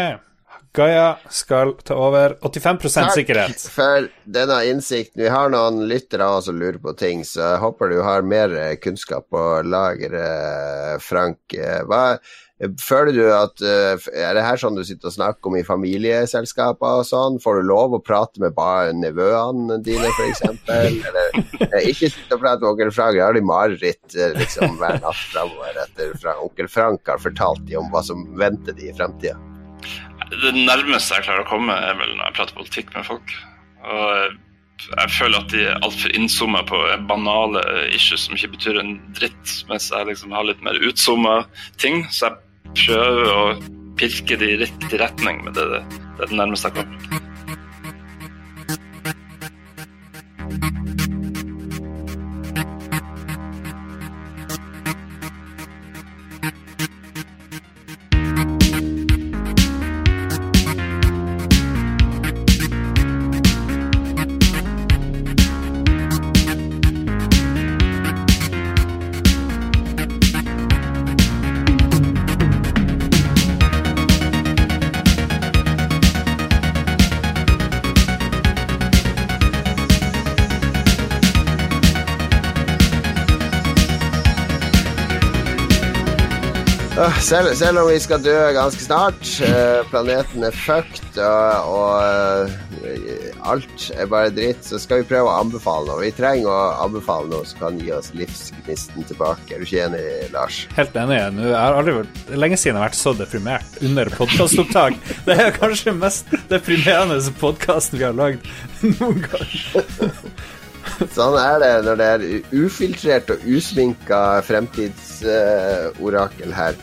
[0.76, 3.62] Gaia skal ta over 85% sikkerhet.
[3.72, 5.22] for denne innsikten.
[5.22, 8.74] Vi har noen lyttere som lurer på ting, så jeg håper du har mer eh,
[8.76, 11.40] kunnskap på lager, eh, Frank.
[11.56, 12.18] Eh, Hva,
[12.80, 17.08] føler du at Er det her sånn du sitter og snakker om i familieselskaper og
[17.08, 17.40] sånn?
[17.40, 20.44] Får du lov å prate med bare nevøene dine, f.eks.?
[20.76, 25.26] Eller ikke sitte og prate med onkel Frank, jeg har de mareritt liksom, hver natt
[25.32, 29.36] framover etter onkel Frank har fortalt dem om hva som venter de i fremtida.
[30.32, 33.34] Det nærmeste jeg klarer å komme, er vel når jeg prater politikk med folk.
[33.86, 34.34] Og eh,
[34.86, 37.62] jeg føler at de er altfor innzooma på banale
[37.96, 41.38] issues som ikke betyr en dritt, mens jeg liksom har litt mer utzooma
[41.80, 42.02] ting.
[42.12, 43.46] Så jeg prøver å
[43.96, 47.35] pirke de i riktig retning, men det, det er det nærmeste jeg kommer.
[87.26, 92.46] Selv, om vi skal dø ganske snart, eh, planeten er fucked og, og
[92.86, 96.04] eh, alt er bare dritt, så skal vi prøve å anbefale noe.
[96.04, 99.50] Vi trenger å anbefale noe som kan gi oss livsgnisten tilbake.
[99.50, 100.70] Er du ikke enig, Lars?
[100.78, 101.18] Helt enig.
[101.34, 102.14] Nå jeg har aldri vært,
[102.44, 104.94] lenge siden jeg har vært så deprimert under podkastopptak.
[105.26, 108.38] Det er kanskje den mest deprimerende podkasten vi har lagd
[109.00, 109.50] noen gang.
[111.16, 112.22] Sånn er det når det er
[112.54, 116.78] ufiltrert og usminka fremtidsorakel her.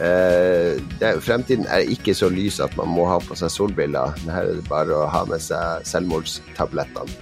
[0.00, 4.16] Eh, det, fremtiden er ikke så lys at man må ha på seg solbriller.
[4.24, 7.20] Her er det bare å ha med seg selvmordstablettene.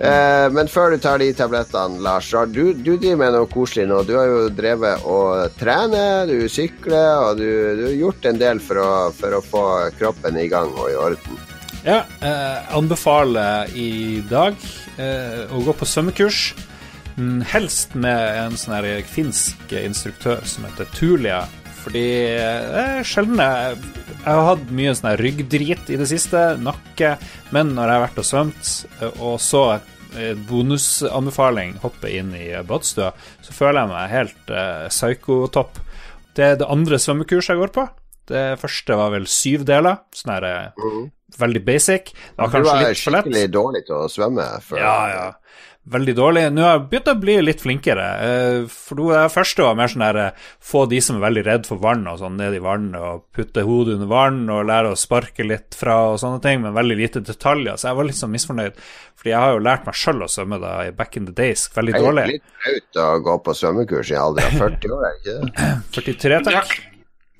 [0.00, 4.00] Eh, men før du tar de tablettene, Lars, du, du driver med noe koselig nå.
[4.08, 8.64] Du har jo drevet og trene, du sykler, og du, du har gjort en del
[8.64, 9.64] for å, for å få
[9.98, 11.46] kroppen i gang og i orden.
[11.84, 14.56] Ja, eh, anbefaler i dag
[15.00, 16.42] eh, å gå på svømmekurs.
[17.20, 21.44] Mm, helst med en sånn finsk instruktør som heter Tulia.
[21.80, 23.78] Fordi det er sjelden jeg
[24.20, 27.14] Jeg har hatt mye sånn ryggdrit i det siste, nakke,
[27.56, 32.50] men når jeg har vært og svømt, eh, og så eh, bonusanbefaling hoppe inn i
[32.68, 35.80] badstua, så føler jeg meg helt eh, psykotopp.
[36.36, 37.86] Det er det andre svømmekurset jeg går på.
[38.30, 40.02] Det første var vel syv deler.
[40.14, 40.84] Sånn her eh,
[41.40, 42.12] veldig basic.
[42.12, 43.26] Det var kanskje litt for lett.
[43.26, 44.46] skikkelig dårlig til å svømme.
[44.66, 44.82] før.
[44.84, 45.26] Ja, ja.
[45.90, 46.42] Veldig dårlig.
[46.52, 48.04] Nå har jeg begynt å bli litt flinkere.
[48.20, 51.64] eh, For det første var mer sånn der eh, få de som er veldig redd
[51.66, 54.98] for vann og sånn, ned i vann og putte hodet under vann og lære å
[55.00, 57.80] sparke litt fra og sånne ting, men veldig lite detaljer.
[57.80, 58.76] Så jeg var litt sånn misfornøyd,
[59.16, 61.64] fordi jeg har jo lært meg sjøl å svømme da i back in the days.
[61.74, 65.08] Veldig dårlig Jeg er litt flaut å gå på svømmekurs i alder av 40 år,
[65.08, 65.74] er ikke det?
[65.96, 66.78] 43, takk.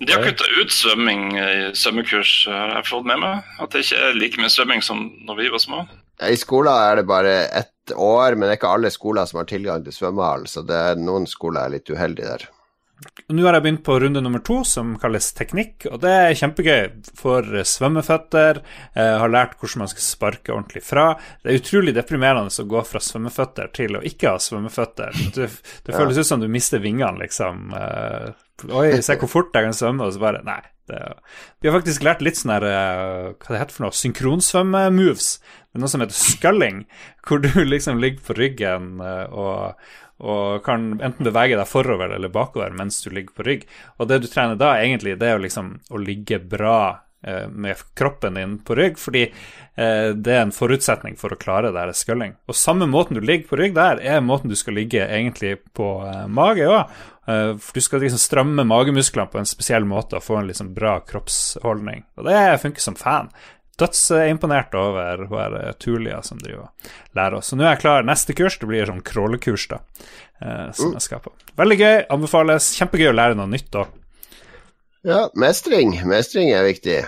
[0.01, 3.45] de har kutta ut svømming i svømmekurs, har jeg fått med meg.
[3.61, 5.84] At det ikke er like mye svømming som når vi var små.
[6.21, 9.49] I skolen er det bare ett år, men det er ikke alle skoler som har
[9.49, 12.45] tilgang til svømmehall, så det er noen skoler er litt uheldige der.
[13.31, 16.81] Nå har jeg begynt på runde nummer to, som kalles teknikk, og det er kjempegøy
[17.17, 18.61] for svømmeføtter.
[18.97, 21.07] Jeg har lært hvordan man skal sparke ordentlig fra.
[21.41, 25.17] Det er utrolig deprimerende å gå fra svømmeføtter til å ikke ha svømmeføtter.
[25.37, 25.49] Det,
[25.87, 27.73] det føles ut som du mister vingene, liksom.
[27.79, 28.29] Eh,
[28.69, 30.61] Oi, se hvor fort jeg kan svømme, og så bare Nei.
[30.91, 31.01] Det,
[31.63, 33.95] vi har faktisk lært litt sånn her eh, Hva det heter for noe?
[33.95, 35.29] Synkronsvømme-moves.
[35.71, 36.81] Det er noe som heter sculling,
[37.23, 39.79] hvor du liksom ligger på ryggen eh, og
[40.21, 43.68] og kan enten bevege deg forover eller bakover mens du ligger på rygg.
[43.99, 46.81] Og det du trener da, egentlig, det er jo liksom å ligge bra
[47.27, 51.73] eh, med kroppen din på rygg, fordi eh, det er en forutsetning for å klare
[51.77, 52.37] det sculling.
[52.51, 55.95] Og samme måten du ligger på rygg der, er måten du skal ligge egentlig på
[56.07, 57.01] eh, mage òg.
[57.31, 60.99] Eh, du skal liksom stramme magemusklene på en spesiell måte og få en liksom bra
[61.07, 62.05] kroppsholdning.
[62.18, 63.33] Og det funker som fan.
[63.81, 67.51] Dødsimponert over hun er eh, Tulia som driver og lærer oss.
[67.53, 68.07] Så nå er jeg klar.
[68.07, 69.81] Neste kurs det blir sånn crawlekurs, da,
[70.45, 71.33] eh, som jeg skal på.
[71.61, 71.97] Veldig gøy.
[72.16, 72.70] Anbefales.
[72.78, 73.97] Kjempegøy å lære noe nytt òg.
[75.09, 75.95] Ja, mestring.
[76.09, 76.99] Mestring er viktig.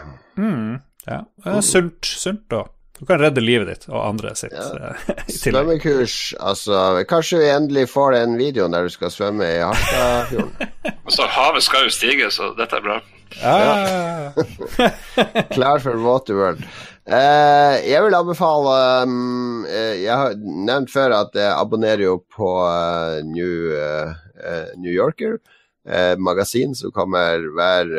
[0.40, 1.22] Mm, ja.
[1.44, 2.70] Eh, Sunt, sunt òg.
[3.02, 4.92] Du kan redde livet ditt og andre sitt Ja.
[5.10, 5.22] eh.
[5.32, 10.52] Svømmekurs, altså Kanskje vi endelig får den videoen der du skal svømme i Harstadfjorden.
[11.02, 13.00] Altså, havet skal jo stige, så dette er bra.
[13.40, 14.32] Ja.
[15.54, 16.64] Klar for Waterworld.
[17.02, 22.50] Eh, jeg vil anbefale um, eh, Jeg har nevnt før at jeg abonnerer jo på
[22.62, 25.40] uh, New, eh, New Yorker.
[25.82, 27.90] Eh, magasin som kommer hver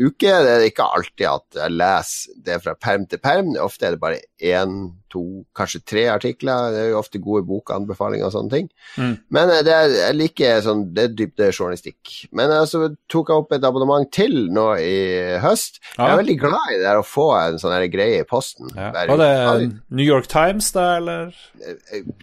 [0.00, 0.28] uke.
[0.28, 3.54] Det er ikke alltid at jeg leser det fra perm til perm.
[3.62, 4.76] Ofte er det bare én,
[5.12, 5.22] to,
[5.56, 6.72] kanskje tre artikler.
[6.74, 8.68] Det er jo ofte gode bokanbefalinger og sånne ting.
[9.00, 9.14] Mm.
[9.32, 12.14] Men eh, det er, jeg liker sånn, det er dybdejournalistikk.
[12.36, 12.82] Men så altså,
[13.12, 14.96] tok jeg opp et abonnement til nå i
[15.42, 15.80] høst.
[15.96, 18.72] Jeg er veldig glad i det her å få en sånn her greie i posten.
[18.76, 18.92] Ja.
[18.96, 19.70] Var det.
[19.88, 21.36] New York Times, da, eller?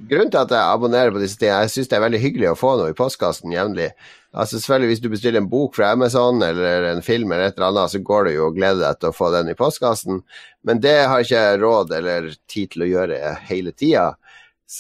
[0.10, 2.60] Grunnen til at jeg abonnerer på disse tingene, jeg syns det er veldig hyggelig å
[2.60, 3.94] få noe i postkassen jevnlig.
[4.34, 7.63] Altså selvfølgelig Hvis du bestiller en bok fra Amazon eller en film, eller et eller
[7.68, 10.22] annet, så går det jo og gleder deg til å få den i postkassen.
[10.68, 14.14] Men det har ikke jeg råd eller tid til å gjøre hele tida.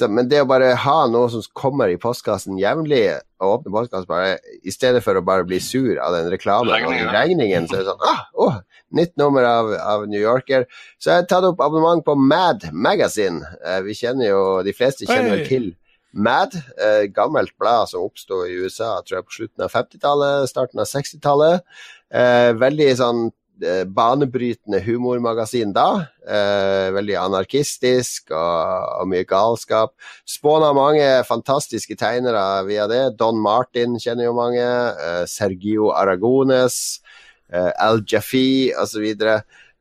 [0.09, 4.38] Men det å bare ha noe som kommer i postkassen jevnlig, og åpne postkassen bare,
[4.63, 7.91] i stedet for å bare bli sur av den reklamen og Regningen, så er det
[7.91, 8.61] sånn ah, åh,
[8.93, 10.67] Nytt nummer av, av New Yorker.
[11.01, 13.41] Så jeg har tatt opp abonnement på Mad Magazine.
[13.65, 15.71] Eh, vi kjenner jo, De fleste kjenner vel til
[16.13, 20.84] Mad, eh, gammelt blad som oppsto i USA tror jeg på slutten av 50-tallet, starten
[20.84, 21.65] av 60-tallet.
[22.14, 23.22] Eh, veldig sånn
[23.66, 25.88] eh, banebrytende humormagasin da.
[26.22, 29.95] Eh, veldig anarkistisk og, og mye galskap.
[30.30, 33.03] Spåna mange fantastiske tegnere via det.
[33.18, 34.61] Don Martin kjenner jo mange.
[34.61, 37.01] Eh, Sergio Aragones.
[37.49, 39.09] Eh, Al Jaffi osv.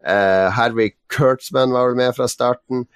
[0.03, 2.87] Eh, Hervey Kurtzman var vel med fra starten.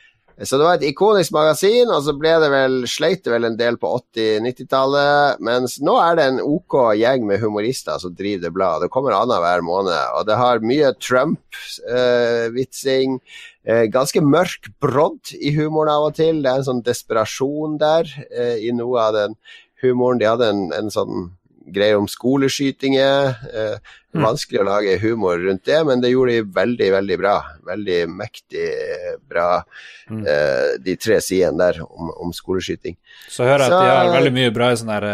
[0.44, 3.56] Så det var et ikonisk magasin, og så ble det vel, sleit det vel en
[3.56, 5.40] del på 80-90-tallet.
[5.48, 8.84] Mens nå er det en OK gjeng med humorister som driver det bladet.
[8.84, 9.96] Det kommer annenhver måned.
[10.18, 13.16] Og det har mye Trump-vitsing.
[13.64, 16.44] Eh, ganske mørk brodd i humoren av og til.
[16.44, 19.40] Det er en sånn desperasjon der eh, i noe av den
[19.80, 20.20] humoren.
[20.20, 21.32] De hadde en, en sånn
[21.72, 23.36] greie om skoleskytinger.
[23.52, 23.78] Eh,
[24.16, 24.22] Mm.
[24.24, 27.34] Vanskelig å lage humor rundt det, men det gjorde de veldig, veldig bra.
[27.68, 29.62] Veldig mektig eh, bra,
[30.08, 30.22] Mm.
[30.26, 32.96] eh, de tre sidene der om, om skoleskyting.
[33.28, 35.04] Så hører jeg at Så- de har veldig mye bra i sånne her,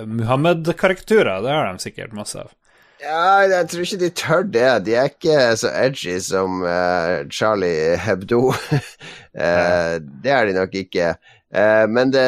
[0.00, 1.38] eh, Muhammed-karakterer.
[1.44, 2.50] Det har de sikkert masse av.
[3.00, 4.84] Ja, jeg tror ikke de tør det.
[4.84, 8.48] De er ikke så edgy som uh, Charlie Hebdo.
[9.38, 11.12] uh, det er de nok ikke.
[11.54, 12.26] Uh, men det,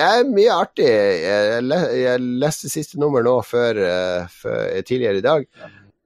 [0.00, 0.88] det er mye artig.
[0.88, 5.46] Jeg, le, jeg leste siste nummer nå før, eh, før, tidligere i dag,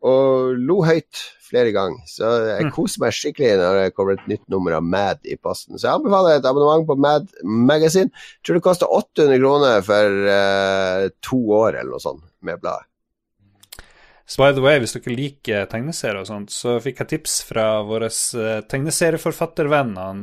[0.05, 2.01] og lo høyt flere ganger.
[2.11, 5.79] Så jeg koser meg skikkelig når det kommer et nytt nummer av Mad i posten.
[5.79, 8.11] Så jeg anbefaler et abonnement på Mad Magazine.
[8.11, 12.89] Jeg tror det koster 800 kroner for uh, to år eller noe sånt med bladet.
[14.27, 17.67] Så by the way, hvis dere liker tegneserier og sånt, så fikk jeg tips fra
[17.85, 20.23] vår eh, tegneserieforfattervenn han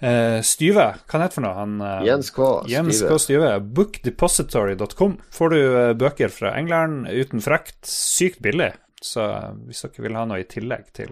[0.00, 0.86] eh, Styve.
[1.04, 1.54] Hva er heter for noe?
[1.58, 2.48] Han, eh, Jens K.
[2.70, 3.10] Jens Styve.
[3.10, 3.18] K.
[3.24, 3.52] Styve.
[3.78, 5.18] Bookdepository.com.
[5.32, 8.72] Får du eh, bøker fra England uten frakt, sykt billig.
[9.04, 9.24] Så
[9.66, 11.10] hvis dere vil ha noe i tillegg til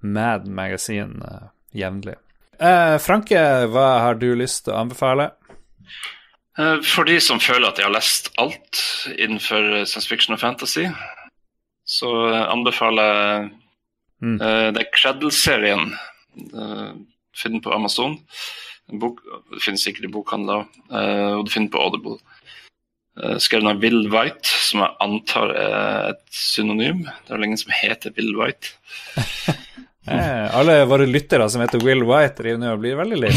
[0.00, 2.14] Mad Magazine uh, jevnlig.
[2.56, 5.26] Eh, Franke, hva har du lyst til å anbefale?
[6.56, 8.80] Eh, For de som føler at de har lest alt
[9.18, 10.86] innenfor science fiction og fantasy,
[11.84, 12.14] så
[12.48, 13.52] anbefaler jeg
[14.22, 14.38] Mm.
[14.40, 15.90] uh, det er Cradle-serien.
[16.54, 16.94] Uh,
[17.34, 18.18] Finn den på Amazon.
[18.92, 19.22] En bok,
[19.54, 22.18] det finnes sikkert i bokhandler, eh, og du finner den på Audible.
[23.14, 27.04] Uh, skrevet av Will White, som jeg antar er et synonym.
[27.06, 28.74] Det er vel ingen som heter Will White.
[30.04, 33.30] Eh, alle våre lyttere som heter Will White, driver nå og blir veldig lei.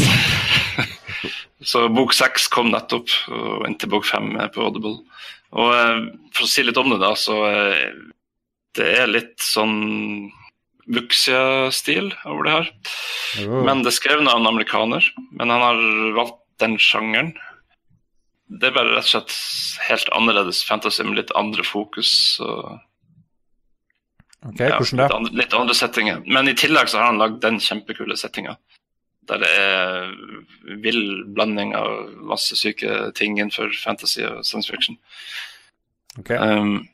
[1.70, 4.98] Så bok seks kom nettopp, og inntil bok fem er på Audible.
[5.56, 6.02] Og eh,
[6.36, 7.96] for å si litt om det, da, så eh,
[8.76, 10.28] det er litt sånn
[10.88, 12.72] Vuxia-stil over det her.
[13.44, 13.60] Oh.
[13.66, 15.04] Men det er skrevet av en amerikaner,
[15.36, 15.82] men han har
[16.16, 17.34] valgt den sjangeren.
[18.48, 19.34] Det er bare rett og slett
[19.88, 22.12] helt annerledes fantasy med litt andre fokus.
[22.40, 22.78] Og,
[24.46, 25.16] Ok, ja, hvordan litt, da?
[25.16, 26.20] andre, litt andre settinger.
[26.30, 28.54] Men i tillegg så har han lagd den kjempekule settinga.
[29.28, 30.12] Der det er
[30.84, 34.96] vill blanding av masse syke ting innenfor fantasy og science fiction.
[36.20, 36.30] Ok.
[36.30, 36.86] Um,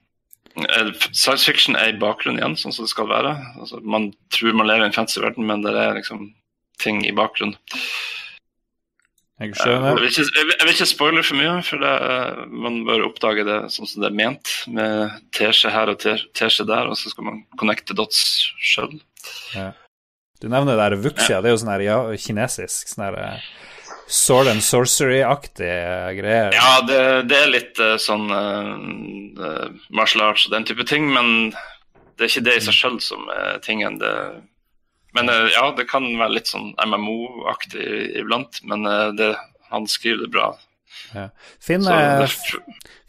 [1.12, 3.34] science fiction er i bakgrunnen igjen, sånn som det skal være.
[3.60, 6.28] Altså, man tror man lever i en fancy verden, men det er liksom
[6.82, 7.56] ting i bakgrunnen.
[9.40, 9.96] Jeg Jeg skjønner.
[9.98, 13.44] vil ikke, jeg vil, jeg ikke spoile for mye, for det, er- man bør oppdage
[13.44, 17.10] det sånn som det er ment, med teskje her og te- teskje der, og så
[17.10, 19.00] skal man connecte dots sjøl.
[20.40, 22.86] Du nevner det der Vuxia, det er jo sånn her ja, kinesisk.
[22.94, 23.40] sånn her eh,
[24.06, 26.52] Sword and sorcery-aktige greier.
[26.52, 26.98] Ja, det,
[27.30, 31.54] det er litt uh, sånn uh, martial arts og den type ting, men
[32.14, 33.96] det er ikke det i seg sjøl som er tingen.
[34.02, 34.12] Det,
[35.16, 37.88] men uh, ja, det kan være litt sånn MMO-aktig
[38.20, 38.84] iblant, men
[39.16, 39.32] det,
[39.72, 40.52] han skriver det bra.
[41.14, 41.28] Ja.
[41.62, 41.88] Finn,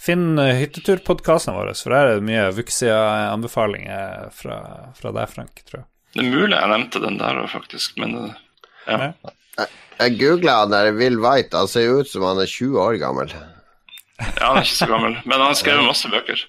[0.02, 4.58] finn hytteturpodkasten våre, for der er det mye Vuxia-anbefalinger fra,
[4.98, 5.90] fra deg, Frank, tror jeg.
[6.16, 8.32] Det er mulig jeg nevnte den der òg, faktisk, men
[8.88, 9.12] ja.
[9.96, 12.98] Jeg googla han der Will White, han ser jo ut som han er 20 år
[13.00, 13.32] gammel.
[14.16, 16.42] Ja, han er ikke så gammel, men han skrev masse bøker.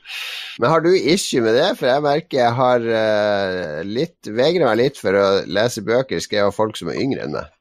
[0.63, 1.69] Men har du issue med det?
[1.79, 6.51] For jeg merker jeg har uh, litt vegrer meg litt for å lese bøker skrevet
[6.51, 7.53] av folk som er yngre enn meg.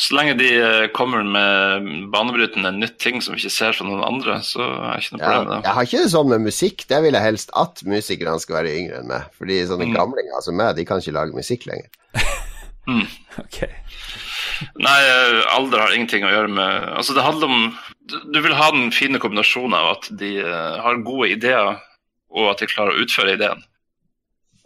[0.00, 4.04] Så lenge de uh, kommer med banebrytende nytt ting som vi ikke ser fra noen
[4.04, 5.62] andre, så er det ikke noe problem med det.
[5.64, 6.86] Jeg har ikke det sånn med musikk.
[6.92, 9.28] Det vil jeg helst at musikerne skal være yngre enn meg.
[9.40, 9.96] Fordi sånne mm.
[9.96, 11.92] gamlinger som meg, de kan ikke lage musikk lenger.
[12.88, 13.08] mm.
[13.44, 13.64] Ok
[14.80, 14.98] Nei,
[15.54, 17.62] alder har ingenting å gjøre med Altså, det handler om
[18.32, 21.78] Du vil ha den fine kombinasjonen av at de uh, har gode ideer,
[22.30, 23.62] og at de klarer å utføre ideen.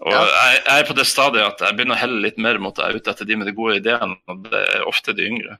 [0.05, 0.23] Og ja.
[0.25, 2.99] jeg, jeg, er på det stadiet at jeg begynner å helle litt mer mot deg
[2.99, 5.59] ute etter de med de gode ideene, og det er ofte de yngre.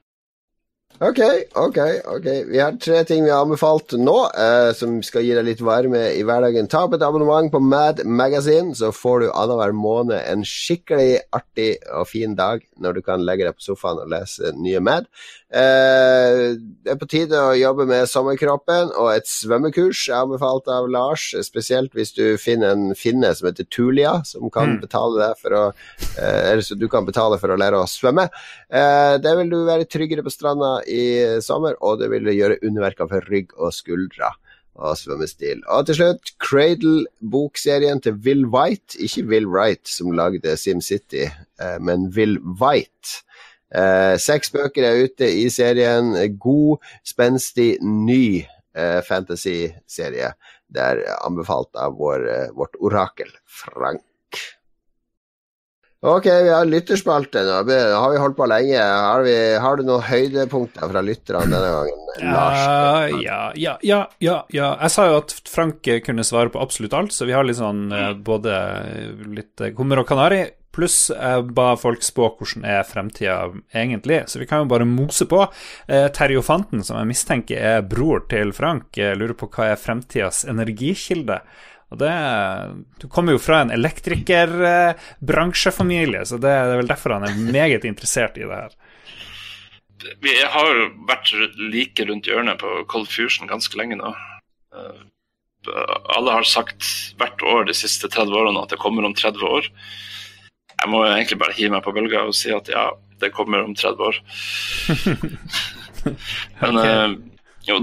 [0.99, 1.19] Ok,
[1.55, 1.77] ok.
[2.05, 2.25] ok.
[2.47, 5.99] Vi har tre ting vi har anbefalt nå, eh, som skal gi deg litt varme
[6.15, 6.69] i hverdagen.
[6.71, 11.73] Ta opp et abonnement på Mad Magazine, så får du annenhver måned en skikkelig artig
[11.91, 15.11] og fin dag når du kan legge deg på sofaen og lese nye Mad.
[15.55, 20.89] Eh, det er på tide å jobbe med sommerkroppen og et svømmekurs er anbefalt av
[20.91, 21.29] Lars.
[21.47, 24.81] Spesielt hvis du finner en finne som heter Tulia, som kan mm.
[24.83, 28.27] betale deg for å eh, Eller så du kan betale for å lære å svømme.
[28.67, 31.05] Eh, det vil du være tryggere på stranda i
[31.45, 34.33] sommer, og det vil gjøre underverker for rygg og skuldre
[34.75, 35.61] og svømmestil.
[35.71, 38.99] Og til slutt, Cradle-bokserien til Will White.
[38.99, 41.29] Ikke Will Wright, som lagde SimCity,
[41.79, 43.21] men Will White.
[43.73, 46.13] Eh, seks bøker er ute i serien.
[46.41, 50.33] God, spenstig, ny eh, fantasy-serie.
[50.67, 54.03] Det er anbefalt av vår, eh, vårt orakel, Frank.
[56.05, 57.53] Ok, vi har lytterspalte nå.
[57.65, 58.77] Har vi holdt på lenge?
[58.77, 62.03] Har, vi, har du noen høydepunkter fra lytterne denne gangen?
[62.29, 62.59] Lars?
[62.59, 67.15] Ja, ja, ja, ja, ja, Jeg sa jo at Frank kunne svare på absolutt alt,
[67.15, 68.53] så vi har litt sånn eh, både
[69.33, 70.43] litt hummer og kanari
[70.75, 75.25] Pluss jeg ba folk spå hvordan er fremtida egentlig, så vi kan jo bare mose
[75.31, 75.39] på.
[75.87, 81.37] Eh, Terjofanten, som jeg mistenker er bror til Frank, lurer på hva er fremtidas energikilde.
[81.93, 82.13] Og det,
[82.99, 88.37] Du kommer jo fra en elektrikerbransjefamilie, så det er vel derfor han er meget interessert
[88.37, 88.69] i det her.
[90.21, 94.09] Vi har vært like rundt hjørnet på Cold Fusion ganske lenge nå.
[94.75, 95.01] Eh,
[96.17, 96.83] alle har sagt
[97.17, 99.63] hvert år de siste 30 årene at det kommer om 30 år.
[100.81, 102.89] Jeg må egentlig bare hive meg på bølga og si at ja,
[103.23, 104.19] det kommer om 30 år.
[106.61, 106.95] Men okay.
[106.95, 107.79] uh, jo,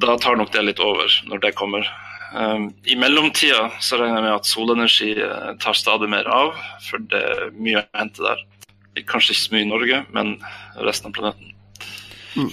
[0.00, 1.88] da tar nok det litt over når det kommer.
[2.32, 6.54] Um, I mellomtida så regner jeg med at solenergi uh, tar stadig mer av,
[6.84, 8.46] for det er mye å hente der.
[9.08, 10.34] Kanskje ikke så mye i Norge, men
[10.86, 11.52] resten av planeten.
[12.38, 12.50] Mm.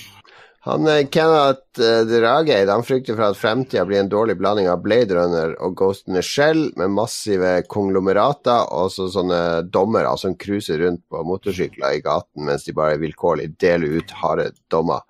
[0.65, 4.79] Han eh, Kenneth uh, Drageid han frykter for at fremtida blir en dårlig blanding av
[4.81, 10.33] Blade Runner og Ghost in the Shell, med massive konglomerater og så sånne dommere som
[10.41, 15.05] cruiser rundt på motorsykler i gaten mens de bare vilkårlig deler ut harde dommer.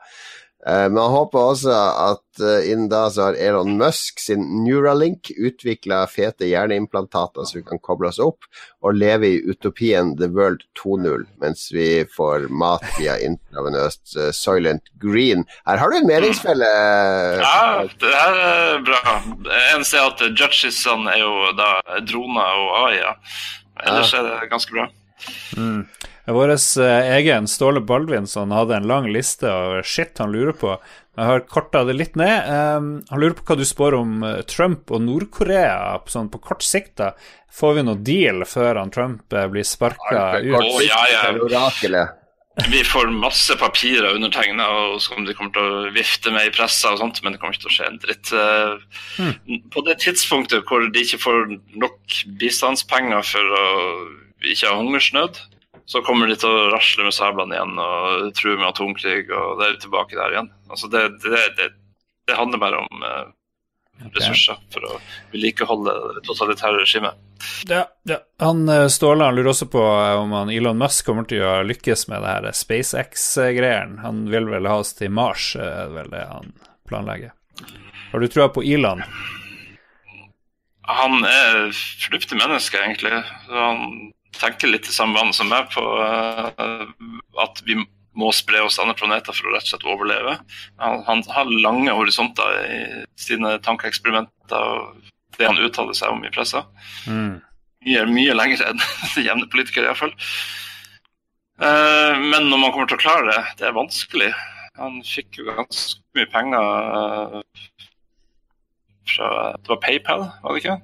[0.66, 5.30] Uh, men han håper også at uh, innen da så har Elon Musk sin Neuralink
[5.38, 8.48] utvikla fete hjerneimplantater så vi kan koble oss opp
[8.82, 14.90] og leve i utopien The World 2.0 mens vi får mat via intravenøst uh, Soylent
[15.02, 15.46] Green.
[15.70, 16.72] Her har du en meningsfelle.
[17.46, 19.20] Ja, det her er bra.
[19.22, 21.70] En eneste er at judgesene er jo da
[22.10, 22.98] droner og AI.
[23.04, 23.14] Ja.
[23.86, 24.90] Ellers er det ganske bra.
[25.58, 25.86] Mm.
[26.26, 26.50] Vår
[26.82, 30.74] eh, egen Ståle Baldvinsson hadde en lang liste av shit han lurer på.
[31.16, 32.50] Jeg har korta det litt ned.
[32.50, 36.66] Um, han lurer på hva du spår om eh, Trump og Nord-Korea sånn på kort
[36.66, 36.98] sikt.
[36.98, 37.14] da
[37.54, 40.58] Får vi noe deal før han Trump eh, blir sparka ut?
[40.58, 42.06] Oh, ja, ja.
[42.72, 44.66] Vi får masse papirer undertegna
[45.04, 47.68] som de kommer til å vifte med i pressa, og sånt, men det kommer ikke
[47.68, 48.32] til å skje en dritt.
[49.20, 49.58] Hmm.
[49.76, 53.66] På det tidspunktet hvor de ikke får nok bistandspenger for å
[54.40, 55.42] ikke ha hungersnød,
[55.86, 59.68] så kommer de til å rasle med sablene igjen og true med atomkrig, og det
[59.68, 60.52] er tilbake der igjen.
[60.70, 61.68] Altså det, det, det,
[62.26, 63.28] det handler bare om eh,
[64.16, 64.98] ressurser for å
[65.34, 67.22] vedlikeholde det totalitære regimet.
[67.70, 68.20] Ja, ja.
[68.42, 71.62] Han eh, Ståle han lurer også på eh, om han Elon Musk kommer til å
[71.68, 74.02] lykkes med det her SpaceX-greiene.
[74.06, 76.54] Han vil vel ha oss til Mars, er vel det han
[76.90, 77.36] planlegger.
[78.12, 79.06] Har du trua på Elon?
[80.86, 83.24] Han er fornuftig menneske, egentlig.
[83.50, 86.86] Han tenker litt i samme vann som meg på uh,
[87.44, 87.78] at vi
[88.16, 90.38] må spre oss andre planeter for å rett og slett overleve.
[90.80, 92.80] Han, han har lange horisonter i
[93.20, 96.64] sine tankeeksperimenter og det han uttaler seg om i pressa.
[97.12, 97.42] Mm.
[97.86, 98.80] Mye, mye lenger enn
[99.28, 100.16] jevne politikere, iallfall.
[101.60, 104.32] Uh, men når man kommer til å klare det, det er vanskelig.
[104.80, 107.42] Han fikk jo ganske mye penger uh,
[109.06, 109.30] fra
[109.62, 110.80] Det var PayPal, var det ikke?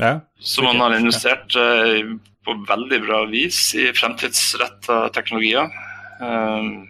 [0.00, 0.20] Ja.
[0.38, 2.14] Som han har investert uh,
[2.46, 5.68] på veldig bra vis i fremtidsretta teknologier.
[6.22, 6.88] Uh,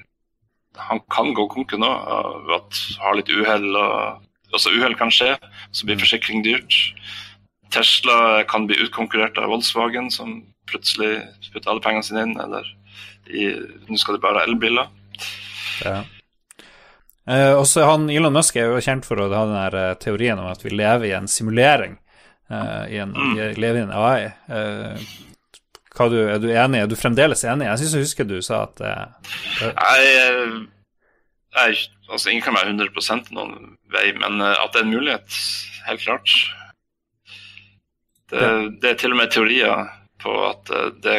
[0.79, 3.69] han kan gå konken nå av at har litt uhell.
[4.53, 5.35] Altså uhell kan skje,
[5.73, 6.79] så blir forsikring dyrt.
[7.73, 11.23] Tesla kan bli utkonkurrert av Volkswagen, som plutselig
[11.53, 12.35] putter alle pengene sine inn.
[12.41, 12.69] Eller
[13.29, 13.53] i,
[13.89, 14.89] nå skal de bare ha elbiler.
[15.85, 16.03] Ja.
[17.29, 20.49] Eh, også han Elon Musk er jo kjent for å ha den eh, teorien om
[20.51, 21.97] at vi lever i en simulering.
[22.53, 23.13] Eh, i en,
[23.57, 24.31] lever i en AI.
[24.51, 25.01] Uh,
[26.13, 26.81] du, er du enig?
[26.81, 27.69] Er du fremdeles enig?
[27.69, 29.05] Jeg syns jeg husker du sa at eh,
[29.63, 30.63] Jeg,
[31.57, 35.39] jeg, altså Ingen kan være 100 noen vei, men eh, at det er en mulighet,
[35.89, 36.37] helt klart.
[38.33, 38.43] Det,
[38.81, 39.89] det er til og med teorier
[40.23, 41.17] på at eh, det,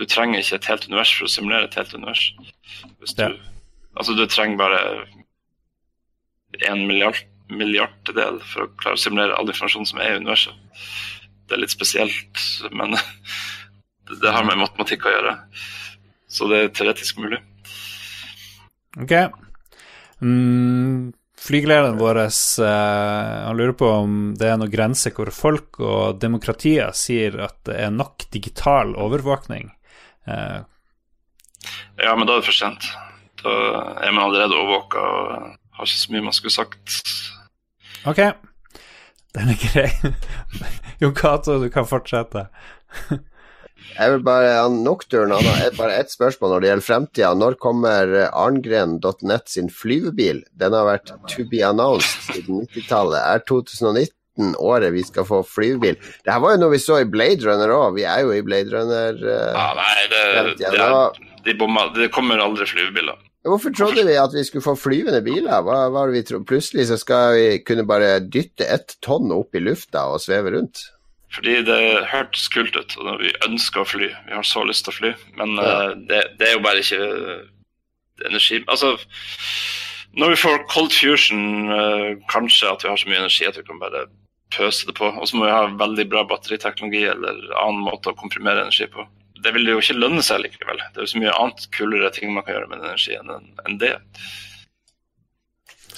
[0.00, 2.30] du trenger ikke et helt univers for å simulere et helt univers.
[2.96, 3.32] Du, Ja.
[3.98, 4.78] Altså Du trenger bare
[6.68, 10.54] en milliard, milliardedel for å klare å simulere all informasjon som er i universet.
[11.48, 12.42] Det er litt spesielt,
[12.72, 12.94] men
[14.08, 15.36] det, det har med matematikk å gjøre.
[16.28, 17.40] Så det er teoretisk mulig.
[19.00, 19.14] Ok.
[20.20, 26.18] Mm, flygelederen vår eh, han lurer på om det er noen grenser hvor folk og
[26.20, 29.70] demokratier sier at det er nok digital overvåkning.
[30.28, 30.58] Eh,
[31.98, 32.84] Ja, men da er det for sent.
[33.42, 33.54] Da
[34.02, 36.98] er man allerede overvåka og har ikke så mye man skulle sagt.
[38.06, 38.20] Ok,
[39.34, 39.88] den er grei.
[41.00, 42.48] Jon Cato, du kan fortsette.
[43.98, 47.30] Jeg vil bare, han Nocturne han har bare ett spørsmål når det gjelder fremtida.
[47.38, 50.44] Når kommer eh, arngren.net sin flyvebil?
[50.58, 53.18] Den har vært to be announced siden 90-tallet.
[53.22, 55.98] Er 2019 året vi skal få flyvebil?
[55.98, 57.96] Det her var jo noe vi så i Blade Runner òg.
[57.98, 59.18] Vi er jo i Blade Runner.
[59.22, 60.24] Uh, Ja, nei, det,
[60.60, 61.88] det, er, de bomma.
[61.96, 63.18] Det kommer aldri flyvebiler.
[63.48, 65.62] Hvorfor trodde vi at vi skulle få flyvende biler?
[65.64, 66.42] Hva hva vi tro?
[66.46, 70.84] Plutselig så skal vi kunne bare dytte ett tonn opp i lufta og sveve rundt.
[71.34, 74.08] Fordi det hørtes kult ut, og vi ønsker å fly.
[74.28, 75.10] Vi har så lyst til å fly.
[75.40, 75.74] Men Ja.
[75.90, 77.02] uh, det, det er jo bare ikke
[78.26, 78.96] energi Altså,
[80.18, 83.66] når vi får cold fusion, uh, kanskje at vi har så mye energi at vi
[83.68, 84.06] kan bare
[84.56, 85.12] pøse det på.
[85.12, 89.04] Og så må vi ha veldig bra batteriteknologi eller annen måte å komprimere energi på.
[89.44, 90.80] Det vil jo ikke lønne seg likevel.
[90.92, 93.30] Det er jo så mye annet kulere ting man kan gjøre med energi enn
[93.66, 93.94] enn det.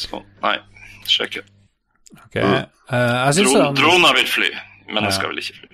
[0.01, 0.57] Så nei,
[1.09, 1.43] skjer ikke.
[2.27, 2.37] Ok.
[2.41, 4.49] Uh, syns Dron, droner vil fly,
[4.91, 5.31] mennesker Ja.
[5.31, 5.69] vil ikke fly.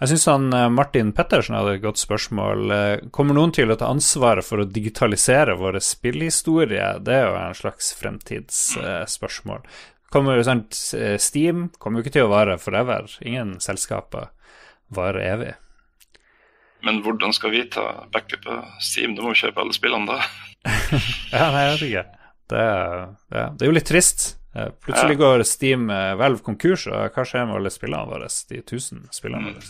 [0.00, 2.70] jeg synes han eh, Martin Pettersen hadde et godt spørsmål.
[2.72, 6.92] Eh, Kommer noen til å ta ansvaret for å digitalisere våre spillhistorie?
[7.04, 9.64] Det er jo en slags fremtidsspørsmål.
[10.10, 10.74] Kommer jo sant,
[11.22, 13.06] Steam kommer jo ikke til å vare forever.
[13.22, 14.30] Ingen selskaper
[14.90, 15.52] varer evig.
[16.86, 19.14] Men hvordan skal vi ta backup av Steam?
[19.14, 20.20] Du må jo kjøpe alle spillene da.
[21.32, 22.04] Ja, nei, jeg vet ikke.
[22.50, 24.20] Det, er- det er jo litt trist.
[24.50, 25.82] Plutselig Plutselig går Steam
[26.18, 28.26] hvelv konkurs, og hva skjer med alle spillene våre?
[28.50, 29.62] De tusen spillene våre?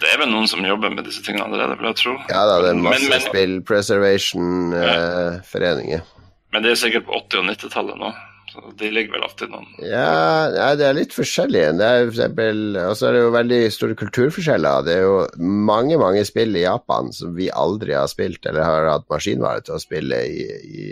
[0.00, 2.12] Det er vel noen som jobber med disse tingene allerede, vil jeg tro.
[2.32, 6.00] Ja da, det er masse Men- men- spill preservation-foreninger.
[6.52, 8.08] Men det er sikkert på 80- og 90-tallet nå.
[8.78, 11.62] De ligger vel alltid noen Ja, det er litt forskjellig.
[11.78, 14.86] Det er for eksempel Og så er det jo veldig store kulturforskjeller.
[14.86, 15.18] Det er jo
[15.70, 19.76] mange, mange spill i Japan som vi aldri har spilt, eller har hatt maskinvare til
[19.76, 20.86] å spille i, i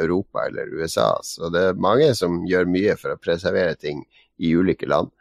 [0.00, 1.12] Europa eller USA.
[1.22, 4.02] Så det er mange som gjør mye for å preservere ting
[4.38, 5.12] i ulike land.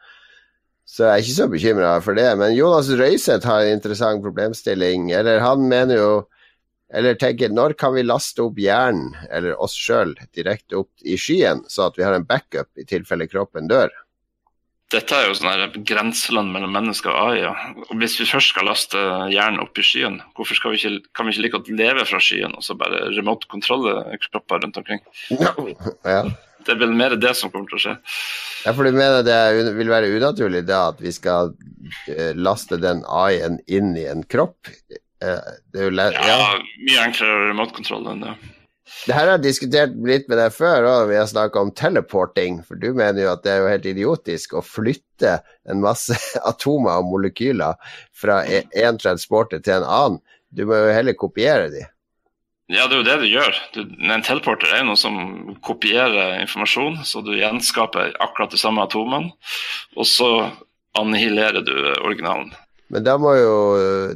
[0.88, 2.30] Så jeg er ikke så bekymra for det.
[2.40, 5.12] Men Jonas Røiseth har en interessant problemstilling.
[5.12, 6.12] Eller han mener jo
[6.94, 11.66] eller tenke når kan vi laste opp hjernen, eller oss sjøl, direkte opp i skyen,
[11.68, 13.92] så at vi har en backup i tilfelle kroppen dør?
[14.88, 17.40] Dette er jo sånn grenseland mellom mennesker og AI.
[17.42, 17.52] Ja.
[17.90, 19.02] Og hvis vi først skal laste
[19.34, 22.56] hjernen opp i skyen, hvorfor vi ikke, kan vi ikke like godt leve fra skyen
[22.56, 23.98] og så bare remote kontrolle
[24.30, 25.04] kropper rundt omkring?
[26.08, 26.24] Ja.
[26.64, 27.98] Det er vel mer det som kommer til å skje.
[28.66, 31.54] ja, for du mener det vil være unaturlig da at vi skal
[32.12, 34.72] eh, laste den AI-en inn i en kropp?
[35.24, 36.38] Eh, det er jo lett, ja.
[36.38, 38.36] Ja, Mye enklere remote-kontroll enn det.
[39.08, 42.62] Det her har jeg diskutert litt med deg før, og vi har snakka om teleporting.
[42.64, 45.38] For du mener jo at det er jo helt idiotisk å flytte
[45.68, 46.16] en masse
[46.52, 47.76] atomer og molekyler
[48.16, 50.24] fra én transporter til en annen.
[50.56, 51.84] Du må jo heller kopiere de.
[52.72, 53.60] Ja, det er jo det du gjør.
[53.76, 53.82] Du,
[54.12, 55.20] en teleporter er jo noe som
[55.64, 59.32] kopierer informasjon, så du gjenskaper akkurat de samme atomene,
[59.96, 60.32] og så
[61.00, 62.52] annihilerer du originalen.
[62.94, 63.58] Men da må jo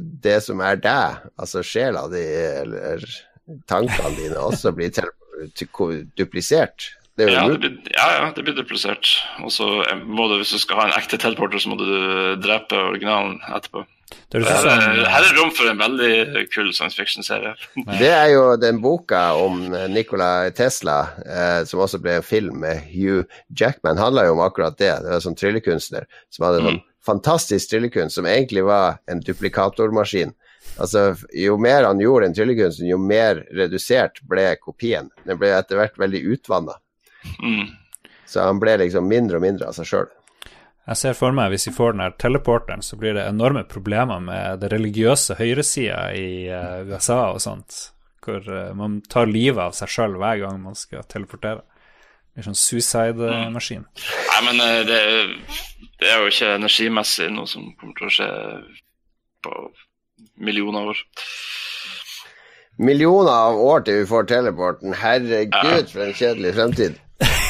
[0.00, 2.22] det som er deg, altså sjela di
[2.62, 3.04] eller
[3.68, 4.88] tankene dine, også bli
[6.18, 6.92] duplisert.
[7.20, 9.08] Det ja, det blir, ja, ja, det blir duplisert.
[9.44, 9.66] Og så
[10.00, 11.90] må du, hvis du skal ha en ekte teleporter, så må du
[12.40, 13.84] drepe originalen etterpå.
[14.32, 17.52] Det er her, er, her er rom for en veldig kul science fiction-serie.
[18.00, 19.60] Det er jo den boka om
[19.92, 24.76] Nikola Tesla, eh, som også ble en film med Hugh Jackman, handla jo om akkurat
[24.80, 24.92] det.
[25.00, 26.88] Det var en sånn tryllekunstner som hadde sånn mm.
[27.06, 30.32] Fantastisk tryllekunst som egentlig var en duplikatormaskin.
[30.78, 35.10] Altså, jo mer han gjorde den tryllekunsten, jo mer redusert ble kopien.
[35.26, 36.78] Den ble etter hvert veldig utvanna.
[37.42, 37.70] Mm.
[38.26, 40.12] Så han ble liksom mindre og mindre av seg sjøl.
[40.82, 44.22] Jeg ser for meg hvis vi får den her teleporteren, så blir det enorme problemer
[44.22, 47.76] med det religiøse høyresida i uh, USA og sånt,
[48.24, 51.62] hvor uh, man tar livet av seg sjøl hver gang man skal teleportere.
[52.32, 53.84] Det blir sånn suicide-maskin.
[53.84, 54.02] Mm.
[54.32, 55.00] Nei, men uh, det,
[56.02, 58.30] det, er jo ikke energimessig noe som kommer til å skje
[59.46, 59.56] på
[60.42, 61.02] millioner av år.
[62.82, 64.94] Millioner av år til vi får teleporten.
[64.96, 65.90] Herregud, ja.
[65.92, 66.96] for en kjedelig fremtid.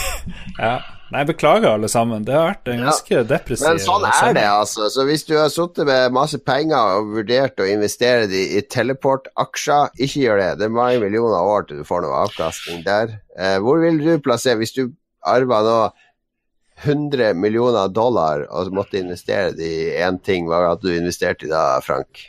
[0.62, 0.80] ja.
[1.12, 2.24] Nei, beklager alle sammen.
[2.24, 3.24] Det har vært en ganske ja.
[3.28, 4.88] depressiv Men sånn er det, altså.
[4.92, 9.92] Så hvis du har sittet med masse penger og vurdert å investere de i teleportaksjer,
[10.06, 10.48] ikke gjør det.
[10.62, 13.18] Det er mange millioner av år til du får noe avkastning der.
[13.36, 14.86] Eh, hvor vil du plassere Hvis du
[15.28, 15.76] arver nå
[16.82, 21.52] 100 millioner dollar og måtte investere det i én ting, hva hadde du investerte i
[21.52, 22.24] da, Frank?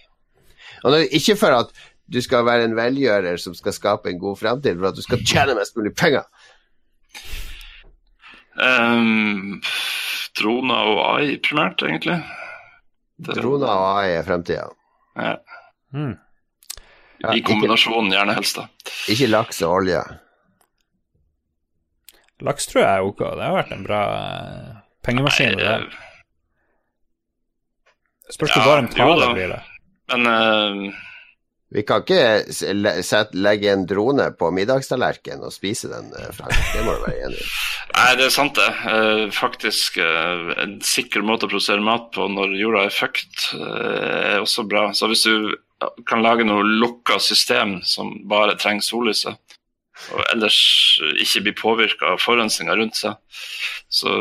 [0.83, 1.73] Og ikke for at
[2.13, 5.23] du skal være en velgjører som skal skape en god fremtid, for at du skal
[5.25, 6.27] tjene mest mulig penger.
[8.53, 9.61] Um,
[10.37, 12.19] Drona og AI primært, egentlig.
[13.17, 14.67] Det, droner og AI er fremtida.
[15.15, 15.37] Ja.
[15.93, 16.15] Mm.
[17.33, 18.67] I kombinasjonen, gjerne helst, da.
[19.13, 20.01] Ikke laks og olje.
[22.41, 23.21] Laks tror jeg er ok.
[23.37, 25.55] Det har vært en bra uh, pengemaskin.
[25.59, 25.77] Nei,
[28.25, 29.61] det Spørs ja, bare om tallet blir det.
[30.09, 30.95] Men uh,
[31.73, 36.53] vi kan ikke legge en drone på middagstallerkenen og spise den, eh, Frank.
[36.69, 37.47] Det må du være enig i.
[37.97, 38.67] Nei, det er sant, det.
[38.93, 44.43] Eh, faktisk eh, en sikker måte å produsere mat på når jorda er fucked, er
[44.43, 44.91] også bra.
[44.93, 45.55] Så hvis du
[46.09, 49.57] kan lage noe lukka system som bare trenger sollyset,
[50.11, 50.59] og ellers
[51.21, 53.17] ikke blir påvirka av forurensninga rundt seg,
[53.87, 54.13] så,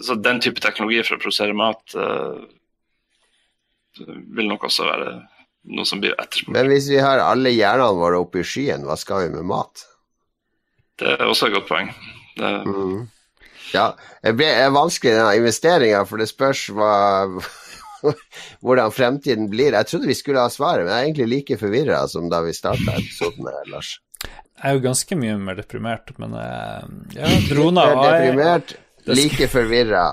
[0.00, 1.96] så, den type teknologi for å produsere mat
[3.98, 5.12] vil nok også være
[5.74, 6.54] noe som blir etterspurt.
[6.54, 9.84] Men hvis vi har alle hjernene våre oppe i skyen, hva skal vi med mat?
[10.98, 11.90] Det er også et godt poeng.
[12.38, 12.52] Det...
[12.66, 13.06] Mm.
[13.74, 13.90] Ja,
[14.24, 16.92] det er vanskelig denne investeringa, for det spørs hva
[18.64, 19.76] hvordan fremtiden blir.
[19.76, 22.56] Jeg trodde vi skulle ha svaret, men jeg er egentlig like forvirra som da vi
[22.56, 23.98] starta episoden, Lars.
[24.58, 28.74] Jeg er jo ganske mye mer deprimert, men eh, ja, droner er Deprimert,
[29.06, 30.08] like forvirra.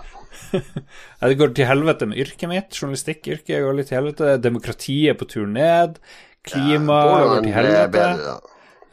[1.26, 2.78] det går til helvete med yrket mitt.
[2.78, 4.36] Journalistikkyrket går litt til helvete.
[4.44, 5.98] Demokratiet er på tur ned.
[6.46, 7.90] Klima ja, går til helvete.
[7.96, 8.38] Bedre,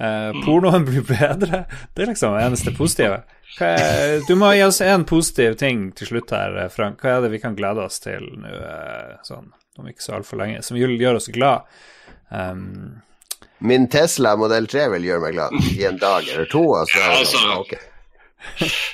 [0.00, 1.64] eh, pornoen blir bedre.
[1.92, 3.22] Det er liksom det eneste positive.
[3.60, 7.02] Er, du må gi oss en positiv ting til slutt her, Frank.
[7.04, 10.40] Hva er det vi kan glede oss til nå, eh, sånn, om ikke så altfor
[10.40, 11.68] lenge, som gjør oss glad?
[12.32, 13.02] Um,
[13.62, 16.64] Min Tesla modell 3 vil gjøre meg glad i en dag eller to.
[16.80, 17.88] Altså, ja, altså, okay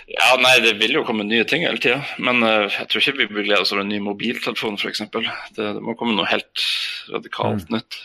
[0.07, 2.01] ja, nei, det vil jo komme nye ting hele tida.
[2.23, 5.05] Men uh, jeg tror ikke vi bør glede oss over en ny mobiltelefon, f.eks.
[5.13, 5.25] Det,
[5.57, 6.65] det må komme noe helt
[7.13, 7.77] radikalt mm.
[7.77, 8.01] nytt.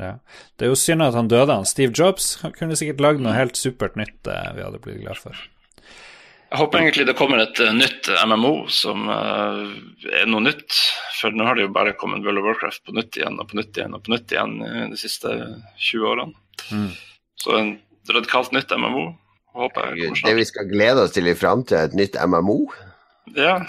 [0.00, 0.16] Ja.
[0.58, 1.68] Det er jo synd at han døde, han.
[1.68, 5.20] Steve Jobs han kunne sikkert lagd noe helt supert nytt uh, vi hadde blitt glad
[5.20, 5.44] for.
[6.54, 10.76] Jeg håper egentlig det kommer et uh, nytt MMO som er noe nytt.
[11.18, 13.58] For nå har det jo bare kommet World of Warcraft på nytt igjen og på
[13.58, 14.54] nytt igjen og på nytt igjen
[14.92, 15.34] de siste
[15.88, 16.38] 20 årene.
[16.70, 16.92] Mm.
[17.42, 17.74] Så en
[18.06, 19.08] radikalt nytt MMO
[19.54, 22.58] Håper jeg Det vi skal glede oss til i framtida, et nytt MMO?
[23.38, 23.60] Ja.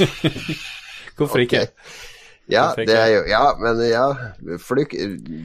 [1.16, 1.66] Hvorfor ikke?
[2.52, 4.06] Ja, det er jo Ja, men ja
[4.62, 4.94] flyk,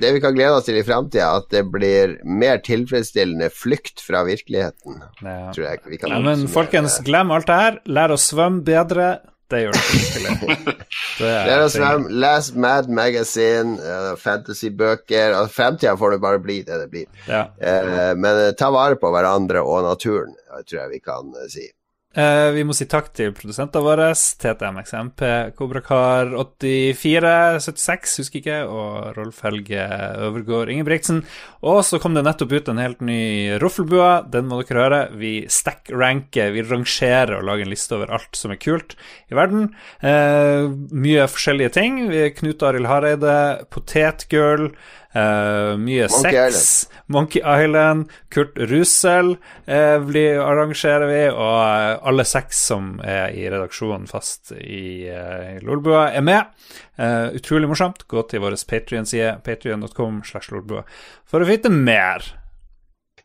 [0.02, 4.24] Det vi kan glede oss til i framtida, at det blir mer tilfredsstillende flykt fra
[4.28, 5.00] virkeligheten.
[5.22, 5.54] Ja.
[5.56, 7.80] Tror jeg vi kan ja, Men folkens, glem alt det her.
[7.86, 9.16] Lær å svømme bedre.
[9.52, 11.70] Det gjør det virkelig.
[11.70, 17.06] svømme, les Mad Magazine, uh, fantasybøker og Framtida får det bare bli det det blir.
[17.30, 17.46] Ja.
[17.62, 20.34] Uh, men uh, ta vare på hverandre og naturen,
[20.66, 21.70] tror jeg vi kan si.
[22.16, 29.84] Eh, vi må si takk til produsentene våre, TTMXMP, Kobrakar8476, husker ikke, og Rolf Helge
[30.24, 31.28] Øvergård Ingebrigtsen.
[31.68, 35.12] Og så kom det nettopp ut en helt ny Roffelbua, den må dere høre.
[35.20, 38.96] Vi stack-ranker, vi rangerer og lager en liste over alt som er kult
[39.28, 39.76] i verden.
[40.00, 42.00] Uh, mye forskjellige ting.
[42.40, 44.72] Knut Arild Hareide, Potetgirl.
[45.16, 46.52] Uh, mye Monkey sex.
[46.52, 47.04] Island.
[47.08, 48.10] Monkey Island.
[48.30, 54.52] Kurt Russell uh, blir, arrangerer vi, og uh, alle seks som er i redaksjonen fast
[54.60, 56.52] i, uh, i Lolbua, er med.
[57.00, 58.04] Uh, utrolig morsomt.
[58.12, 62.26] Gå til vår Patrion-side, patrion.com for å vite mer.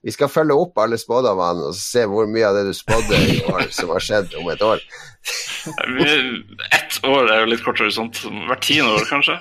[0.00, 3.40] Vi skal følge opp alle spådommene og se hvor mye av det du spådde i
[3.52, 4.80] år, som har skjedd om et år.
[6.70, 8.22] Ett år er jo litt kort horisont.
[8.48, 9.40] Hvert tiende år, kanskje.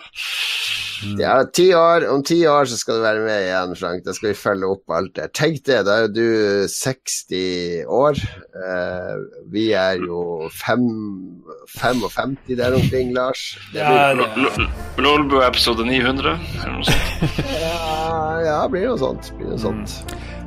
[1.20, 4.04] Ja, ti år, Om ti år så skal du være med igjen, Frank.
[4.06, 5.30] Da skal vi følge opp alt det.
[5.38, 6.26] Tenk det, da er du
[6.68, 8.20] 60 år.
[8.60, 9.14] Eh,
[9.54, 10.84] vi er jo fem,
[11.80, 13.58] 55 der omkring, Lars.
[13.74, 14.26] Det Ja, blir,
[14.58, 14.70] det,
[15.04, 17.46] Lolbua episode 900, eller noe sånt.
[17.64, 19.32] ja, ja, blir noe sånt.
[19.38, 19.96] Blir noe sånt.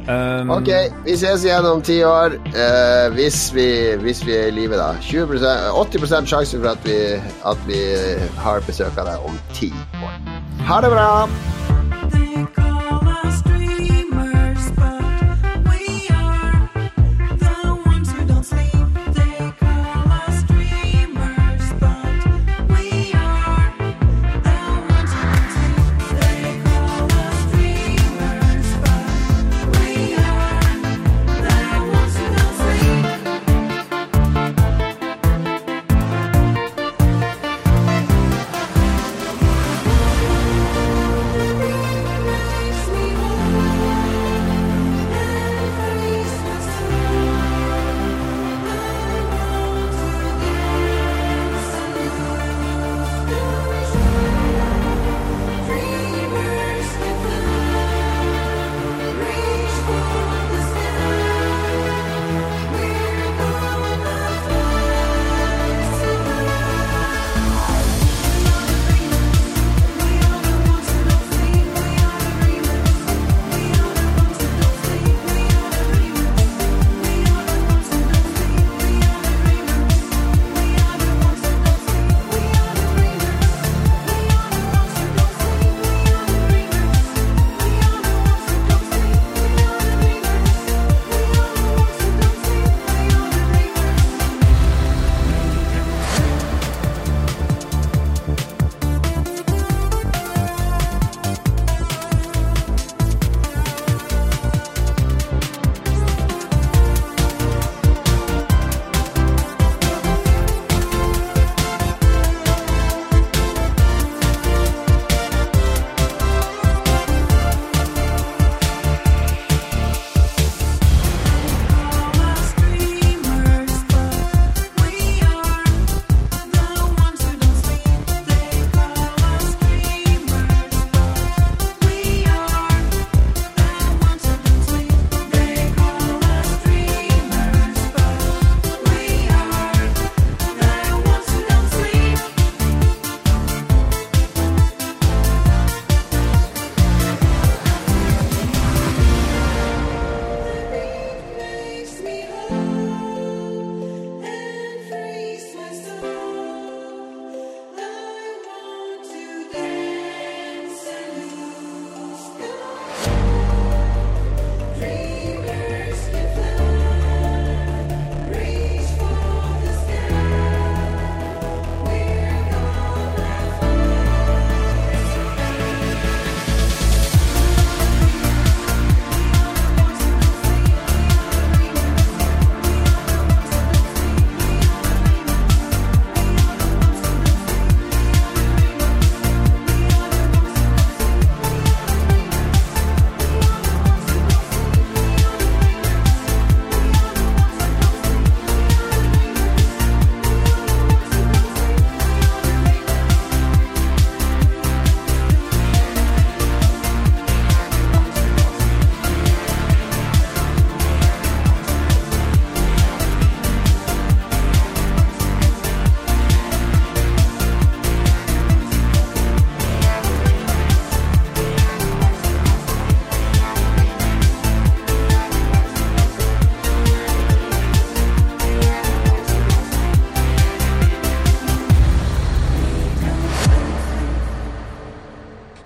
[0.09, 0.69] um, Ok,
[1.07, 2.37] vi ses igjen om ti år.
[2.53, 3.69] Uh, hvis, vi,
[4.03, 4.93] hvis vi er i live, da.
[5.01, 5.39] 20
[5.79, 6.99] 80% sjanse for at vi,
[7.53, 7.83] at vi
[8.43, 9.73] har besøk av deg om ti
[10.03, 10.32] år.
[10.69, 11.29] Ha det bra!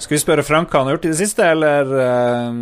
[0.06, 2.58] Skal vi spørre Frank hva han har gjort i det siste, eller eh,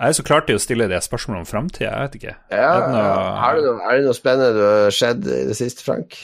[0.00, 2.36] Jeg er så klar til å stille det spørsmålet om framtida, jeg vet ikke.
[2.56, 5.42] Ja, Er det noe- er, det noe, er det noe spennende du har skjedd i
[5.50, 6.16] det siste, Frank?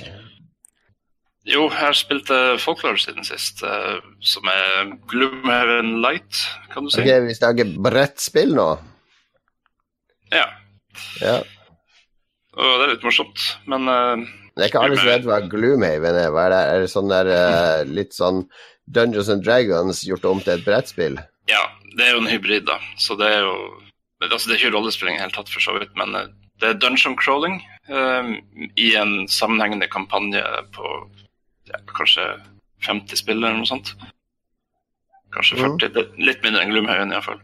[1.47, 6.41] Jo, jeg har spilt eh, Folklore siden sist, eh, som er Gloomhaven Light,
[6.73, 7.05] kan du si.
[7.05, 8.71] Ok, Vi snakker brettspill nå.
[10.35, 10.49] Ja,
[11.21, 11.37] Ja.
[12.57, 14.25] og det er litt morsomt, men eh,
[14.57, 16.31] Det er ikke alle som vet hva Gloomhaven er.
[16.33, 16.61] Hva er det?
[16.73, 18.47] Er det sånn der eh, litt sånn
[18.89, 21.19] Dungeons and Dragons gjort om til et brettspill?
[21.51, 21.63] ja,
[21.97, 22.81] det er jo en hybrid, da.
[23.01, 23.57] Så det er jo
[24.17, 26.31] Altså, det er ikke rollespilling i det hele tatt, for så vidt, men eh,
[26.63, 27.59] det er dungeon crawling
[27.93, 28.31] eh,
[28.81, 30.41] i en sammenhengende kampanje
[30.73, 30.93] på
[31.69, 32.25] ja, kanskje
[32.87, 33.93] 50 spill eller noe sånt.
[35.37, 35.93] Kanskje 40.
[35.93, 37.43] Det er litt mindre enn Gloomhaven, iallfall.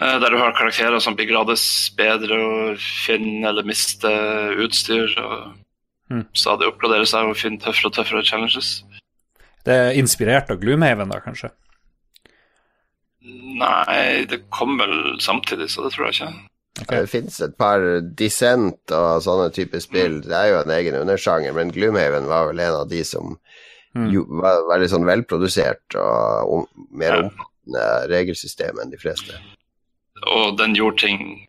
[0.00, 4.10] Uh, der du har karakterer som blir grades bedre og finne eller miste
[4.64, 5.12] utstyr.
[5.20, 5.52] og
[6.10, 6.26] Mm.
[6.36, 8.82] Stadig oppgradere seg og finne tøffere og tøffere challenges.
[9.64, 11.50] Det er inspirert av Gloomhaven, da, kanskje?
[13.24, 16.32] Nei, det kom vel samtidig, så det tror jeg ikke.
[16.82, 17.04] Okay.
[17.04, 17.84] Det fins et par
[18.18, 20.18] Dissent og sånne typer spill.
[20.26, 23.38] Det er jo en egen undersjanger, men Gloomhaven var vel en av de som
[23.94, 24.08] Mm.
[24.10, 27.18] jo, var veldig sånn velprodusert og om, mer Ja.
[27.22, 29.38] omfattende regelsystem enn de fleste.
[30.26, 31.46] Og den gjorde ting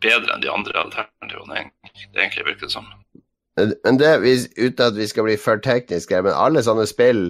[0.00, 2.86] bedre enn de andre alternativene, egentlig- det egentlig virket det som.
[3.56, 4.12] Men det,
[4.56, 7.26] uten at vi skal bli for tekniske, men alle sånne spill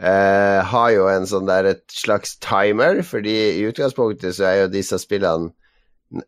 [0.00, 4.70] eh, har jo en sånn der et slags timer, fordi i utgangspunktet så er jo
[4.72, 5.52] disse spillene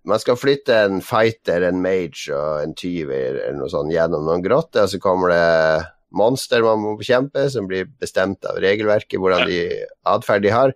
[0.07, 4.45] Man skal flytte en fighter, en mage og en tyver eller noe sånt gjennom noen
[4.45, 9.49] grotter, og så kommer det monster man må bekjempe, som blir bestemt av regelverket, hvordan
[9.49, 9.59] de
[10.07, 10.75] atferd de har.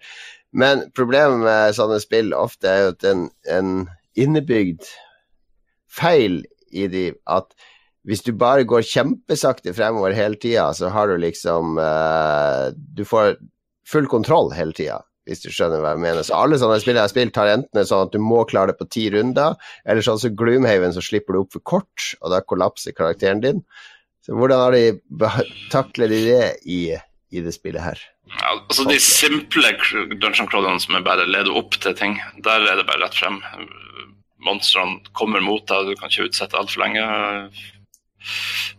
[0.50, 3.72] Men problemet med sånne spill ofte er jo at en, en
[4.18, 4.88] innebygd
[5.86, 6.42] feil
[6.72, 7.52] i de at
[8.06, 13.36] hvis du bare går kjempesakte fremover hele tida, så har du liksom uh, Du får
[13.86, 16.26] full kontroll hele tida, hvis du skjønner hva jeg mener.
[16.26, 18.80] Så alle sånne spill jeg har spilt, har enten sånn at du må klare det
[18.80, 22.42] på ti runder, eller sånn som Gloomhaven, så slipper du opp for kort, og da
[22.42, 23.62] kollapser karakteren din.
[24.26, 25.30] Så hvordan har de
[25.70, 26.80] takler de det i,
[27.30, 28.02] i det spillet her?
[28.26, 29.70] Ja, altså De simple
[30.18, 33.38] dungeon crawlerne som er bare leder opp til ting, der er det bare rett frem.
[34.46, 37.06] Monstrene kommer mot deg, du kan ikke utsette altfor lenge.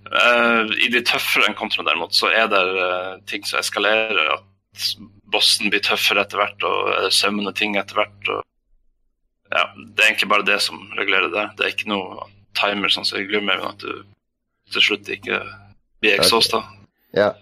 [0.07, 4.37] Eh, I de tøffere encountrene derimot, så er det uh, ting som eskalerer.
[4.37, 4.93] At
[5.33, 8.31] bossen blir tøffere etter hvert, og er det sømmende ting etter hvert.
[8.33, 8.43] Og,
[9.51, 11.49] ja, det er egentlig bare det som regulerer det.
[11.57, 14.03] Det er ikke noe timer sånn som i men at du
[14.73, 15.41] til slutt ikke
[16.01, 16.63] blir exhausta.
[17.15, 17.33] Ja.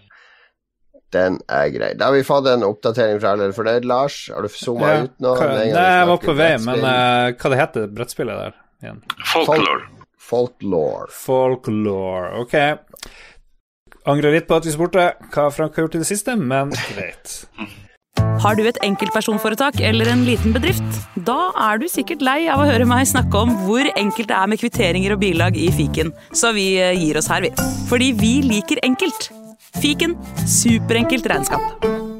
[1.14, 1.92] Den er grei.
[1.98, 3.52] Da har vi fått en oppdatering fra alle.
[3.54, 5.34] For det Lars, har du zooma Ja, ut nå?
[5.38, 8.98] hva, nei, jeg var på vei, men eh, hva det heter brettspillet der igjen?
[9.30, 9.86] Folklore.
[10.26, 11.06] Folklore.
[11.12, 12.34] Folklore.
[12.42, 12.54] Ok.
[14.06, 17.42] Angrer litt på at vi spurte hva Frank har gjort i det siste, men greit.
[18.42, 21.00] Har du et enkeltpersonforetak eller en liten bedrift?
[21.26, 24.50] Da er du sikkert lei av å høre meg snakke om hvor enkelt det er
[24.52, 27.52] med kvitteringer og bilag i fiken, så vi eh, gir oss her, vi.
[27.90, 29.30] Fordi vi liker enkelt.
[29.82, 30.16] Fiken
[30.48, 32.15] superenkelt regnskap.